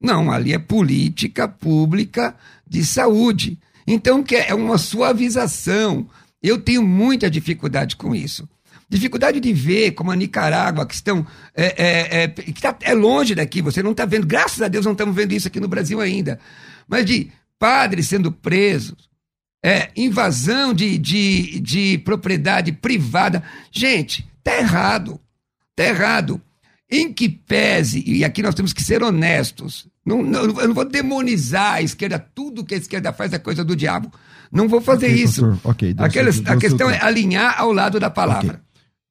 não 0.00 0.32
ali 0.32 0.54
é 0.54 0.58
política 0.58 1.46
pública 1.46 2.34
de 2.68 2.84
saúde. 2.84 3.58
Então, 3.86 4.24
é 4.30 4.54
uma 4.54 4.78
suavização. 4.78 6.08
Eu 6.42 6.58
tenho 6.58 6.82
muita 6.82 7.30
dificuldade 7.30 7.96
com 7.96 8.14
isso. 8.14 8.48
Dificuldade 8.88 9.38
de 9.38 9.52
ver 9.52 9.92
como 9.92 10.10
a 10.10 10.16
Nicarágua, 10.16 10.86
que 10.86 10.94
estão. 10.94 11.26
É, 11.54 11.66
é, 11.76 12.22
é, 12.22 12.28
que 12.28 12.60
tá, 12.60 12.76
é 12.80 12.94
longe 12.94 13.34
daqui, 13.34 13.60
você 13.60 13.82
não 13.82 13.90
está 13.90 14.06
vendo. 14.06 14.26
Graças 14.26 14.62
a 14.62 14.68
Deus 14.68 14.84
não 14.84 14.92
estamos 14.92 15.14
vendo 15.14 15.32
isso 15.32 15.48
aqui 15.48 15.60
no 15.60 15.68
Brasil 15.68 16.00
ainda. 16.00 16.38
Mas 16.86 17.04
de 17.04 17.30
padres 17.58 18.08
sendo 18.08 18.32
presos, 18.32 19.08
é, 19.62 19.90
invasão 19.96 20.72
de, 20.72 20.96
de, 20.96 21.60
de 21.60 21.98
propriedade 21.98 22.72
privada. 22.72 23.42
Gente, 23.70 24.26
tá 24.42 24.56
errado. 24.56 25.20
Tá 25.76 25.84
errado. 25.84 26.40
Em 26.90 27.12
que 27.12 27.28
pese, 27.28 28.02
e 28.06 28.24
aqui 28.24 28.42
nós 28.42 28.54
temos 28.54 28.72
que 28.72 28.82
ser 28.82 29.02
honestos, 29.02 29.86
não, 30.08 30.22
não, 30.22 30.60
eu 30.60 30.68
não 30.68 30.74
vou 30.74 30.84
demonizar 30.84 31.74
a 31.74 31.82
esquerda, 31.82 32.18
tudo 32.18 32.64
que 32.64 32.74
a 32.74 32.78
esquerda 32.78 33.12
faz 33.12 33.32
é 33.32 33.38
coisa 33.38 33.64
do 33.64 33.76
diabo. 33.76 34.10
Não 34.50 34.66
vou 34.66 34.80
fazer 34.80 35.08
okay, 35.08 35.22
isso. 35.22 35.46
Pastor. 35.46 35.70
Okay, 35.72 35.94
Aquela, 35.98 36.32
seu, 36.32 36.44
a 36.46 36.56
questão 36.56 36.90
é 36.90 36.98
alinhar 37.02 37.60
ao 37.60 37.72
lado 37.72 38.00
da 38.00 38.08
palavra. 38.08 38.62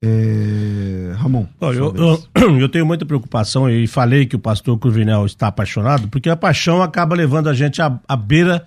Okay. 0.04 0.10
É... 0.10 1.14
Ramon. 1.16 1.46
eu, 1.62 1.96
eu, 1.96 2.58
eu, 2.60 2.70
tenho 2.70 2.86
muita 2.86 3.06
preocupação 3.06 3.70
e 3.70 3.86
falei 3.88 4.26
que 4.26 4.36
o 4.36 4.40
pastor 4.40 4.78
Cruvinel 4.78 5.26
está 5.26 5.48
apaixonado, 5.48 6.08
porque 6.08 6.30
a 6.30 6.36
paixão 6.36 6.82
acaba 6.82 7.16
levando 7.16 7.48
a 7.48 7.54
gente 7.54 7.82
à, 7.82 8.00
à 8.08 8.16
beira 8.16 8.66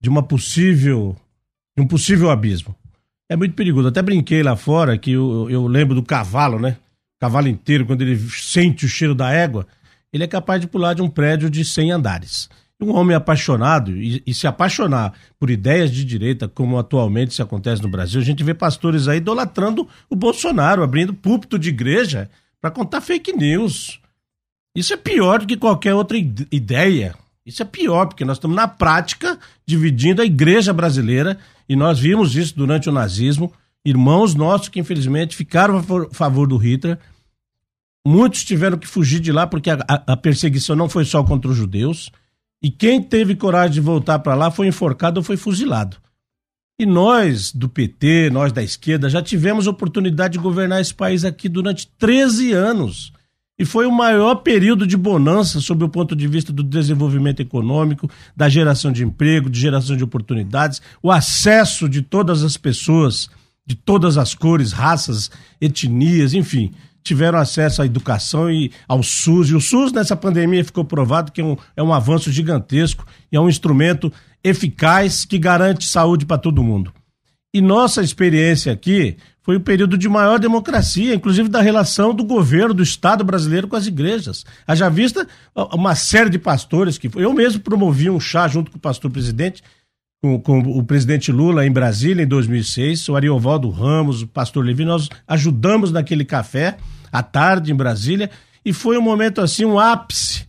de 0.00 0.08
uma 0.08 0.22
possível, 0.22 1.16
de 1.76 1.82
um 1.82 1.86
possível 1.86 2.30
abismo. 2.30 2.74
É 3.30 3.36
muito 3.36 3.54
perigoso. 3.54 3.88
Até 3.88 4.02
brinquei 4.02 4.42
lá 4.42 4.56
fora 4.56 4.98
que 4.98 5.12
eu, 5.12 5.48
eu 5.48 5.66
lembro 5.66 5.94
do 5.94 6.02
cavalo, 6.02 6.58
né? 6.58 6.76
cavalo 7.20 7.48
inteiro, 7.48 7.84
quando 7.84 8.00
ele 8.00 8.18
sente 8.30 8.86
o 8.86 8.88
cheiro 8.88 9.14
da 9.14 9.30
égua, 9.30 9.66
ele 10.12 10.24
é 10.24 10.26
capaz 10.26 10.60
de 10.60 10.66
pular 10.66 10.94
de 10.94 11.02
um 11.02 11.08
prédio 11.08 11.48
de 11.48 11.64
100 11.64 11.92
andares. 11.92 12.48
Um 12.80 12.94
homem 12.94 13.14
apaixonado 13.14 13.94
e, 13.94 14.22
e, 14.26 14.32
se 14.32 14.46
apaixonar 14.46 15.12
por 15.38 15.50
ideias 15.50 15.90
de 15.90 16.02
direita, 16.02 16.48
como 16.48 16.78
atualmente 16.78 17.34
se 17.34 17.42
acontece 17.42 17.82
no 17.82 17.90
Brasil, 17.90 18.20
a 18.20 18.24
gente 18.24 18.42
vê 18.42 18.54
pastores 18.54 19.06
aí 19.06 19.18
idolatrando 19.18 19.86
o 20.08 20.16
Bolsonaro, 20.16 20.82
abrindo 20.82 21.12
púlpito 21.12 21.58
de 21.58 21.68
igreja 21.68 22.30
para 22.58 22.70
contar 22.70 23.02
fake 23.02 23.34
news. 23.34 24.00
Isso 24.74 24.94
é 24.94 24.96
pior 24.96 25.40
do 25.40 25.46
que 25.46 25.56
qualquer 25.56 25.94
outra 25.94 26.16
ideia. 26.16 27.14
Isso 27.44 27.62
é 27.62 27.66
pior, 27.66 28.06
porque 28.06 28.24
nós 28.24 28.36
estamos 28.36 28.56
na 28.56 28.68
prática 28.68 29.38
dividindo 29.66 30.22
a 30.22 30.24
igreja 30.24 30.72
brasileira 30.72 31.38
e 31.68 31.76
nós 31.76 31.98
vimos 31.98 32.36
isso 32.36 32.56
durante 32.56 32.88
o 32.88 32.92
nazismo. 32.92 33.52
Irmãos 33.84 34.34
nossos 34.34 34.68
que 34.68 34.80
infelizmente 34.80 35.36
ficaram 35.36 35.76
a 35.78 36.14
favor 36.14 36.46
do 36.46 36.56
Hitler 36.56 36.98
Muitos 38.06 38.44
tiveram 38.44 38.78
que 38.78 38.86
fugir 38.86 39.20
de 39.20 39.30
lá 39.30 39.46
porque 39.46 39.70
a, 39.70 39.78
a, 39.86 40.16
perseguição 40.16 40.74
não 40.74 40.88
foi 40.88 41.04
só 41.04 41.22
contra 41.22 41.50
os 41.50 41.56
judeus. 41.56 42.10
E 42.62 42.70
quem 42.70 43.02
teve 43.02 43.34
coragem 43.34 43.74
de 43.74 43.80
voltar 43.80 44.18
para 44.18 44.34
lá 44.34 44.50
foi 44.50 44.66
enforcado 44.66 45.20
ou 45.20 45.24
foi 45.24 45.36
fuzilado. 45.36 45.96
E 46.78 46.86
nós, 46.86 47.52
do 47.52 47.68
PT, 47.68 48.30
nós 48.30 48.52
da 48.52 48.62
esquerda, 48.62 49.10
já 49.10 49.20
tivemos 49.20 49.66
oportunidade 49.66 50.34
de 50.34 50.38
governar 50.38 50.80
esse 50.80 50.94
país 50.94 51.24
aqui 51.24 51.48
durante 51.48 51.86
13 51.98 52.52
anos. 52.52 53.12
E 53.58 53.66
foi 53.66 53.84
o 53.84 53.92
maior 53.92 54.36
período 54.36 54.86
de 54.86 54.96
bonança 54.96 55.60
sob 55.60 55.84
o 55.84 55.88
ponto 55.90 56.16
de 56.16 56.26
vista 56.26 56.50
do 56.50 56.62
desenvolvimento 56.62 57.40
econômico, 57.40 58.10
da 58.34 58.48
geração 58.48 58.90
de 58.90 59.04
emprego, 59.04 59.50
de 59.50 59.60
geração 59.60 59.94
de 59.94 60.02
oportunidades, 60.02 60.80
o 61.02 61.10
acesso 61.10 61.86
de 61.86 62.00
todas 62.00 62.42
as 62.42 62.56
pessoas, 62.56 63.28
de 63.66 63.74
todas 63.74 64.16
as 64.16 64.34
cores, 64.34 64.72
raças, 64.72 65.30
etnias, 65.60 66.32
enfim, 66.32 66.72
tiveram 67.02 67.38
acesso 67.38 67.82
à 67.82 67.86
educação 67.86 68.50
e 68.50 68.70
ao 68.86 69.02
SUS. 69.02 69.50
E 69.50 69.54
o 69.54 69.60
SUS, 69.60 69.92
nessa 69.92 70.16
pandemia, 70.16 70.64
ficou 70.64 70.84
provado 70.84 71.32
que 71.32 71.40
é 71.40 71.44
um, 71.44 71.56
é 71.76 71.82
um 71.82 71.92
avanço 71.92 72.30
gigantesco 72.30 73.06
e 73.30 73.36
é 73.36 73.40
um 73.40 73.48
instrumento 73.48 74.12
eficaz 74.42 75.24
que 75.24 75.38
garante 75.38 75.86
saúde 75.86 76.24
para 76.24 76.38
todo 76.38 76.62
mundo. 76.62 76.92
E 77.52 77.60
nossa 77.60 78.00
experiência 78.00 78.72
aqui 78.72 79.16
foi 79.42 79.56
o 79.56 79.60
período 79.60 79.98
de 79.98 80.08
maior 80.08 80.38
democracia, 80.38 81.14
inclusive 81.14 81.48
da 81.48 81.60
relação 81.60 82.14
do 82.14 82.22
governo, 82.22 82.72
do 82.72 82.82
Estado 82.82 83.24
brasileiro 83.24 83.66
com 83.66 83.74
as 83.74 83.86
igrejas. 83.86 84.44
Haja 84.66 84.88
vista 84.88 85.26
uma 85.72 85.96
série 85.96 86.30
de 86.30 86.38
pastores 86.38 86.96
que. 86.96 87.10
Eu 87.16 87.32
mesmo 87.32 87.60
promovi 87.60 88.08
um 88.08 88.20
chá 88.20 88.46
junto 88.46 88.70
com 88.70 88.76
o 88.76 88.80
pastor 88.80 89.10
presidente, 89.10 89.62
com, 90.22 90.38
com 90.40 90.58
o 90.58 90.84
presidente 90.84 91.32
Lula 91.32 91.66
em 91.66 91.72
Brasília 91.72 92.22
em 92.22 92.26
2006, 92.26 93.08
o 93.08 93.16
Ariovaldo 93.16 93.70
Ramos, 93.70 94.22
o 94.22 94.26
pastor 94.26 94.64
Levi, 94.64 94.84
nós 94.84 95.08
ajudamos 95.26 95.90
naquele 95.90 96.24
café 96.24 96.76
à 97.10 97.22
tarde 97.22 97.72
em 97.72 97.74
Brasília 97.74 98.30
e 98.64 98.72
foi 98.72 98.98
um 98.98 99.02
momento 99.02 99.40
assim, 99.40 99.64
um 99.64 99.78
ápice 99.78 100.46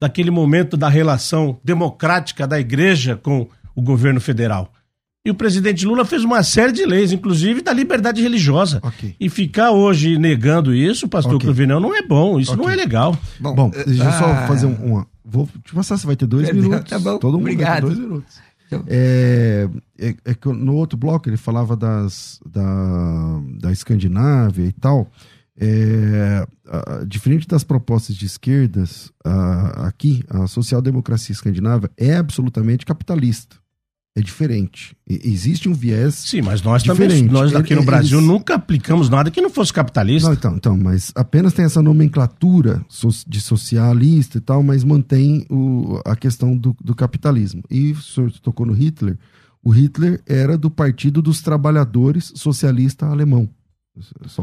daquele 0.00 0.30
momento 0.30 0.76
da 0.76 0.88
relação 0.88 1.58
democrática 1.62 2.46
da 2.46 2.58
igreja 2.58 3.16
com 3.16 3.48
o 3.74 3.82
governo 3.82 4.20
federal. 4.20 4.72
E 5.24 5.30
o 5.30 5.34
presidente 5.34 5.84
Lula 5.84 6.04
fez 6.04 6.22
uma 6.22 6.42
série 6.44 6.72
de 6.72 6.86
leis, 6.86 7.12
inclusive 7.12 7.60
da 7.60 7.72
liberdade 7.72 8.22
religiosa. 8.22 8.78
Okay. 8.80 9.16
E 9.18 9.28
ficar 9.28 9.72
hoje 9.72 10.16
negando 10.18 10.72
isso, 10.72 11.08
pastor 11.08 11.34
okay. 11.34 11.46
Cruvinel, 11.46 11.80
não 11.80 11.94
é 11.94 12.00
bom, 12.00 12.38
isso 12.38 12.52
okay. 12.52 12.64
não 12.64 12.72
é 12.72 12.76
legal. 12.76 13.18
Bom, 13.40 13.54
bom 13.54 13.70
deixa 13.70 14.04
eu 14.04 14.12
só 14.12 14.24
ah. 14.24 14.46
fazer 14.46 14.66
uma. 14.66 15.06
Vou 15.24 15.48
te 15.64 15.74
passar, 15.74 15.96
você 15.96 16.06
vai 16.06 16.14
ter 16.14 16.26
dois 16.26 16.46
Perdão, 16.46 16.62
minutos. 16.62 16.88
Tá 16.88 16.98
bom, 17.00 17.18
Todo 17.18 17.32
mundo 17.32 17.42
obrigado. 17.42 17.68
vai 17.68 17.80
ter 17.80 17.86
dois 17.86 17.98
minutos. 17.98 18.36
Então... 18.66 18.84
É, 18.86 19.68
é, 19.98 20.14
é, 20.24 20.34
que 20.34 20.48
no 20.48 20.74
outro 20.74 20.98
bloco 20.98 21.28
ele 21.28 21.36
falava 21.36 21.76
das, 21.76 22.40
da, 22.44 23.40
da 23.60 23.72
Escandinávia 23.72 24.64
e 24.64 24.72
tal. 24.72 25.10
É, 25.58 26.46
a, 26.68 27.04
diferente 27.04 27.48
das 27.48 27.64
propostas 27.64 28.14
de 28.14 28.26
esquerdas, 28.26 29.10
a, 29.24 29.86
aqui, 29.86 30.22
a 30.28 30.46
social-democracia 30.46 31.32
escandinava 31.32 31.90
é 31.96 32.16
absolutamente 32.16 32.84
capitalista. 32.84 33.56
É 34.16 34.20
diferente. 34.22 34.96
E, 35.06 35.20
existe 35.30 35.68
um 35.68 35.74
viés. 35.74 36.14
Sim, 36.14 36.40
mas 36.40 36.62
nós 36.62 36.82
diferente. 36.82 37.26
também, 37.26 37.30
nós 37.30 37.54
aqui 37.54 37.74
no 37.74 37.84
Brasil 37.84 38.18
Eles... 38.18 38.26
nunca 38.26 38.54
aplicamos 38.54 39.10
nada 39.10 39.30
que 39.30 39.42
não 39.42 39.50
fosse 39.50 39.70
capitalista. 39.70 40.30
Não, 40.30 40.34
então, 40.34 40.56
então, 40.56 40.78
mas 40.78 41.12
apenas 41.14 41.52
tem 41.52 41.66
essa 41.66 41.82
nomenclatura 41.82 42.82
de 43.26 43.40
socialista 43.42 44.38
e 44.38 44.40
tal, 44.40 44.62
mas 44.62 44.82
mantém 44.82 45.44
o, 45.50 46.00
a 46.06 46.16
questão 46.16 46.56
do, 46.56 46.74
do 46.82 46.94
capitalismo. 46.94 47.62
E 47.70 47.92
o 47.92 48.00
senhor 48.00 48.32
tocou 48.40 48.64
no 48.64 48.72
Hitler. 48.72 49.18
O 49.62 49.68
Hitler 49.68 50.22
era 50.26 50.56
do 50.56 50.70
Partido 50.70 51.20
dos 51.20 51.42
Trabalhadores 51.42 52.32
Socialista 52.36 53.04
Alemão. 53.04 53.46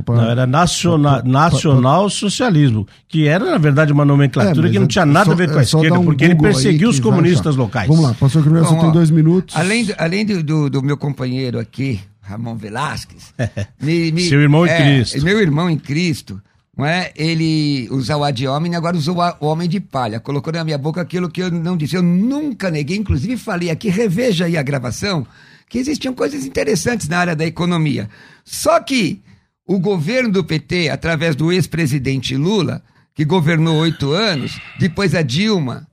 Pra, 0.04 0.16
não, 0.16 0.32
era 0.32 0.48
nacional, 0.48 1.22
pra, 1.22 1.30
nacional 1.32 2.10
socialismo, 2.10 2.88
que 3.08 3.28
era, 3.28 3.52
na 3.52 3.58
verdade, 3.60 3.94
uma 3.94 4.04
nomenclatura 4.04 4.68
é, 4.68 4.72
que 4.72 4.80
não 4.80 4.88
tinha 4.88 5.06
nada 5.06 5.28
só, 5.28 5.32
a 5.32 5.36
ver 5.36 5.50
com 5.52 5.58
a 5.58 5.60
é 5.60 5.64
esquerda, 5.64 6.00
um 6.00 6.06
porque 6.06 6.28
Google 6.28 6.48
ele 6.48 6.54
perseguiu 6.54 6.90
os 6.90 7.00
comunistas 7.00 7.56
locais. 7.56 7.88
Vamos 7.88 8.04
lá, 8.04 8.16
pastor 8.16 8.44
Cruel, 8.44 8.66
você 8.66 8.80
tem 8.80 8.92
dois 8.92 9.12
minutos. 9.12 9.56
Além, 9.56 9.88
além 9.98 10.26
do, 10.26 10.44
do, 10.44 10.70
do, 10.72 10.82
meu 10.82 10.98
companheiro 10.98 11.60
aqui, 11.60 12.00
Ramon 12.22 12.56
Velasquez, 12.56 13.32
me, 13.80 14.12
me, 14.12 14.22
seu 14.28 14.42
irmão 14.42 14.66
é, 14.66 14.76
em 14.76 14.82
Cristo. 14.82 15.24
Meu 15.24 15.40
irmão 15.40 15.70
em 15.70 15.78
Cristo, 15.78 16.42
não 16.76 16.84
é? 16.84 17.12
Ele 17.16 17.88
usou 17.92 18.22
o 18.22 18.24
ad 18.24 18.48
homem, 18.48 18.76
agora 18.76 18.98
usou 18.98 19.18
o 19.40 19.46
homem 19.46 19.70
de 19.70 19.80
palha. 19.80 20.20
Colocou 20.20 20.52
na 20.52 20.64
minha 20.64 20.80
boca 20.80 21.00
aquilo 21.00 21.30
que 21.30 21.44
eu 21.44 21.52
não 21.52 21.78
disse. 21.78 21.96
Eu 21.96 22.02
nunca 22.02 22.72
neguei, 22.72 22.98
inclusive 22.98 23.38
falei 23.38 23.70
aqui, 23.70 23.88
reveja 23.88 24.46
aí 24.46 24.58
a 24.58 24.64
gravação, 24.64 25.28
que 25.70 25.78
existiam 25.78 26.16
coisas 26.16 26.44
interessantes 26.44 27.08
na 27.08 27.20
área 27.20 27.36
da 27.36 27.46
economia. 27.46 28.10
Só 28.44 28.80
que 28.80 29.22
o 29.66 29.80
governo 29.80 30.32
do 30.32 30.44
PT, 30.44 30.90
através 30.90 31.36
do 31.36 31.52
ex-presidente 31.52 32.36
Lula, 32.36 32.82
que 33.16 33.24
governou 33.24 33.78
oito 33.78 34.12
anos, 34.12 34.60
depois 34.80 35.16
a 35.16 35.22
Dilma 35.22 35.88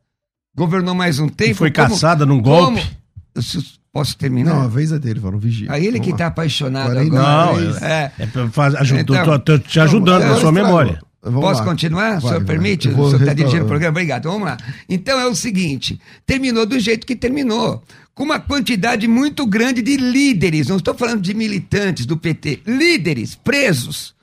governou 0.55 0.95
mais 0.95 1.19
um 1.19 1.29
tempo. 1.29 1.51
E 1.51 1.55
foi 1.55 1.71
como, 1.71 1.89
caçada 1.89 2.27
num 2.27 2.41
golpe. 2.41 2.83
Como, 2.83 3.65
posso 3.93 4.17
terminar? 4.17 4.55
Não, 4.55 4.63
a 4.63 4.69
vez 4.69 4.93
é 4.93 4.99
dele, 4.99 5.21
vamos 5.21 5.43
vigia. 5.43 5.71
A 5.71 5.79
ele 5.79 5.93
Vamos 5.93 6.07
que 6.07 6.11
está 6.13 6.27
apaixonado 6.27 6.99
agora. 6.99 7.05
Não, 7.05 7.61
é, 7.87 8.13
é, 8.19 8.23
é 8.23 8.79
ajudou, 8.79 9.17
então, 9.17 9.39
tô, 9.39 9.39
tô, 9.39 9.59
te 9.59 9.81
ajudando 9.81 10.25
na 10.25 10.37
sua 10.37 10.53
memória. 10.53 11.01
Vamos 11.23 11.41
Posso 11.41 11.61
lá. 11.61 11.67
continuar? 11.67 12.09
Vai, 12.09 12.19
o 12.19 12.21
senhor 12.21 12.45
vai. 12.45 12.45
permite? 12.45 12.89
O 12.89 12.93
senhor 12.93 13.21
está 13.21 13.35
dirigindo 13.35 13.65
o 13.65 13.69
programa? 13.69 13.91
Obrigado. 13.91 14.25
Vamos 14.31 14.49
lá. 14.49 14.57
Então 14.89 15.19
é 15.21 15.27
o 15.27 15.35
seguinte: 15.35 16.01
terminou 16.25 16.65
do 16.65 16.79
jeito 16.79 17.07
que 17.07 17.15
terminou. 17.15 17.83
Com 18.15 18.25
uma 18.25 18.41
quantidade 18.41 19.07
muito 19.07 19.47
grande 19.47 19.81
de 19.83 19.97
líderes, 19.97 20.69
não 20.69 20.77
estou 20.77 20.95
falando 20.95 21.23
de 21.23 21.33
militantes 21.33 22.05
do 22.05 22.17
PT, 22.17 22.61
líderes 22.67 23.35
presos, 23.35 24.15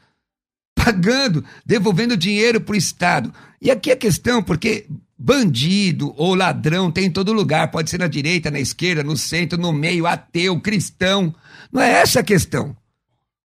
pagando, 0.76 1.44
devolvendo 1.66 2.16
dinheiro 2.16 2.62
para 2.62 2.74
o 2.74 2.78
Estado. 2.78 3.34
E 3.62 3.72
aqui 3.72 3.92
a 3.92 3.96
questão, 3.96 4.44
porque 4.44 4.86
bandido 5.18 6.14
ou 6.16 6.36
ladrão 6.36 6.92
tem 6.92 7.06
em 7.06 7.12
todo 7.12 7.34
lugar, 7.34 7.72
pode 7.72 7.90
ser 7.90 7.98
na 7.98 8.08
direita, 8.08 8.52
na 8.52 8.60
esquerda, 8.60 9.04
no 9.04 9.18
centro, 9.18 9.58
no 9.60 9.74
meio, 9.74 10.06
ateu, 10.06 10.60
cristão. 10.60 11.34
Não 11.72 11.82
é 11.82 12.02
essa 12.02 12.20
a 12.20 12.24
questão. 12.24 12.77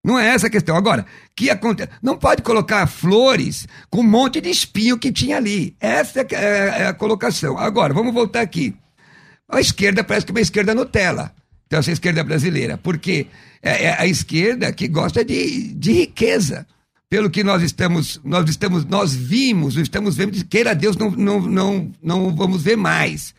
Não 0.03 0.19
é 0.19 0.27
essa 0.27 0.47
a 0.47 0.49
questão. 0.49 0.75
Agora, 0.75 1.05
que 1.35 1.49
acontece? 1.49 1.89
Não 2.01 2.17
pode 2.17 2.41
colocar 2.41 2.85
flores 2.87 3.65
com 3.89 4.01
um 4.01 4.03
monte 4.03 4.41
de 4.41 4.49
espinho 4.49 4.97
que 4.97 5.11
tinha 5.11 5.37
ali. 5.37 5.75
Essa 5.79 6.21
é, 6.21 6.27
é, 6.31 6.81
é 6.81 6.87
a 6.87 6.93
colocação. 6.93 7.57
Agora, 7.57 7.93
vamos 7.93 8.13
voltar 8.13 8.41
aqui. 8.41 8.75
A 9.49 9.61
esquerda 9.61 10.03
parece 10.03 10.25
que 10.25 10.31
é 10.31 10.35
uma 10.35 10.41
esquerda 10.41 10.75
Nutella. 10.75 11.33
Então, 11.67 11.79
essa 11.79 11.91
esquerda 11.91 12.23
brasileira. 12.23 12.77
Porque 12.77 13.27
é, 13.61 13.93
a 13.93 14.05
esquerda 14.05 14.73
que 14.73 14.89
gosta 14.89 15.23
de, 15.23 15.73
de 15.73 15.93
riqueza. 15.93 16.67
Pelo 17.09 17.29
que 17.29 17.43
nós 17.43 17.61
estamos, 17.61 18.19
nós 18.23 18.49
estamos, 18.49 18.85
nós 18.85 19.15
vimos, 19.15 19.77
estamos 19.77 20.17
vendo, 20.17 20.43
queira 20.45 20.73
Deus, 20.73 20.97
não, 20.97 21.11
não, 21.11 21.39
não, 21.41 21.91
não 22.01 22.35
vamos 22.35 22.63
ver 22.63 22.75
mais. 22.75 23.35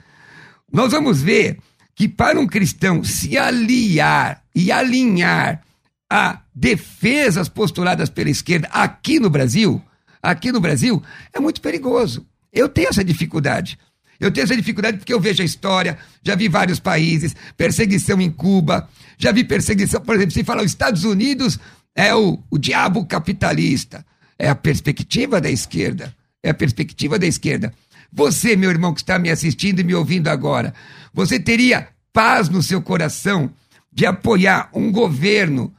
Nós 0.72 0.92
vamos 0.92 1.20
ver 1.20 1.58
que 1.94 2.08
para 2.08 2.38
um 2.38 2.46
cristão 2.46 3.02
se 3.02 3.36
aliar 3.36 4.42
e 4.54 4.70
alinhar 4.70 5.60
a 6.08 6.40
defesas 6.54 7.48
postuladas 7.48 8.08
pela 8.08 8.30
esquerda 8.30 8.68
aqui 8.68 9.18
no 9.18 9.28
Brasil, 9.28 9.82
aqui 10.22 10.52
no 10.52 10.60
Brasil, 10.60 11.02
é 11.32 11.40
muito 11.40 11.60
perigoso. 11.60 12.26
Eu 12.52 12.68
tenho 12.68 12.88
essa 12.88 13.02
dificuldade. 13.02 13.78
Eu 14.20 14.30
tenho 14.30 14.44
essa 14.44 14.56
dificuldade 14.56 14.98
porque 14.98 15.12
eu 15.12 15.20
vejo 15.20 15.42
a 15.42 15.44
história, 15.44 15.98
já 16.22 16.36
vi 16.36 16.48
vários 16.48 16.78
países, 16.78 17.34
perseguição 17.56 18.20
em 18.20 18.30
Cuba, 18.30 18.88
já 19.18 19.32
vi 19.32 19.42
perseguição, 19.42 20.00
por 20.00 20.14
exemplo, 20.14 20.32
se 20.32 20.44
falar 20.44 20.62
os 20.62 20.70
Estados 20.70 21.04
Unidos 21.04 21.58
é 21.94 22.14
o, 22.14 22.38
o 22.50 22.58
diabo 22.58 23.04
capitalista. 23.06 24.04
É 24.38 24.48
a 24.48 24.54
perspectiva 24.54 25.40
da 25.40 25.50
esquerda. 25.50 26.14
É 26.42 26.50
a 26.50 26.54
perspectiva 26.54 27.18
da 27.18 27.26
esquerda. 27.26 27.72
Você, 28.12 28.56
meu 28.56 28.70
irmão, 28.70 28.92
que 28.92 29.00
está 29.00 29.18
me 29.18 29.30
assistindo 29.30 29.80
e 29.80 29.84
me 29.84 29.94
ouvindo 29.94 30.28
agora, 30.28 30.74
você 31.12 31.38
teria 31.38 31.88
paz 32.12 32.48
no 32.48 32.62
seu 32.62 32.80
coração 32.80 33.50
de 33.92 34.06
apoiar 34.06 34.68
um 34.72 34.90
governo 34.90 35.72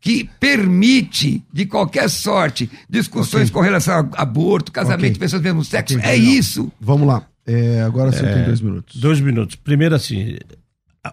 que 0.00 0.28
permite, 0.40 1.42
de 1.52 1.66
qualquer 1.66 2.08
sorte, 2.08 2.70
discussões 2.88 3.50
okay. 3.50 3.52
com 3.52 3.60
relação 3.60 4.08
a 4.14 4.22
aborto, 4.22 4.72
casamento 4.72 5.00
okay. 5.00 5.10
de 5.10 5.18
pessoas 5.18 5.42
do 5.42 5.44
mesmo 5.44 5.64
sexo. 5.64 5.98
Okay, 5.98 6.10
é 6.10 6.16
não. 6.16 6.24
isso. 6.24 6.72
Vamos 6.80 7.06
lá. 7.06 7.26
É, 7.46 7.82
agora 7.82 8.10
você 8.10 8.24
é, 8.24 8.34
tem 8.34 8.44
dois 8.44 8.60
minutos. 8.60 9.00
Dois 9.00 9.20
minutos. 9.20 9.56
Primeiro, 9.56 9.94
assim, 9.94 10.38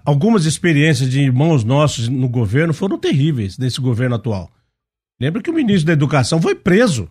algumas 0.06 0.46
experiências 0.46 1.10
de 1.10 1.20
irmãos 1.20 1.64
nossos 1.64 2.08
no 2.08 2.30
governo 2.30 2.74
foram 2.74 2.98
terríveis 2.98 3.58
nesse 3.58 3.82
governo 3.82 4.16
atual. 4.16 4.50
Lembra 5.20 5.42
que 5.42 5.50
o 5.50 5.54
ministro 5.54 5.88
da 5.88 5.94
Educação 5.94 6.42
foi 6.42 6.56
preso. 6.56 7.10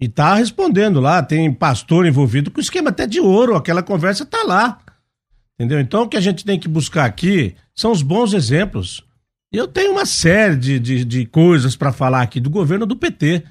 E 0.00 0.08
tá 0.08 0.34
respondendo 0.34 1.00
lá, 1.00 1.22
tem 1.22 1.52
pastor 1.52 2.06
envolvido 2.06 2.50
com 2.50 2.60
esquema 2.60 2.90
até 2.90 3.06
de 3.06 3.18
ouro, 3.18 3.56
aquela 3.56 3.82
conversa 3.82 4.26
tá 4.26 4.42
lá. 4.44 4.78
Entendeu? 5.54 5.80
Então 5.80 6.02
o 6.02 6.08
que 6.08 6.18
a 6.18 6.20
gente 6.20 6.44
tem 6.44 6.60
que 6.60 6.68
buscar 6.68 7.06
aqui 7.06 7.54
são 7.74 7.92
os 7.92 8.02
bons 8.02 8.34
exemplos. 8.34 9.05
Eu 9.56 9.66
tenho 9.66 9.92
uma 9.92 10.04
série 10.04 10.54
de, 10.54 10.78
de, 10.78 11.02
de 11.02 11.24
coisas 11.24 11.74
para 11.74 11.90
falar 11.90 12.20
aqui 12.20 12.38
do 12.38 12.50
governo 12.50 12.84
do 12.84 12.94
PT. 12.94 13.42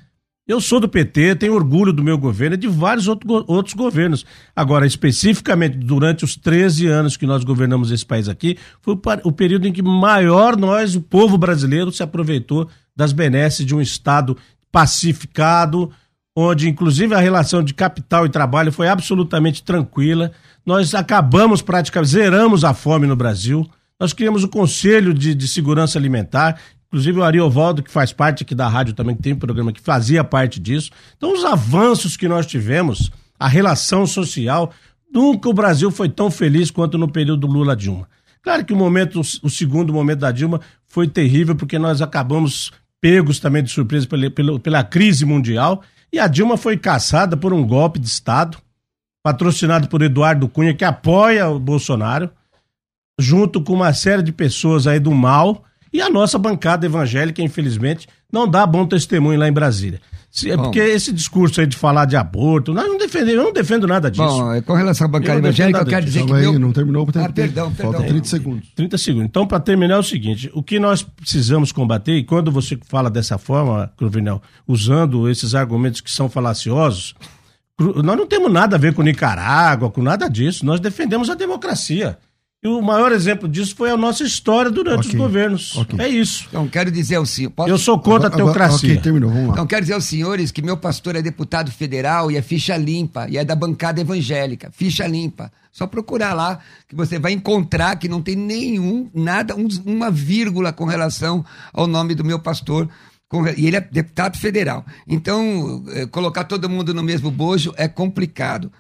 Eu 0.48 0.62
sou 0.62 0.80
do 0.80 0.88
PT, 0.88 1.38
tenho 1.38 1.56
orgulho 1.56 1.92
do 1.92 2.04
meu 2.04 2.16
governo 2.16 2.54
e 2.54 2.60
de 2.60 2.68
vários 2.68 3.08
outro, 3.08 3.44
outros 3.48 3.74
governos. 3.74 4.24
Agora, 4.56 4.86
especificamente, 4.86 5.78
durante 5.78 6.24
os 6.24 6.36
13 6.36 6.86
anos 6.86 7.18
que 7.18 7.26
nós 7.26 7.44
governamos 7.44 7.90
esse 7.90 8.06
país 8.06 8.30
aqui, 8.30 8.56
foi 8.84 8.96
o, 9.24 9.32
período 9.32 9.68
em 9.68 9.74
que 9.74 9.82
maior 9.82 10.56
nós, 10.56 10.96
o 10.96 11.02
povo 11.02 11.40
brasileiro, 11.40 11.92
se 11.92 12.04
aproveitou 12.04 12.70
das 12.96 13.12
benesses 13.12 13.66
de 13.66 13.74
um 13.74 13.82
Estado 13.82 14.38
pacificado, 14.72 15.92
onde 16.38 16.70
inclusive 16.70 17.16
a 17.16 17.20
relação 17.20 17.64
de 17.64 17.74
capital 17.74 18.28
e 18.28 18.30
trabalho 18.30 18.72
foi 18.72 18.88
absolutamente 18.88 19.64
tranquila. 19.64 20.32
Nós 20.64 20.94
acabamos 20.94 21.64
praticamente, 21.64 22.12
zeramos 22.12 22.64
a 22.64 22.76
fome 22.76 23.08
no 23.08 23.16
Brasil 23.16 23.68
Nós 24.00 24.12
criamos 24.12 24.44
o 24.44 24.50
Conselho 24.50 25.14
de, 25.14 25.34
de 25.34 25.48
Segurança 25.48 25.98
Alimentar, 25.98 26.60
inclusive 26.88 27.20
o 27.20 27.24
Ariovaldo, 27.24 27.82
que 27.82 27.92
faz 27.92 28.12
parte 28.12 28.44
aqui 28.44 28.54
da 28.54 28.68
rádio 28.68 28.94
também, 28.94 29.16
que 29.16 29.22
tem 29.22 29.34
um 29.34 29.40
programa 29.40 29.72
que 29.72 29.80
fazia 29.80 30.24
parte 30.24 30.60
disso. 30.60 30.92
Então, 31.16 31.34
os 31.34 31.46
avanços 31.46 32.18
que 32.18 32.28
nós 32.28 32.46
tivemos, 32.46 33.10
a 33.40 33.48
relação 33.48 34.06
social, 34.06 34.74
nunca 35.12 35.48
o 35.48 35.54
Brasil 35.54 35.90
foi 35.92 36.10
tão 36.10 36.30
feliz 36.30 36.70
quanto 36.70 36.98
no 36.98 37.10
período 37.10 37.48
Lula-Dilma. 37.48 38.08
Claro 38.42 38.66
que 38.66 38.74
o 38.74 38.76
momento, 38.76 39.22
o 39.42 39.50
segundo 39.50 39.94
momento 39.94 40.20
da 40.20 40.32
Dilma 40.32 40.60
foi 40.88 41.08
terrível, 41.08 41.56
porque 41.56 41.80
nós 41.80 42.02
acabamos 42.02 42.72
pegos 43.02 43.40
também 43.40 43.64
de 43.64 43.72
surpresa 43.72 44.08
pela, 44.08 44.30
pela, 44.30 44.60
pela 44.60 44.84
crise 44.84 45.26
mundial, 45.26 45.82
e 46.12 46.20
a 46.20 46.28
Dilma 46.28 46.58
foi 46.58 46.78
caçada 46.78 47.36
por 47.38 47.54
um 47.54 47.66
golpe 47.66 47.98
de 47.98 48.08
Estado, 48.08 48.58
patrocinado 49.24 49.88
por 49.88 50.02
Eduardo 50.02 50.48
Cunha, 50.50 50.74
que 50.74 50.84
apoia 50.84 51.48
o 51.48 51.60
Bolsonaro, 51.60 52.30
junto 53.20 53.62
com 53.62 53.74
uma 53.74 53.94
série 53.94 54.22
de 54.22 54.32
pessoas 54.32 54.88
aí 54.88 55.00
do 55.00 55.12
mal, 55.12 55.64
e 55.92 56.02
a 56.02 56.10
nossa 56.10 56.38
bancada 56.38 56.86
evangélica, 56.86 57.42
infelizmente, 57.42 58.08
não 58.32 58.48
dá 58.48 58.66
bom 58.66 58.86
testemunho 58.86 59.40
lá 59.40 59.48
em 59.48 59.54
Brasília. 59.54 60.02
É 60.46 60.58
porque 60.58 60.80
esse 60.80 61.14
discurso 61.14 61.62
aí 61.62 61.68
de 61.68 61.78
falar 61.78 62.04
de 62.04 62.18
aborto, 62.18 62.74
nós 62.74 62.86
não 62.86 62.98
defendemos, 62.98 63.40
eu 63.40 63.44
não 63.46 63.54
defendo 63.54 63.88
nada 63.88 64.12
disso. 64.12 64.28
Bom, 64.28 64.54
é, 64.54 64.62
com 64.62 64.74
relação 64.74 65.06
à 65.06 65.08
bancada 65.08 65.40
evangélica, 65.40 65.80
eu 65.80 65.86
quero 65.86 66.06
dizer 66.06 66.26
que. 66.26 66.34
Meu... 66.34 66.52
Aí, 66.52 66.60
não 66.60 66.74
terminou 66.74 67.06
porque 67.06 67.20
ah, 67.20 67.30
perdão, 67.32 67.72
Falta 67.72 68.00
perdão. 68.00 68.08
30 68.08 68.28
segundos. 68.28 68.70
30 68.76 68.98
segundos. 68.98 69.28
Então, 69.28 69.48
para 69.48 69.62
terminar, 69.62 69.96
é 69.96 70.00
o 70.00 70.04
seguinte: 70.04 70.52
o 70.54 70.62
que 70.62 70.78
nós 70.78 71.02
precisamos 71.02 71.72
combater, 71.72 72.18
e 72.18 72.26
quando 72.26 72.52
você 72.52 72.78
fala 72.86 73.10
dessa 73.10 73.38
forma, 73.38 73.90
Cruvinel, 73.96 74.42
usando 74.68 75.30
esses 75.30 75.56
argumentos 75.56 76.02
que 76.02 76.12
são 76.12 76.28
falaciosos, 76.28 77.16
nós 77.80 78.18
não 78.18 78.28
temos 78.28 78.52
nada 78.52 78.76
a 78.76 78.80
ver 78.80 78.94
com 78.94 79.02
Nicarágua, 79.04 79.90
com 79.90 80.04
nada 80.04 80.28
disso. 80.28 80.66
Nós 80.66 80.82
defendemos 80.82 81.30
a 81.30 81.36
democracia. 81.36 82.18
E 82.66 82.68
o 82.68 82.82
maior 82.82 83.12
exemplo 83.12 83.48
disso 83.48 83.76
foi 83.76 83.92
a 83.92 83.96
nossa 83.96 84.24
história 84.24 84.72
durante 84.72 85.02
okay. 85.02 85.12
os 85.12 85.16
governos. 85.16 85.78
Okay. 85.78 86.00
É 86.04 86.10
isso. 86.10 86.48
Então, 86.50 86.68
quero 86.68 86.90
dizer 86.90 87.18
ao 87.18 87.26
senhor. 87.26 87.52
Posso... 87.52 87.70
Eu 87.70 87.78
sou 87.78 88.00
contra 88.00 88.28
a 88.28 88.32
teocracia. 88.32 88.90
Ok, 88.90 89.04
terminou, 89.04 89.30
vamos 89.30 89.48
lá. 89.50 89.54
Então, 89.54 89.68
quero 89.68 89.82
dizer 89.82 89.94
aos 89.94 90.06
senhores 90.06 90.50
que 90.50 90.64
meu 90.64 90.76
pastor 90.76 91.16
é 91.16 91.22
deputado 91.22 91.70
federal 91.70 92.32
e 92.32 92.38
é 92.38 92.42
ficha 92.42 92.76
limpa, 92.76 93.28
e 93.30 93.38
é 93.38 93.46
da 93.46 93.56
bancada 93.56 94.02
evangélica. 94.02 94.72
Ficha 94.72 95.06
limpa. 95.06 95.52
Só 95.72 95.86
procurar 95.86 96.34
lá 96.34 96.58
que 96.90 96.96
você 96.96 97.20
vai 97.20 97.34
encontrar 97.34 97.98
que 97.98 98.10
não 98.10 98.20
tem 98.20 98.36
nenhum, 98.36 99.12
nada, 99.14 99.56
um, 99.56 99.68
uma 99.86 100.10
vírgula 100.10 100.74
com 100.74 100.86
relação 100.86 101.46
ao 101.72 101.86
nome 101.86 102.16
do 102.16 102.26
meu 102.26 102.40
pastor. 102.40 102.90
E 103.58 103.68
ele 103.68 103.76
é 103.76 103.82
deputado 103.82 104.40
federal. 104.40 104.84
Então, 105.08 105.84
eh, 105.90 106.08
colocar 106.08 106.46
todo 106.46 106.68
mundo 106.68 106.96
no 106.96 107.04
mesmo 107.04 107.30
bojo 107.30 107.76
é 107.78 107.88
complicado. 107.88 108.72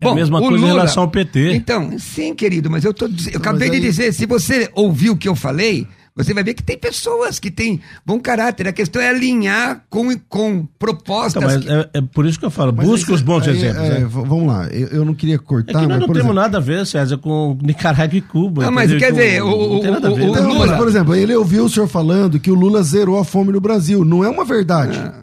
É 0.00 0.04
Bom, 0.04 0.12
a 0.12 0.14
mesma 0.14 0.38
coisa 0.38 0.54
Lula, 0.54 0.68
em 0.68 0.70
relação 0.74 1.02
ao 1.02 1.08
PT. 1.08 1.54
Então, 1.54 1.98
sim, 1.98 2.32
querido, 2.34 2.70
mas 2.70 2.84
eu, 2.84 2.94
tô, 2.94 3.06
eu 3.06 3.38
acabei 3.38 3.68
aí... 3.68 3.80
de 3.80 3.80
dizer, 3.80 4.12
se 4.12 4.26
você 4.26 4.70
ouviu 4.72 5.14
o 5.14 5.16
que 5.16 5.28
eu 5.28 5.34
falei, 5.34 5.88
você 6.18 6.34
vai 6.34 6.42
ver 6.42 6.54
que 6.54 6.64
tem 6.64 6.76
pessoas 6.76 7.38
que 7.38 7.48
têm 7.48 7.80
bom 8.04 8.18
caráter. 8.18 8.66
A 8.66 8.72
questão 8.72 9.00
é 9.00 9.08
alinhar 9.08 9.84
com, 9.88 10.08
com 10.28 10.66
propostas. 10.76 11.42
Então, 11.42 11.60
que... 11.60 11.68
é, 11.70 11.90
é, 11.94 12.00
por 12.00 12.26
isso 12.26 12.38
que 12.38 12.44
eu 12.44 12.50
falo, 12.50 12.72
busca 12.72 13.12
os 13.12 13.22
bons 13.22 13.46
aí, 13.46 13.56
exemplos. 13.56 13.84
É, 13.84 14.00
né? 14.00 14.06
Vamos 14.08 14.46
lá, 14.48 14.66
eu, 14.66 14.88
eu, 14.88 15.04
não 15.04 15.14
queria 15.14 15.38
cortar. 15.38 15.78
É 15.78 15.80
que 15.80 15.86
nós 15.86 16.00
não 16.00 16.06
temos 16.06 16.16
exemplo... 16.16 16.34
nada 16.34 16.58
a 16.58 16.60
ver, 16.60 16.84
César, 16.84 17.18
com 17.18 17.56
Nicarágua 17.62 18.18
e 18.18 18.20
Cuba. 18.20 18.62
Não, 18.62 18.72
mas 18.72 18.92
quer 18.92 19.12
dizer, 19.12 19.42
o, 19.42 19.74
não 19.74 19.80
tem 19.80 19.90
nada 19.92 20.08
a 20.08 20.10
ver. 20.12 20.24
Então, 20.24 20.48
Lula... 20.48 20.66
mas, 20.66 20.76
por 20.76 20.88
exemplo, 20.88 21.14
ele 21.14 21.34
ouviu 21.36 21.64
o 21.64 21.68
senhor 21.68 21.86
falando 21.86 22.40
que 22.40 22.50
o 22.50 22.54
Lula 22.54 22.82
zerou 22.82 23.16
a 23.18 23.24
fome 23.24 23.52
no 23.52 23.60
Brasil. 23.60 24.04
Não 24.04 24.24
é 24.24 24.28
uma 24.28 24.44
verdade. 24.44 24.98
Ah. 24.98 25.22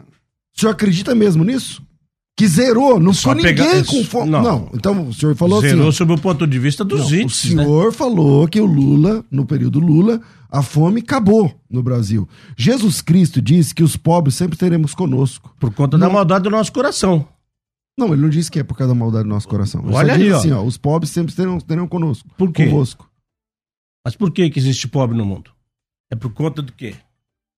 O 0.56 0.60
senhor 0.60 0.72
acredita 0.72 1.14
mesmo 1.14 1.44
nisso? 1.44 1.85
Que 2.36 2.46
zerou, 2.46 3.00
não 3.00 3.14
ficou 3.14 3.34
ninguém 3.34 3.82
com 3.82 4.04
fome. 4.04 4.30
Não. 4.30 4.42
não. 4.42 4.70
então 4.74 5.08
o 5.08 5.14
senhor 5.14 5.34
falou 5.34 5.60
zerou 5.60 5.70
assim. 5.70 5.78
Zerou 5.78 5.92
sob 5.92 6.12
o 6.12 6.18
ponto 6.18 6.46
de 6.46 6.58
vista 6.58 6.84
dos 6.84 7.10
não, 7.10 7.20
índices. 7.20 7.52
O 7.52 7.56
né? 7.56 7.64
senhor 7.64 7.86
né? 7.86 7.92
falou 7.92 8.46
que 8.46 8.60
o 8.60 8.66
Lula, 8.66 9.24
no 9.30 9.46
período 9.46 9.80
Lula, 9.80 10.20
a 10.50 10.62
fome 10.62 11.00
acabou 11.00 11.58
no 11.70 11.82
Brasil. 11.82 12.28
Jesus 12.54 13.00
Cristo 13.00 13.40
disse 13.40 13.74
que 13.74 13.82
os 13.82 13.96
pobres 13.96 14.34
sempre 14.34 14.58
teremos 14.58 14.94
conosco. 14.94 15.54
Por 15.58 15.72
conta 15.72 15.96
não. 15.96 16.08
da 16.08 16.12
maldade 16.12 16.44
do 16.44 16.50
nosso 16.50 16.70
coração. 16.72 17.26
Não, 17.98 18.12
ele 18.12 18.20
não 18.20 18.28
disse 18.28 18.50
que 18.50 18.58
é 18.58 18.62
por 18.62 18.76
causa 18.76 18.92
da 18.92 18.98
maldade 18.98 19.24
do 19.24 19.30
nosso 19.30 19.48
coração. 19.48 19.82
Ele 19.86 19.94
Olha 19.94 20.14
aí, 20.14 20.30
assim, 20.30 20.52
ó. 20.52 20.62
Os 20.62 20.76
pobres 20.76 21.10
sempre 21.10 21.34
terão, 21.34 21.58
terão 21.58 21.88
conosco. 21.88 22.28
Por 22.36 22.52
quê? 22.52 22.66
Convosco. 22.66 23.10
Mas 24.04 24.14
por 24.14 24.30
que, 24.30 24.50
que 24.50 24.58
existe 24.58 24.86
pobre 24.86 25.16
no 25.16 25.24
mundo? 25.24 25.50
É 26.10 26.14
por 26.14 26.30
conta 26.34 26.60
do 26.60 26.72
quê? 26.72 26.94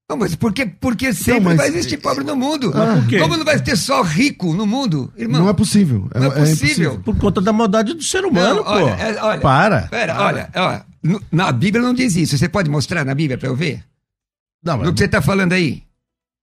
Não, 0.08 0.16
mas 0.16 0.34
porque, 0.34 0.64
porque 0.64 1.12
sempre 1.12 1.40
não, 1.40 1.42
mas... 1.50 1.56
vai 1.58 1.68
existir 1.68 1.98
pobre 1.98 2.24
no 2.24 2.34
mundo. 2.34 2.72
Ah, 2.74 3.04
Como 3.20 3.36
não 3.36 3.44
vai 3.44 3.60
ter 3.60 3.76
só 3.76 4.00
rico 4.02 4.54
no 4.54 4.66
mundo, 4.66 5.12
irmão? 5.14 5.42
Não 5.42 5.48
é 5.50 5.52
possível. 5.52 6.08
Não 6.14 6.24
é, 6.24 6.26
é 6.28 6.30
possível. 6.30 6.98
Por 7.00 7.14
conta 7.18 7.42
da 7.42 7.52
maldade 7.52 7.92
do 7.92 8.02
ser 8.02 8.24
humano, 8.24 8.56
não, 8.56 8.64
pô. 8.64 8.70
Olha, 8.70 8.90
é, 8.92 9.22
olha, 9.22 9.40
Para. 9.40 9.82
Pera, 9.82 10.18
olha, 10.18 10.48
olha. 10.54 10.86
Na 11.30 11.52
Bíblia 11.52 11.82
não 11.82 11.92
diz 11.92 12.16
isso. 12.16 12.38
Você 12.38 12.48
pode 12.48 12.70
mostrar 12.70 13.04
na 13.04 13.14
Bíblia 13.14 13.36
para 13.36 13.48
eu 13.48 13.54
ver? 13.54 13.84
Não, 14.64 14.78
mas... 14.78 14.86
No 14.86 14.92
que 14.94 14.98
você 14.98 15.04
está 15.04 15.20
falando 15.20 15.52
aí? 15.52 15.82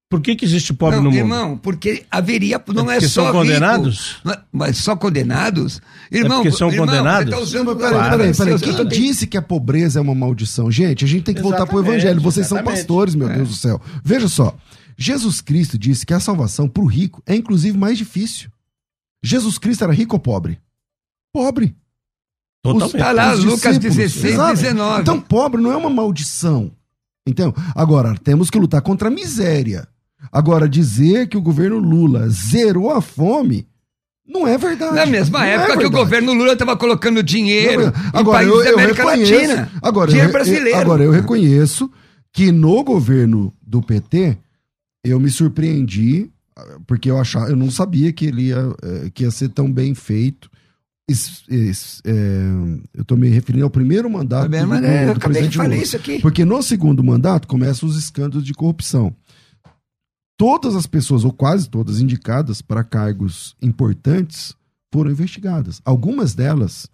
Por 0.08 0.22
que, 0.22 0.36
que 0.36 0.46
existe 0.46 0.72
pobre 0.72 0.98
não, 0.98 1.06
no 1.06 1.10
mundo? 1.10 1.20
Irmão, 1.20 1.58
porque 1.58 2.06
haveria. 2.12 2.62
Não 2.74 2.92
é, 2.92 2.98
é 2.98 3.02
só. 3.02 3.26
São 3.26 3.32
condenados? 3.32 4.22
Rico, 4.24 4.42
mas 4.52 4.78
só 4.78 4.96
condenados? 4.96 5.82
Irmão, 6.12 6.42
é 6.42 6.44
porque 6.44 6.58
são 6.58 6.70
irmão, 6.70 6.86
condenados? 6.86 7.32
Tá 7.32 7.40
usando, 7.40 7.76
peraí, 7.76 8.10
peraí, 8.12 8.36
peraí. 8.36 8.60
Quem 8.60 8.88
disse 8.88 9.26
que 9.26 9.36
a 9.36 9.42
pobreza 9.42 9.98
é 9.98 10.02
uma 10.02 10.14
maldição? 10.14 10.70
Gente, 10.70 11.04
a 11.04 11.08
gente 11.08 11.24
tem 11.24 11.34
que 11.34 11.42
exatamente, 11.42 11.72
voltar 11.72 11.84
pro 11.84 11.92
evangelho. 11.92 12.22
Vocês 12.22 12.46
exatamente. 12.46 12.78
são 12.78 12.84
pastores, 12.84 13.16
meu 13.16 13.30
é. 13.30 13.36
Deus 13.36 13.50
do 13.50 13.56
céu. 13.56 13.82
Veja 14.04 14.28
só. 14.28 14.56
Jesus 14.98 15.42
Cristo 15.42 15.78
disse 15.78 16.06
que 16.06 16.14
a 16.14 16.20
salvação 16.20 16.70
para 16.70 16.84
o 16.84 16.86
rico 16.86 17.22
é 17.26 17.36
inclusive 17.36 17.78
mais 17.78 17.98
difícil. 17.98 18.50
Jesus 19.24 19.58
Cristo 19.58 19.84
era 19.84 19.92
rico 19.92 20.16
ou 20.16 20.20
pobre? 20.20 20.60
Pobre. 21.34 21.76
Totalmente. 22.62 22.96
Está 22.96 23.12
lá, 23.12 23.34
Lucas 23.34 23.78
16, 23.78 24.34
Exato. 24.34 24.56
19. 24.56 25.02
Então, 25.02 25.20
pobre 25.20 25.62
não 25.62 25.72
é 25.72 25.76
uma 25.76 25.90
maldição. 25.90 26.72
Então, 27.28 27.54
agora, 27.76 28.16
temos 28.24 28.50
que 28.50 28.60
lutar 28.60 28.82
contra 28.82 29.08
a 29.08 29.12
miséria. 29.12 29.88
Agora, 30.32 30.68
dizer 30.68 31.28
que 31.28 31.38
o 31.38 31.42
governo 31.42 31.78
Lula 31.78 32.28
zerou 32.30 32.92
a 32.92 33.02
fome 33.02 33.68
não 34.28 34.48
é 34.48 34.58
verdade. 34.58 34.96
Na 34.96 35.06
mesma 35.06 35.40
não 35.40 35.46
época 35.46 35.74
é 35.74 35.78
que 35.78 35.86
o 35.86 35.92
governo 35.92 36.34
Lula 36.34 36.54
estava 36.54 36.76
colocando 36.76 37.22
dinheiro 37.22 37.84
é 37.84 37.94
agora, 38.12 38.44
em 38.44 38.50
países 38.50 38.66
eu, 38.66 38.76
da 38.76 38.82
América 38.82 39.06
Latina. 39.06 39.72
Agora, 39.82 40.10
dinheiro 40.10 40.30
eu, 40.30 40.34
brasileiro. 40.34 40.80
Agora, 40.80 41.04
eu 41.04 41.12
reconheço 41.12 41.92
que 42.34 42.52
no 42.52 42.84
governo 42.84 43.54
do 43.62 43.82
PT, 43.82 44.38
eu 45.04 45.20
me 45.20 45.30
surpreendi, 45.30 46.32
porque 46.88 47.10
eu 47.10 47.20
achava, 47.20 47.50
eu 47.50 47.56
não 47.56 47.70
sabia 47.70 48.12
que 48.12 48.26
ele 48.26 48.48
ia, 48.48 48.76
eh, 48.84 49.12
que 49.14 49.24
ia 49.24 49.32
ser 49.32 49.50
tão 49.50 49.72
bem 49.72 49.94
feito. 49.94 50.50
Is, 51.08 51.44
is, 51.48 52.02
é, 52.04 52.12
eu 52.96 53.04
estou 53.04 53.16
me 53.16 53.30
referindo 53.30 53.64
ao 53.64 53.70
primeiro 53.70 54.10
mandato 54.10 54.50
do, 54.50 54.68
do, 54.68 54.86
é, 54.86 55.14
do 55.14 55.20
presidente 55.20 55.60
Lula. 55.60 55.76
Isso 55.76 55.96
aqui. 55.96 56.20
Porque 56.20 56.44
no 56.44 56.64
segundo 56.64 57.04
mandato 57.04 57.48
começam 57.48 57.88
os 57.88 57.96
escândalos 57.96 58.44
de 58.44 58.56
corrupção 58.56 59.16
todas 60.38 60.76
as 60.76 60.86
pessoas, 60.86 61.24
ou 61.24 61.32
quase 61.32 61.70
todas, 61.70 62.00
indicadas 62.00 62.62
para 62.62 62.84
cargos 62.84 63.56
importantes 63.62 64.56
foram 64.92 65.12
investigadas. 65.12 65.82
Algumas 65.84 66.34
delas 66.34 66.90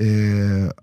é, 0.00 0.74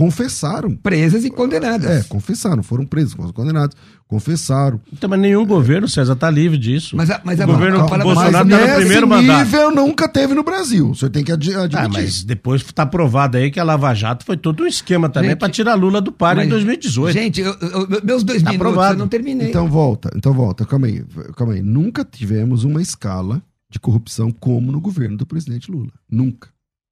confessaram. 0.00 0.74
Presas 0.76 1.26
e 1.26 1.30
condenadas. 1.30 1.90
É, 1.90 2.08
confessaram, 2.08 2.62
foram 2.62 2.86
presas, 2.86 3.12
foram 3.12 3.30
condenados, 3.34 3.76
confessaram. 4.08 4.80
Então, 4.90 5.10
mas 5.10 5.20
nenhum 5.20 5.44
governo, 5.44 5.86
César, 5.86 6.14
está 6.14 6.30
livre 6.30 6.56
disso. 6.56 6.96
Mas, 6.96 7.10
a, 7.10 7.20
mas 7.22 7.38
o 7.38 7.46
governo 7.46 7.86
fala, 7.86 8.02
Bolsonaro 8.02 8.30
está 8.30 8.44
no 8.44 8.76
primeiro 8.76 8.86
nível 8.86 9.06
mandato. 9.06 9.44
nível 9.44 9.70
nunca 9.74 10.08
teve 10.08 10.32
no 10.32 10.42
Brasil. 10.42 10.88
O 10.88 10.94
senhor 10.94 11.10
tem 11.10 11.22
que 11.22 11.30
ad 11.30 11.54
admitir. 11.54 11.78
Ah, 11.78 11.88
mas 11.90 12.24
depois 12.24 12.62
está 12.62 12.86
provado 12.86 13.36
aí 13.36 13.50
que 13.50 13.60
a 13.60 13.62
Lava 13.62 13.92
Jato 13.92 14.24
foi 14.24 14.38
todo 14.38 14.62
um 14.62 14.66
esquema 14.66 15.10
também 15.10 15.36
para 15.36 15.50
tirar 15.50 15.74
Lula 15.74 16.00
do 16.00 16.10
par 16.10 16.38
em 16.38 16.48
2018. 16.48 17.12
Gente, 17.12 17.42
eu, 17.42 17.54
eu, 17.60 17.86
meus 18.02 18.24
dois 18.24 18.42
tá 18.42 18.52
minutos 18.52 18.86
eu 18.86 18.96
não 18.96 19.06
terminei. 19.06 19.50
Então 19.50 19.68
volta, 19.68 20.10
então 20.16 20.32
volta, 20.32 20.64
calma 20.64 20.86
aí, 20.86 21.04
calma 21.36 21.52
aí. 21.52 21.62
Nunca 21.62 22.06
tivemos 22.06 22.64
uma 22.64 22.80
escala 22.80 23.42
de 23.70 23.78
corrupção 23.78 24.30
como 24.30 24.72
no 24.72 24.80
governo 24.80 25.18
do 25.18 25.26
presidente 25.26 25.70
Lula. 25.70 25.92
Nunca. 26.10 26.48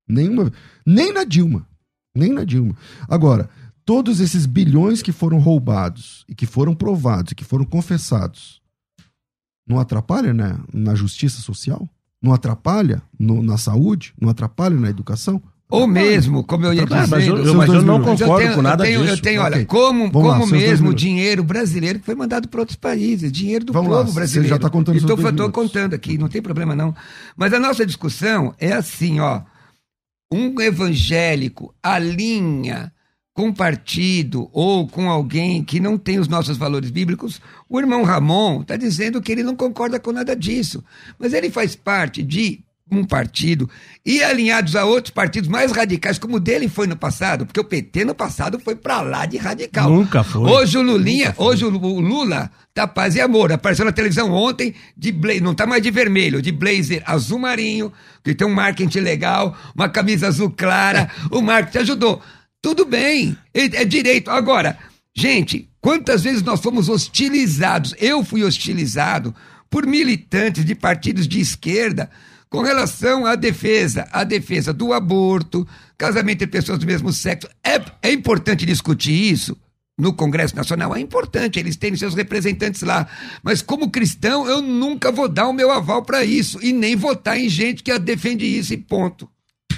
Nenhuma, 0.07 0.53
nem 0.85 1.11
na 1.11 1.25
Dilma. 1.25 1.67
Nem 2.19 2.33
na 2.33 2.45
Dilma. 2.45 2.77
Agora, 3.09 3.49
todos 3.85 4.21
esses 4.21 4.45
bilhões 4.45 5.01
que 5.01 5.13
foram 5.13 5.39
roubados 5.39 6.25
e 6.29 6.35
que 6.35 6.47
foram 6.47 6.75
provados 6.75 7.33
e 7.33 7.35
que 7.35 7.45
foram 7.45 7.65
confessados, 7.65 8.61
não 9.67 9.79
atrapalha 9.79 10.35
né, 10.35 10.59
na 10.73 10.95
justiça 10.95 11.41
social? 11.41 11.89
Não 12.21 12.35
atrapalha 12.35 13.01
no, 13.19 13.43
na 13.43 13.57
saúde? 13.57 14.13
Não 14.21 14.29
atrapalha 14.29 14.75
na 14.75 14.91
educação? 14.91 15.41
Ou 15.71 15.87
mesmo, 15.87 16.43
como 16.43 16.65
eu 16.65 16.73
ia 16.73 16.87
dizer. 16.87 17.07
Mas 17.09 17.27
eu, 17.27 17.55
mas 17.55 17.69
eu 17.69 17.83
não 17.83 18.03
concordo 18.03 18.39
tenho, 18.39 18.55
com 18.55 18.63
nada 18.63 18.85
eu 18.85 18.87
tenho, 18.87 19.01
disso. 19.03 19.13
Eu 19.13 19.23
tenho, 19.23 19.43
olha, 19.43 19.57
okay. 19.57 19.67
como, 19.67 20.11
como 20.11 20.29
lá, 20.29 20.47
mesmo 20.47 20.95
dinheiro 20.95 21.45
brasileiro 21.45 21.99
que 21.99 22.07
foi 22.07 22.15
mandado 22.15 22.49
para 22.49 22.61
outros 22.61 22.77
países, 22.77 23.31
dinheiro 23.31 23.67
do 23.67 23.73
Vamos 23.75 23.91
povo 23.91 24.09
lá, 24.09 24.15
brasileiro. 24.15 24.47
Você 24.47 24.49
já 24.49 24.57
está 24.57 24.71
contando 24.71 24.97
Estou 24.97 25.51
contando 25.51 25.95
aqui, 25.95 26.17
não 26.17 26.29
tem 26.29 26.41
problema 26.41 26.75
não. 26.75 26.95
Mas 27.37 27.53
a 27.53 27.61
nossa 27.61 27.85
discussão 27.85 28.55
é 28.59 28.73
assim, 28.73 29.21
ó. 29.21 29.43
Um 30.31 30.61
evangélico 30.61 31.75
alinha 31.83 32.93
com 33.33 33.53
partido 33.53 34.51
ou 34.53 34.89
com 34.89 35.09
alguém 35.09 35.63
que 35.63 35.79
não 35.79 35.97
tem 35.97 36.19
os 36.19 36.27
nossos 36.27 36.57
valores 36.57 36.91
bíblicos, 36.91 37.41
o 37.69 37.79
irmão 37.79 38.03
Ramon 38.03 38.63
está 38.63 38.77
dizendo 38.77 39.23
que 39.23 39.31
ele 39.31 39.45
não 39.45 39.55
concorda 39.55 40.01
com 40.01 40.11
nada 40.11 40.35
disso. 40.35 40.85
Mas 41.19 41.33
ele 41.33 41.49
faz 41.49 41.77
parte 41.77 42.21
de 42.23 42.65
um 42.91 43.05
partido 43.05 43.69
e 44.05 44.23
alinhados 44.23 44.75
a 44.75 44.85
outros 44.85 45.13
partidos 45.13 45.49
mais 45.49 45.73
radicais, 45.73 46.19
como 46.19 46.37
o 46.37 46.41
dele 46.41 46.69
foi 46.69 46.87
no 46.87 46.97
passado, 46.97 47.45
porque 47.45 47.61
o 47.61 47.65
PT 47.65 48.05
no 48.05 48.15
passado 48.15 48.59
foi 48.59 48.75
para 48.75 49.01
lá 49.03 49.27
de 49.27 49.37
radical. 49.37 49.91
Nunca 49.91 50.23
foi. 50.25 50.51
Hoje 50.51 50.79
o 50.79 50.83
Lulinha, 50.83 51.35
hoje 51.37 51.65
o 51.65 51.69
Lula 51.69 52.51
tá 52.73 52.87
paz 52.87 53.15
e 53.15 53.21
amor. 53.21 53.53
Apareceu 53.53 53.85
na 53.85 53.93
televisão 53.93 54.33
ontem 54.33 54.75
de 54.97 55.13
blazer, 55.13 55.43
não 55.43 55.55
tá 55.55 55.67
mais 55.67 55.83
de 55.83 55.91
vermelho, 55.91 56.41
de 56.41 56.53
blazer 56.53 57.03
azul 57.05 57.39
marinho, 57.39 57.93
que 58.25 58.35
tem 58.35 58.47
um 58.47 58.55
marketing 58.55 59.01
legal, 59.01 59.57
uma 59.75 59.89
camisa 59.89 60.29
azul 60.29 60.51
clara, 60.51 61.11
o 61.31 61.43
marketing 61.43 61.79
ajudou. 61.79 62.23
Tudo 62.63 62.85
bem, 62.85 63.37
é 63.55 63.85
direito. 63.85 64.31
Agora, 64.31 64.79
gente, 65.15 65.69
quantas 65.81 66.25
vezes 66.25 66.43
nós 66.43 66.61
fomos 66.61 66.89
hostilizados? 66.89 67.95
Eu 67.99 68.25
fui 68.25 68.43
hostilizado 68.43 69.35
por 69.71 69.87
militantes 69.87 70.65
de 70.65 70.75
partidos 70.75 71.29
de 71.29 71.41
esquerda 71.41 72.11
com 72.49 72.63
relação 72.63 73.27
à 73.27 73.35
defesa, 73.35 74.09
à 74.13 74.25
defesa 74.25 74.73
do 74.73 74.93
aborto, 74.93 75.67
casamento 75.97 76.43
entre 76.43 76.47
pessoas 76.47 76.79
do 76.79 76.87
mesmo 76.87 77.13
sexo. 77.13 77.49
É, 77.63 77.81
é 78.03 78.13
importante 78.13 78.65
discutir 78.65 79.13
isso 79.13 79.57
no 79.99 80.13
Congresso 80.13 80.55
Nacional, 80.55 80.95
é 80.95 81.01
importante, 81.01 81.59
eles 81.59 81.77
têm 81.77 81.97
seus 81.97 82.15
representantes 82.15 82.83
lá. 82.83 83.09
Mas 83.43 83.61
como 83.61 83.91
cristão, 83.91 84.47
eu 84.47 84.63
nunca 84.63 85.11
vou 85.11 85.29
dar 85.29 85.49
o 85.49 85.53
meu 85.53 85.73
aval 85.73 86.05
para 86.05 86.25
isso 86.25 86.63
e 86.63 86.73
nem 86.73 86.95
votar 86.95 87.37
em 87.37 87.49
gente 87.49 87.83
que 87.83 87.99
defende 87.99 88.47
isso 88.47 88.73
e 88.73 88.77
ponto. 88.77 89.29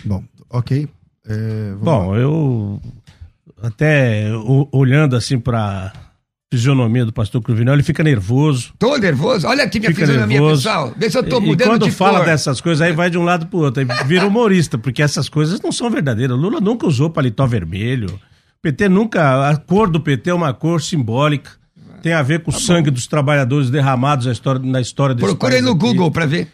Bom, 0.05 0.23
ok. 0.51 0.87
É, 1.27 1.75
Bom, 1.81 2.11
lá. 2.11 2.19
eu 2.19 2.81
até 3.63 4.27
olhando 4.73 5.17
assim 5.17 5.39
para 5.39 5.93
fisionomia 6.53 7.05
do 7.05 7.13
pastor 7.13 7.41
Cruvinel, 7.41 7.75
ele 7.75 7.83
fica 7.83 8.03
nervoso. 8.03 8.73
Tô 8.77 8.97
nervoso? 8.97 9.47
Olha 9.47 9.63
aqui 9.63 9.79
minha 9.79 9.95
fisionomia, 9.95 10.41
nervoso. 10.41 10.63
pessoal. 10.63 10.93
Vê 10.97 11.09
se 11.09 11.17
eu 11.17 11.23
tô 11.23 11.39
e, 11.39 11.47
mudando 11.47 11.67
e 11.67 11.71
quando 11.71 11.85
de 11.85 11.93
fala 11.93 12.19
cor. 12.19 12.27
dessas 12.27 12.61
coisas, 12.61 12.81
aí 12.83 12.93
vai 12.93 13.09
de 13.09 13.17
um 13.17 13.23
lado 13.23 13.47
pro 13.47 13.61
outro. 13.61 13.81
Aí 13.81 14.07
vira 14.07 14.27
humorista, 14.27 14.77
porque 14.77 15.01
essas 15.01 15.29
coisas 15.29 15.61
não 15.61 15.71
são 15.71 15.89
verdadeiras. 15.89 16.37
Lula 16.37 16.61
nunca 16.61 16.87
usou 16.87 17.09
paletó 17.09 17.47
vermelho. 17.47 18.09
O 18.09 18.63
PT 18.63 18.89
nunca... 18.89 19.49
A 19.49 19.57
cor 19.57 19.89
do 19.89 20.01
PT 20.01 20.31
é 20.31 20.35
uma 20.35 20.53
cor 20.53 20.83
simbólica. 20.83 21.53
Tem 22.03 22.13
a 22.13 22.23
ver 22.23 22.41
com 22.41 22.51
tá 22.51 22.57
o 22.57 22.61
sangue 22.61 22.91
dos 22.91 23.07
trabalhadores 23.07 23.71
derramados 23.71 24.27
na 24.27 24.33
história, 24.33 24.61
na 24.61 24.81
história 24.81 25.15
desse 25.15 25.27
Procure 25.29 25.61
no 25.61 25.71
aqui. 25.71 25.79
Google 25.79 26.11
para 26.11 26.27
ver. 26.27 26.49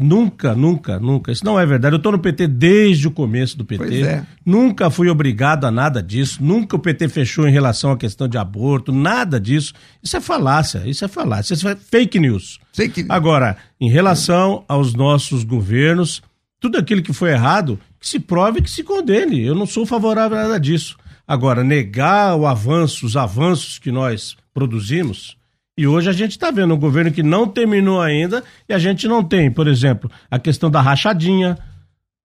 Nunca, 0.00 0.54
nunca, 0.54 1.00
nunca. 1.00 1.32
Isso 1.32 1.44
não 1.44 1.58
é 1.58 1.66
verdade. 1.66 1.92
Eu 1.92 1.96
estou 1.96 2.12
no 2.12 2.20
PT 2.20 2.46
desde 2.46 3.08
o 3.08 3.10
começo 3.10 3.58
do 3.58 3.64
PT. 3.64 4.02
É. 4.02 4.24
Nunca 4.46 4.90
fui 4.90 5.08
obrigado 5.08 5.64
a 5.64 5.72
nada 5.72 6.00
disso. 6.00 6.38
Nunca 6.40 6.76
o 6.76 6.78
PT 6.78 7.08
fechou 7.08 7.48
em 7.48 7.50
relação 7.50 7.90
à 7.90 7.96
questão 7.96 8.28
de 8.28 8.38
aborto. 8.38 8.92
Nada 8.92 9.40
disso. 9.40 9.74
Isso 10.00 10.16
é 10.16 10.20
falácia. 10.20 10.84
Isso 10.86 11.04
é 11.04 11.08
falácia. 11.08 11.52
Isso 11.52 11.66
é 11.66 11.74
fake 11.74 12.20
news. 12.20 12.60
Fake... 12.72 13.06
Agora, 13.08 13.56
em 13.80 13.90
relação 13.90 14.64
aos 14.68 14.94
nossos 14.94 15.42
governos, 15.42 16.22
tudo 16.60 16.78
aquilo 16.78 17.02
que 17.02 17.12
foi 17.12 17.30
errado, 17.30 17.76
que 17.98 18.08
se 18.08 18.20
prove 18.20 18.62
que 18.62 18.70
se 18.70 18.84
condene. 18.84 19.44
Eu 19.44 19.56
não 19.56 19.66
sou 19.66 19.84
favorável 19.84 20.38
a 20.38 20.42
nada 20.42 20.60
disso. 20.60 20.96
Agora, 21.26 21.64
negar 21.64 22.36
o 22.36 22.46
avanço, 22.46 23.04
os 23.04 23.16
avanços 23.16 23.80
que 23.80 23.90
nós 23.90 24.36
produzimos, 24.54 25.36
e 25.78 25.86
hoje 25.86 26.10
a 26.10 26.12
gente 26.12 26.32
está 26.32 26.50
vendo 26.50 26.74
um 26.74 26.76
governo 26.76 27.12
que 27.12 27.22
não 27.22 27.46
terminou 27.46 28.02
ainda 28.02 28.42
e 28.68 28.74
a 28.74 28.80
gente 28.80 29.06
não 29.06 29.22
tem, 29.22 29.48
por 29.48 29.68
exemplo, 29.68 30.10
a 30.28 30.36
questão 30.36 30.68
da 30.68 30.80
rachadinha, 30.80 31.56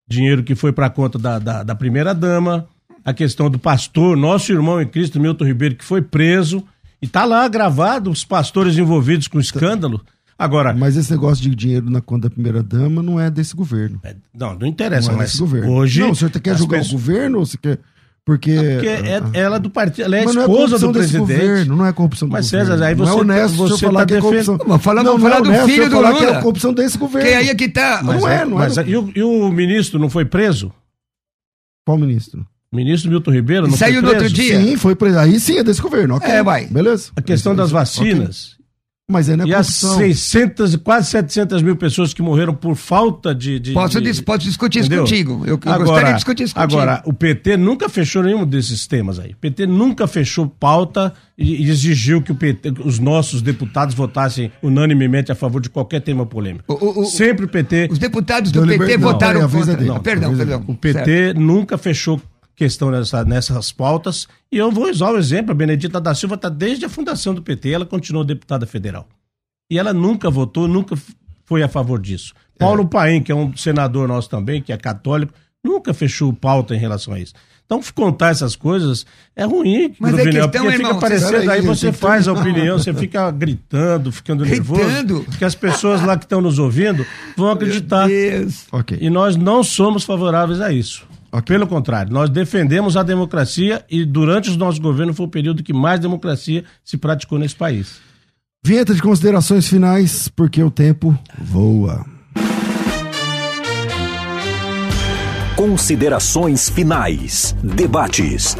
dinheiro 0.07 0.41
que 0.41 0.55
foi 0.55 0.73
para 0.73 0.87
a 0.87 0.89
conta 0.89 1.19
da, 1.19 1.37
da, 1.37 1.61
da 1.61 1.75
primeira-dama, 1.75 2.67
a 3.05 3.13
questão 3.13 3.51
do 3.51 3.59
pastor, 3.59 4.17
nosso 4.17 4.51
irmão 4.51 4.81
em 4.81 4.87
Cristo, 4.87 5.19
Milton 5.19 5.45
Ribeiro, 5.45 5.75
que 5.75 5.85
foi 5.85 6.01
preso. 6.01 6.63
E 6.99 7.07
tá 7.07 7.25
lá 7.25 7.47
gravado 7.47 8.09
os 8.09 8.25
pastores 8.25 8.75
envolvidos 8.75 9.27
com 9.27 9.39
escândalo. 9.39 10.03
Agora. 10.35 10.73
Mas 10.73 10.97
esse 10.97 11.11
negócio 11.11 11.43
de 11.43 11.53
dinheiro 11.53 11.91
na 11.91 12.01
conta 12.01 12.27
da 12.27 12.33
primeira-dama 12.33 13.03
não 13.03 13.19
é 13.19 13.29
desse 13.29 13.55
governo. 13.55 13.99
É, 14.03 14.15
não, 14.33 14.57
não 14.57 14.65
interessa, 14.65 15.09
não 15.09 15.15
é 15.15 15.17
mas 15.19 15.39
governo. 15.39 15.71
hoje. 15.73 15.99
Não, 16.01 16.09
o 16.09 16.15
senhor 16.15 16.31
quer 16.31 16.57
julgar 16.57 16.79
pessoas... 16.79 16.93
o 16.93 17.05
governo 17.05 17.37
ou 17.37 17.45
você 17.45 17.57
quer. 17.57 17.79
Porque, 18.25 18.55
porque 18.55 18.87
é, 18.87 19.21
ela 19.33 19.57
é 19.57 19.59
do 19.59 19.69
partido, 19.69 20.05
ela 20.05 20.15
é 20.15 20.23
mas 20.23 20.33
esposa 20.33 20.77
não 20.79 20.89
é 20.89 20.93
do 20.93 20.93
presidente. 20.93 21.19
Governo, 21.19 21.75
não 21.75 21.85
é 21.85 21.91
corrupção 21.91 22.27
do 22.29 22.31
mas, 22.31 22.45
governo. 22.45 22.71
César, 22.71 22.85
aí 22.85 22.95
você, 22.95 23.11
não 23.11 23.17
é 23.17 23.21
honesto 23.21 23.55
você 23.57 23.85
falar 23.85 23.99
tá 23.99 24.05
que 24.05 24.13
é 24.13 24.21
corrupção. 24.21 24.59
Mas 24.65 24.81
fala, 24.81 25.03
não, 25.03 25.19
falar 25.19 25.41
não 25.41 25.53
é 25.53 25.59
do 25.59 25.65
filho 25.65 25.89
do 25.89 25.95
Lula. 25.97 26.17
que 26.17 26.23
é 26.23 26.33
corrupção 26.35 26.73
desse 26.73 26.97
governo. 26.97 27.27
Que 27.27 27.35
aí 27.35 27.49
é 27.49 27.55
que 27.55 27.67
tá. 27.67 27.99
Mas, 28.01 28.21
não 28.21 28.27
é, 28.29 28.45
não 28.45 28.57
mas, 28.57 28.77
é. 28.77 28.87
E 28.87 28.95
o, 28.95 29.11
e 29.13 29.21
o 29.21 29.51
ministro 29.51 29.99
não 29.99 30.09
foi 30.09 30.23
preso? 30.23 30.71
Qual 31.85 31.97
ministro? 31.97 32.47
Ministro 32.71 33.11
Milton 33.11 33.31
Ribeiro 33.31 33.67
não 33.67 33.75
Saiu 33.75 33.95
foi 33.95 34.01
preso? 34.01 34.15
no 34.15 34.23
outro 34.23 34.33
dia? 34.33 34.61
Sim, 34.61 34.77
foi 34.77 34.95
preso. 34.95 35.19
Aí 35.19 35.39
sim 35.39 35.57
é 35.57 35.63
desse 35.63 35.81
governo. 35.81 36.15
Okay. 36.15 36.31
É, 36.31 36.41
vai. 36.41 36.65
Beleza. 36.67 37.11
A 37.17 37.21
questão 37.21 37.53
das 37.53 37.71
vacinas. 37.71 38.55
Mas 39.11 39.27
não 39.27 39.43
é 39.43 39.47
e 39.49 39.53
as 39.53 39.67
600, 39.67 40.77
quase 40.77 41.09
700 41.09 41.61
mil 41.61 41.75
pessoas 41.75 42.13
que 42.13 42.21
morreram 42.21 42.55
por 42.55 42.73
falta 42.75 43.35
de. 43.35 43.59
de 43.59 43.73
posso, 43.73 43.99
de, 43.99 44.23
posso 44.23 44.39
discutir 44.39 44.79
Entendeu? 44.79 45.03
isso 45.03 45.13
contigo. 45.13 45.43
Eu, 45.45 45.55
eu 45.55 45.71
agora, 45.71 45.83
gostaria 45.83 46.09
de 46.11 46.15
discutir 46.15 46.43
isso 46.43 46.55
contigo. 46.55 46.81
Agora, 46.81 47.03
o 47.05 47.13
PT 47.13 47.57
nunca 47.57 47.89
fechou 47.89 48.23
nenhum 48.23 48.45
desses 48.45 48.87
temas 48.87 49.19
aí. 49.19 49.31
O 49.31 49.37
PT 49.37 49.67
nunca 49.67 50.07
fechou 50.07 50.47
pauta 50.47 51.13
e, 51.37 51.65
e 51.65 51.69
exigiu 51.69 52.21
que 52.21 52.31
o 52.31 52.35
PT, 52.35 52.75
os 52.85 52.97
nossos 52.97 53.41
deputados 53.41 53.93
votassem 53.93 54.49
unanimemente 54.61 55.33
a 55.33 55.35
favor 55.35 55.59
de 55.59 55.69
qualquer 55.69 55.99
tema 55.99 56.25
polêmico. 56.25 56.73
O, 56.73 57.01
o, 57.01 57.05
Sempre 57.05 57.45
o 57.45 57.49
PT. 57.49 57.89
Os 57.91 57.99
deputados 57.99 58.53
do 58.53 58.61
PT 58.61 58.71
liber... 58.71 58.99
votaram 58.99 59.41
não, 59.41 59.49
contra. 59.49 59.81
Não, 59.81 59.99
perdão, 59.99 60.37
perdão. 60.37 60.63
O 60.65 60.75
PT 60.75 61.05
certo. 61.05 61.41
nunca 61.41 61.77
fechou 61.77 62.21
questão 62.55 62.91
nessa, 62.91 63.23
nessas 63.23 63.71
pautas. 63.71 64.27
E 64.51 64.57
eu 64.57 64.71
vou 64.71 64.89
usar 64.89 65.11
o 65.11 65.17
exemplo: 65.17 65.51
a 65.51 65.55
Benedita 65.55 65.99
da 65.99 66.15
Silva 66.15 66.35
está 66.35 66.49
desde 66.49 66.85
a 66.85 66.89
fundação 66.89 67.33
do 67.33 67.41
PT, 67.41 67.71
ela 67.71 67.85
continuou 67.85 68.23
deputada 68.23 68.65
federal. 68.65 69.07
E 69.71 69.77
ela 69.77 69.93
nunca 69.93 70.29
votou, 70.29 70.67
nunca 70.67 70.95
foi 71.45 71.63
a 71.63 71.67
favor 71.67 71.99
disso. 71.99 72.33
Paulo 72.57 72.83
é. 72.83 72.87
Paim, 72.87 73.21
que 73.21 73.31
é 73.31 73.35
um 73.35 73.55
senador 73.55 74.07
nosso 74.07 74.29
também, 74.29 74.61
que 74.61 74.71
é 74.71 74.77
católico, 74.77 75.33
nunca 75.63 75.93
fechou 75.93 76.31
pauta 76.33 76.75
em 76.75 76.79
relação 76.79 77.13
a 77.13 77.19
isso. 77.19 77.33
Então, 77.65 77.81
contar 77.95 78.29
essas 78.29 78.55
coisas 78.55 79.05
é 79.35 79.45
ruim, 79.45 79.95
Mas 79.97 80.13
é 80.17 80.23
questão, 80.23 80.49
porque 80.49 80.57
irmão, 80.57 80.89
fica 80.89 80.95
parecendo, 80.95 81.49
aí 81.49 81.61
você 81.61 81.91
faz 81.91 82.27
a 82.27 82.33
opinião, 82.33 82.77
você 82.77 82.93
fica 82.93 83.31
gritando, 83.31 84.11
ficando 84.11 84.45
nervoso, 84.45 85.25
que 85.37 85.45
as 85.45 85.55
pessoas 85.55 86.03
lá 86.03 86.17
que 86.17 86.25
estão 86.25 86.41
nos 86.41 86.59
ouvindo 86.59 87.05
vão 87.35 87.49
acreditar. 87.49 88.07
Okay. 88.71 88.97
E 89.01 89.09
nós 89.09 89.35
não 89.35 89.63
somos 89.63 90.03
favoráveis 90.03 90.59
a 90.59 90.71
isso. 90.71 91.07
Okay. 91.33 91.55
Pelo 91.55 91.65
contrário, 91.65 92.13
nós 92.13 92.29
defendemos 92.29 92.95
a 92.95 93.01
democracia 93.01 93.83
e 93.89 94.05
durante 94.05 94.51
os 94.51 94.55
nossos 94.55 94.79
governos 94.79 95.17
foi 95.17 95.25
o 95.25 95.29
período 95.29 95.63
que 95.63 95.73
mais 95.73 95.99
democracia 95.99 96.63
se 96.85 96.95
praticou 96.95 97.39
nesse 97.39 97.55
país. 97.55 97.99
Vinheta 98.63 98.93
de 98.93 99.01
considerações 99.01 99.67
finais, 99.67 100.27
porque 100.27 100.61
o 100.61 100.69
tempo 100.69 101.17
voa. 101.39 102.05
Considerações 105.55 106.69
finais. 106.69 107.55
Debates. 107.63 108.55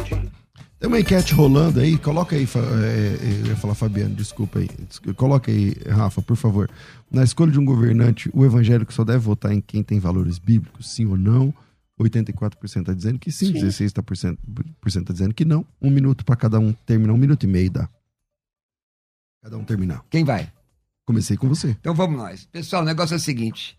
Tem 0.80 0.88
uma 0.88 0.98
enquete 0.98 1.32
rolando 1.32 1.78
aí, 1.78 1.96
coloca 1.96 2.34
aí, 2.34 2.46
é, 2.82 3.40
eu 3.40 3.46
ia 3.46 3.56
falar 3.56 3.74
Fabiano, 3.76 4.16
desculpa 4.16 4.58
aí. 4.58 4.68
Coloca 5.14 5.50
aí, 5.50 5.76
Rafa, 5.88 6.20
por 6.20 6.36
favor. 6.36 6.68
Na 7.10 7.22
escolha 7.22 7.52
de 7.52 7.58
um 7.60 7.64
governante, 7.64 8.28
o 8.34 8.44
evangélico 8.44 8.92
só 8.92 9.04
deve 9.04 9.20
votar 9.20 9.52
em 9.52 9.60
quem 9.60 9.82
tem 9.82 10.00
valores 10.00 10.38
bíblicos, 10.38 10.92
sim 10.92 11.06
ou 11.06 11.16
não? 11.16 11.54
84% 12.00 12.80
está 12.80 12.92
dizendo 12.92 13.18
que 13.18 13.30
sim, 13.30 13.46
sim. 13.46 13.84
16% 13.86 14.38
está 14.86 15.12
dizendo 15.12 15.34
que 15.34 15.44
não. 15.44 15.66
Um 15.80 15.90
minuto 15.90 16.24
para 16.24 16.36
cada 16.36 16.58
um 16.58 16.72
terminar, 16.72 17.12
um 17.12 17.18
minuto 17.18 17.44
e 17.44 17.46
meio 17.46 17.70
dá. 17.70 17.88
Cada 19.42 19.56
um 19.56 19.64
terminar. 19.64 20.04
Quem 20.10 20.24
vai? 20.24 20.50
Comecei 21.06 21.36
com 21.36 21.48
você. 21.48 21.70
Então 21.80 21.94
vamos 21.94 22.16
nós. 22.16 22.46
Pessoal, 22.46 22.82
o 22.82 22.84
negócio 22.84 23.14
é 23.14 23.16
o 23.16 23.20
seguinte. 23.20 23.78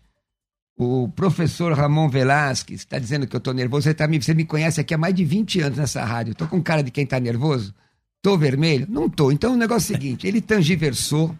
O 0.78 1.08
professor 1.08 1.72
Ramon 1.72 2.08
Velasquez 2.08 2.80
está 2.80 2.98
dizendo 2.98 3.26
que 3.26 3.34
eu 3.34 3.38
estou 3.38 3.54
nervoso. 3.54 3.84
Você, 3.84 3.94
tá, 3.94 4.06
você 4.06 4.34
me 4.34 4.44
conhece 4.44 4.80
aqui 4.80 4.94
há 4.94 4.98
mais 4.98 5.14
de 5.14 5.24
20 5.24 5.60
anos 5.60 5.78
nessa 5.78 6.04
rádio. 6.04 6.32
Estou 6.32 6.46
com 6.46 6.62
cara 6.62 6.82
de 6.82 6.90
quem 6.90 7.04
está 7.04 7.18
nervoso? 7.18 7.74
Estou 8.18 8.38
vermelho? 8.38 8.86
Não 8.88 9.06
estou. 9.06 9.32
Então 9.32 9.54
o 9.54 9.56
negócio 9.56 9.92
é 9.92 9.96
o 9.96 10.00
seguinte: 10.00 10.26
ele 10.26 10.40
tangiversou, 10.40 11.36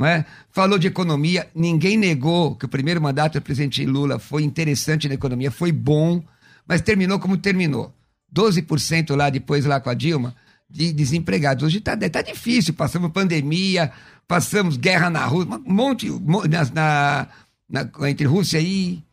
é? 0.00 0.24
falou 0.50 0.78
de 0.78 0.86
economia. 0.86 1.48
Ninguém 1.54 1.96
negou 1.96 2.56
que 2.56 2.64
o 2.64 2.68
primeiro 2.68 3.00
mandato 3.00 3.38
do 3.38 3.42
presidente 3.42 3.84
Lula 3.84 4.18
foi 4.18 4.42
interessante 4.42 5.08
na 5.08 5.14
economia, 5.14 5.50
foi 5.50 5.72
bom, 5.72 6.22
mas 6.66 6.80
terminou 6.80 7.18
como 7.18 7.36
terminou. 7.36 7.94
12% 8.34 9.14
lá 9.14 9.28
depois, 9.30 9.64
lá 9.64 9.80
com 9.80 9.90
a 9.90 9.94
Dilma 9.94 10.34
de 10.72 10.92
desempregados. 10.92 11.62
Hoje 11.62 11.78
está 11.78 11.96
tá 11.96 12.22
difícil, 12.22 12.72
passamos 12.72 13.12
pandemia, 13.12 13.92
passamos 14.26 14.76
guerra 14.76 15.10
na 15.10 15.24
Rússia, 15.26 15.60
um 15.66 15.72
monte, 15.72 16.10
na, 16.48 16.64
na, 16.72 17.28
na 17.68 18.10
entre 18.10 18.26
Rússia 18.26 18.58
e 18.58 19.04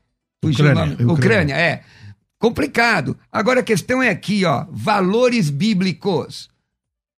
Ucrânia. 0.42 0.94
Ucrânia. 0.94 1.14
Ucrânia, 1.14 1.54
é. 1.56 1.84
Complicado. 2.40 3.18
Agora 3.30 3.60
a 3.60 3.64
questão 3.64 4.02
é 4.02 4.10
aqui, 4.10 4.46
ó, 4.46 4.66
valores 4.72 5.50
bíblicos. 5.50 6.50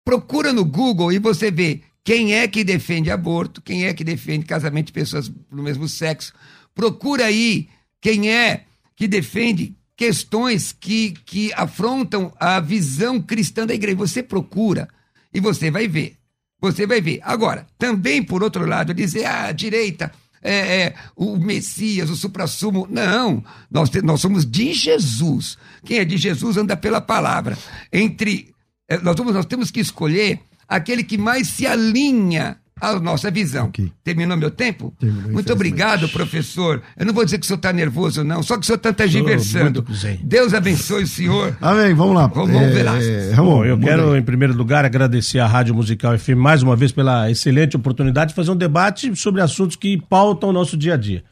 Procura 0.04 0.52
no 0.52 0.66
Google 0.66 1.14
e 1.14 1.20
você 1.20 1.52
vê 1.52 1.82
quem 2.04 2.34
é 2.34 2.48
que 2.48 2.64
defende 2.64 3.12
aborto, 3.12 3.62
quem 3.62 3.86
é 3.86 3.94
que 3.94 4.04
defende 4.04 4.46
casamento 4.46 4.88
de 4.88 4.94
pessoas 4.94 5.30
do 5.30 5.64
mesmo 5.64 5.88
sexo. 5.88 6.34
Procura 6.74 7.26
aí 7.26 7.70
quem 8.00 8.30
é 8.32 8.66
que 8.96 9.08
defende 9.08 9.76
questões 9.96 10.72
que, 10.72 11.12
que 11.26 11.54
afrontam 11.54 12.34
a 12.40 12.60
visão 12.60 13.22
cristã 13.22 13.68
da 13.68 13.74
igreja. 13.74 13.98
Você 13.98 14.24
procura 14.24 14.88
e 15.34 15.40
você 15.40 15.70
vai 15.70 15.88
ver. 15.88 16.18
Você 16.60 16.88
vai 16.88 17.02
ver. 17.02 17.20
Agora, 17.24 17.68
também, 17.78 18.24
por 18.24 18.42
outro 18.42 18.66
lado, 18.66 18.94
dizer, 18.94 19.26
ah, 19.26 19.46
a 19.46 19.52
direita 19.52 20.12
é, 20.42 20.54
é, 20.54 20.96
o 21.16 21.38
Messias, 21.38 22.10
o 22.10 22.16
suprassumo. 22.16 22.88
Não, 22.90 23.44
nós, 23.70 23.90
te, 23.90 24.02
nós 24.02 24.22
somos 24.22 24.46
de 24.46 24.74
Jesus. 24.74 25.58
Quem 25.86 26.00
é 26.00 26.06
de 26.06 26.18
Jesus 26.18 26.58
anda 26.58 26.76
pela 26.76 27.00
palavra. 27.00 27.58
Entre 27.94 28.54
é, 28.88 28.98
nós, 28.98 29.16
vamos, 29.16 29.34
nós 29.34 29.46
temos 29.46 29.72
que 29.72 29.80
escolher 29.80 30.40
aquele 30.72 31.04
que 31.04 31.18
mais 31.18 31.50
se 31.50 31.68
alinha 31.68 32.56
a 32.80 32.98
nossa 33.00 33.30
visão. 33.30 33.68
Okay. 33.68 33.92
Terminou 34.04 34.38
meu 34.38 34.50
tempo? 34.50 34.94
Terminou, 34.98 35.32
muito 35.32 35.52
obrigado, 35.54 36.08
professor. 36.10 36.82
Eu 36.98 37.06
não 37.06 37.14
vou 37.14 37.26
dizer 37.26 37.38
que 37.38 37.44
o 37.44 37.48
senhor 37.48 37.58
está 37.58 37.74
nervoso, 37.74 38.24
não, 38.24 38.42
só 38.42 38.56
que 38.56 38.64
o 38.64 38.66
senhor 38.66 38.78
está 38.78 39.06
diversando. 39.06 39.86
Deus 40.24 40.54
abençoe 40.54 41.04
o 41.04 41.08
senhor. 41.08 41.56
Amém, 41.62 41.94
vamos 41.94 42.16
lá. 42.16 42.28
Vamos, 42.28 42.52
vamos 42.52 42.70
é, 42.70 42.72
ver 42.72 43.34
Ramon, 43.36 43.58
Bom, 43.58 43.66
eu 43.66 43.78
quero, 43.78 44.14
aí. 44.14 44.20
em 44.20 44.24
primeiro 44.24 44.56
lugar, 44.56 44.86
agradecer 44.86 45.40
à 45.40 45.46
Rádio 45.46 45.76
Musical 45.76 46.18
FM 46.18 46.38
mais 46.38 46.64
uma 46.64 46.76
vez 46.76 46.92
pela 46.92 47.30
excelente 47.30 47.76
oportunidade 47.76 48.30
de 48.30 48.36
fazer 48.36 48.52
um 48.52 48.56
debate 48.56 49.14
sobre 49.16 49.42
assuntos 49.42 49.76
que 49.76 50.02
pautam 50.10 50.50
o 50.50 50.54
nosso 50.54 50.78
dia 50.78 50.96
a 50.96 50.98
dia. 50.98 51.24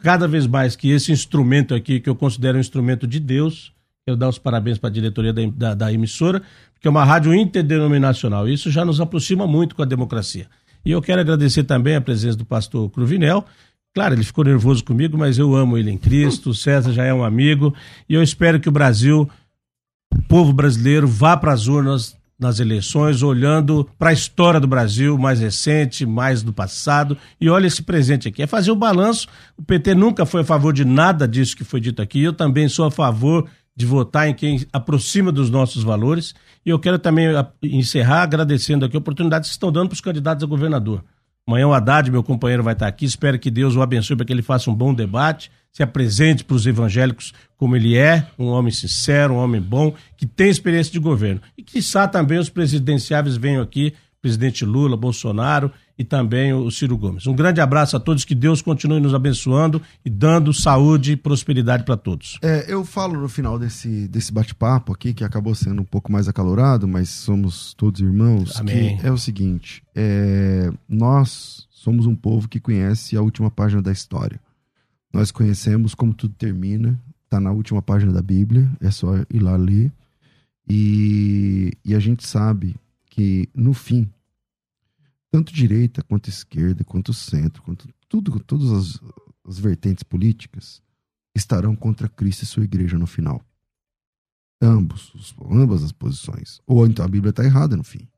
Cada 0.00 0.28
vez 0.28 0.46
mais 0.46 0.76
que 0.76 0.90
esse 0.90 1.10
instrumento 1.10 1.74
aqui, 1.74 2.00
que 2.00 2.10
eu 2.10 2.14
considero 2.14 2.58
um 2.58 2.60
instrumento 2.60 3.06
de 3.06 3.18
Deus, 3.18 3.72
quero 4.04 4.16
dar 4.16 4.28
os 4.28 4.38
parabéns 4.38 4.76
para 4.76 4.90
a 4.90 4.92
diretoria 4.92 5.32
da, 5.32 5.42
da, 5.46 5.74
da 5.74 5.92
emissora, 5.92 6.42
porque 6.86 6.88
é 6.88 6.90
uma 6.90 7.04
rádio 7.04 7.34
interdenominacional. 7.34 8.48
Isso 8.48 8.70
já 8.70 8.84
nos 8.84 9.00
aproxima 9.00 9.44
muito 9.44 9.74
com 9.74 9.82
a 9.82 9.84
democracia. 9.84 10.46
E 10.84 10.92
eu 10.92 11.02
quero 11.02 11.20
agradecer 11.20 11.64
também 11.64 11.96
a 11.96 12.00
presença 12.00 12.36
do 12.36 12.44
pastor 12.44 12.88
Cruvinel. 12.90 13.44
Claro, 13.92 14.14
ele 14.14 14.22
ficou 14.22 14.44
nervoso 14.44 14.84
comigo, 14.84 15.18
mas 15.18 15.36
eu 15.36 15.56
amo 15.56 15.76
ele 15.76 15.90
em 15.90 15.98
Cristo. 15.98 16.50
O 16.50 16.54
César 16.54 16.92
já 16.92 17.04
é 17.04 17.12
um 17.12 17.24
amigo. 17.24 17.74
E 18.08 18.14
eu 18.14 18.22
espero 18.22 18.60
que 18.60 18.68
o 18.68 18.72
Brasil, 18.72 19.28
o 20.14 20.22
povo 20.28 20.52
brasileiro, 20.52 21.08
vá 21.08 21.36
para 21.36 21.52
as 21.52 21.66
urnas 21.66 22.16
nas 22.38 22.60
eleições, 22.60 23.20
olhando 23.20 23.88
para 23.98 24.10
a 24.10 24.12
história 24.12 24.60
do 24.60 24.68
Brasil 24.68 25.18
mais 25.18 25.40
recente, 25.40 26.06
mais 26.06 26.42
do 26.42 26.52
passado, 26.52 27.16
e 27.40 27.48
olha 27.48 27.66
esse 27.66 27.82
presente 27.82 28.28
aqui. 28.28 28.42
É 28.42 28.46
fazer 28.46 28.70
o 28.70 28.76
balanço. 28.76 29.26
O 29.56 29.62
PT 29.62 29.94
nunca 29.94 30.24
foi 30.24 30.42
a 30.42 30.44
favor 30.44 30.72
de 30.72 30.84
nada 30.84 31.26
disso 31.26 31.56
que 31.56 31.64
foi 31.64 31.80
dito 31.80 32.00
aqui. 32.00 32.22
Eu 32.22 32.32
também 32.32 32.68
sou 32.68 32.84
a 32.84 32.90
favor 32.92 33.48
de 33.76 33.84
votar 33.84 34.26
em 34.26 34.34
quem 34.34 34.66
aproxima 34.72 35.30
dos 35.30 35.50
nossos 35.50 35.82
valores. 35.82 36.34
E 36.64 36.70
eu 36.70 36.78
quero 36.78 36.98
também 36.98 37.28
encerrar 37.62 38.22
agradecendo 38.22 38.86
aqui 38.86 38.96
a 38.96 38.98
oportunidade 38.98 39.46
que 39.46 39.52
estão 39.52 39.70
dando 39.70 39.88
para 39.88 39.94
os 39.94 40.00
candidatos 40.00 40.42
a 40.42 40.46
governador. 40.46 41.04
Amanhã 41.46 41.68
o 41.68 41.74
Haddad, 41.74 42.10
meu 42.10 42.24
companheiro, 42.24 42.62
vai 42.62 42.72
estar 42.72 42.88
aqui. 42.88 43.04
Espero 43.04 43.38
que 43.38 43.50
Deus 43.50 43.76
o 43.76 43.82
abençoe 43.82 44.16
para 44.16 44.26
que 44.26 44.32
ele 44.32 44.42
faça 44.42 44.68
um 44.68 44.74
bom 44.74 44.92
debate, 44.92 45.50
se 45.70 45.82
apresente 45.82 46.42
para 46.42 46.56
os 46.56 46.66
evangélicos 46.66 47.32
como 47.56 47.76
ele 47.76 47.96
é, 47.96 48.26
um 48.36 48.46
homem 48.46 48.72
sincero, 48.72 49.34
um 49.34 49.36
homem 49.36 49.60
bom, 49.60 49.94
que 50.16 50.26
tem 50.26 50.48
experiência 50.48 50.92
de 50.92 50.98
governo. 50.98 51.40
E 51.56 51.62
que, 51.62 51.74
quiçá, 51.74 52.08
também 52.08 52.38
os 52.38 52.48
presidenciáveis 52.48 53.36
venham 53.36 53.62
aqui, 53.62 53.94
presidente 54.20 54.64
Lula, 54.64 54.96
Bolsonaro, 54.96 55.70
e 55.98 56.04
também 56.04 56.52
o 56.52 56.70
Ciro 56.70 56.96
Gomes. 56.96 57.26
Um 57.26 57.34
grande 57.34 57.60
abraço 57.60 57.96
a 57.96 58.00
todos, 58.00 58.24
que 58.24 58.34
Deus 58.34 58.60
continue 58.60 59.00
nos 59.00 59.14
abençoando 59.14 59.80
e 60.04 60.10
dando 60.10 60.52
saúde 60.52 61.12
e 61.12 61.16
prosperidade 61.16 61.84
para 61.84 61.96
todos. 61.96 62.38
É, 62.42 62.72
eu 62.72 62.84
falo 62.84 63.18
no 63.20 63.28
final 63.28 63.58
desse, 63.58 64.06
desse 64.08 64.32
bate-papo 64.32 64.92
aqui, 64.92 65.14
que 65.14 65.24
acabou 65.24 65.54
sendo 65.54 65.80
um 65.80 65.84
pouco 65.84 66.12
mais 66.12 66.28
acalorado, 66.28 66.86
mas 66.86 67.08
somos 67.08 67.72
todos 67.74 68.00
irmãos, 68.00 68.60
Amém. 68.60 68.98
que 68.98 69.06
é 69.06 69.10
o 69.10 69.18
seguinte, 69.18 69.82
é, 69.94 70.70
nós 70.88 71.66
somos 71.70 72.06
um 72.06 72.14
povo 72.14 72.48
que 72.48 72.60
conhece 72.60 73.16
a 73.16 73.22
última 73.22 73.50
página 73.50 73.80
da 73.80 73.92
história. 73.92 74.40
Nós 75.12 75.30
conhecemos 75.30 75.94
como 75.94 76.12
tudo 76.12 76.34
termina, 76.34 77.00
está 77.24 77.40
na 77.40 77.52
última 77.52 77.80
página 77.80 78.12
da 78.12 78.20
Bíblia, 78.20 78.70
é 78.80 78.90
só 78.90 79.14
ir 79.30 79.40
lá 79.40 79.56
ler. 79.56 79.90
E, 80.68 81.72
e 81.84 81.94
a 81.94 81.98
gente 82.00 82.26
sabe 82.26 82.74
que, 83.08 83.48
no 83.54 83.72
fim, 83.72 84.10
tanto 85.30 85.52
direita 85.52 86.02
quanto 86.02 86.28
esquerda, 86.28 86.84
quanto 86.84 87.12
centro, 87.12 87.62
quanto 87.62 87.88
tudo, 88.08 88.38
todas 88.40 88.70
as, 88.70 89.00
as 89.46 89.58
vertentes 89.58 90.02
políticas 90.02 90.82
estarão 91.34 91.76
contra 91.76 92.08
Cristo 92.08 92.42
e 92.42 92.46
sua 92.46 92.64
igreja 92.64 92.98
no 92.98 93.06
final. 93.06 93.42
Ambos, 94.60 95.14
os, 95.14 95.34
ambas 95.50 95.82
as 95.82 95.92
posições. 95.92 96.60
Ou 96.66 96.86
então 96.86 97.04
a 97.04 97.08
Bíblia 97.08 97.30
está 97.30 97.44
errada 97.44 97.76
no 97.76 97.84
fim. 97.84 98.08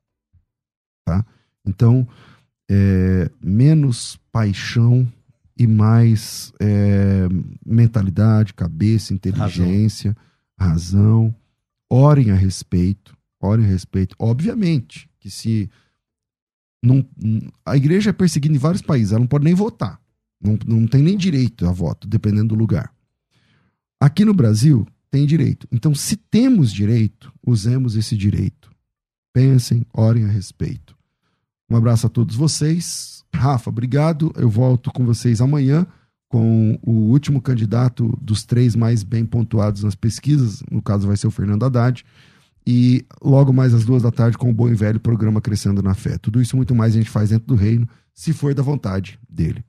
Tá? 1.05 1.25
Então, 1.65 2.07
é, 2.69 3.29
menos 3.43 4.17
paixão 4.31 5.11
e 5.57 5.67
mais 5.67 6.53
é, 6.59 7.27
mentalidade, 7.65 8.53
cabeça, 8.53 9.13
inteligência, 9.13 10.15
razão. 10.57 11.25
razão. 11.25 11.35
Orem 11.89 12.31
a 12.31 12.35
respeito. 12.35 13.17
Orem 13.41 13.65
a 13.65 13.67
respeito. 13.67 14.15
Obviamente 14.17 15.09
que 15.19 15.29
se 15.29 15.69
não, 16.81 17.05
a 17.65 17.75
igreja 17.75 18.09
é 18.09 18.13
perseguida 18.13 18.55
em 18.55 18.59
vários 18.59 18.81
países, 18.81 19.11
ela 19.11 19.19
não 19.19 19.27
pode 19.27 19.45
nem 19.45 19.53
votar. 19.53 19.99
Não, 20.41 20.57
não 20.65 20.87
tem 20.87 21.03
nem 21.03 21.17
direito 21.17 21.67
a 21.67 21.71
voto, 21.71 22.07
dependendo 22.07 22.49
do 22.49 22.55
lugar. 22.55 22.93
Aqui 23.99 24.23
no 24.23 24.33
Brasil, 24.33 24.87
tem 25.11 25.25
direito. 25.25 25.67
Então, 25.71 25.93
se 25.93 26.15
temos 26.15 26.71
direito, 26.71 27.33
usemos 27.45 27.95
esse 27.97 28.15
direito. 28.15 28.71
Pensem, 29.33 29.85
orem 29.93 30.23
a 30.23 30.27
respeito. 30.29 30.95
Um 31.69 31.75
abraço 31.75 32.07
a 32.07 32.09
todos 32.09 32.35
vocês. 32.35 33.23
Rafa, 33.35 33.69
obrigado. 33.69 34.31
Eu 34.35 34.49
volto 34.49 34.91
com 34.91 35.05
vocês 35.05 35.41
amanhã 35.41 35.85
com 36.29 36.79
o 36.83 36.91
último 36.91 37.41
candidato 37.41 38.17
dos 38.21 38.43
três 38.45 38.75
mais 38.75 39.03
bem 39.03 39.25
pontuados 39.25 39.83
nas 39.83 39.95
pesquisas. 39.95 40.63
No 40.71 40.81
caso, 40.81 41.07
vai 41.07 41.17
ser 41.17 41.27
o 41.27 41.31
Fernando 41.31 41.65
Haddad 41.65 42.05
e 42.71 43.03
logo 43.19 43.51
mais 43.51 43.73
às 43.73 43.83
duas 43.83 44.03
da 44.03 44.11
tarde 44.11 44.37
com 44.37 44.47
o 44.47 44.53
bom 44.53 44.69
e 44.69 44.75
velho 44.75 44.99
programa 44.99 45.41
Crescendo 45.41 45.81
na 45.81 45.95
Fé. 45.95 46.19
Tudo 46.19 46.39
isso 46.39 46.55
muito 46.55 46.75
mais 46.75 46.93
a 46.93 46.99
gente 46.99 47.09
faz 47.09 47.31
dentro 47.31 47.47
do 47.47 47.55
reino, 47.55 47.89
se 48.13 48.31
for 48.31 48.53
da 48.53 48.61
vontade 48.61 49.19
dele. 49.27 49.65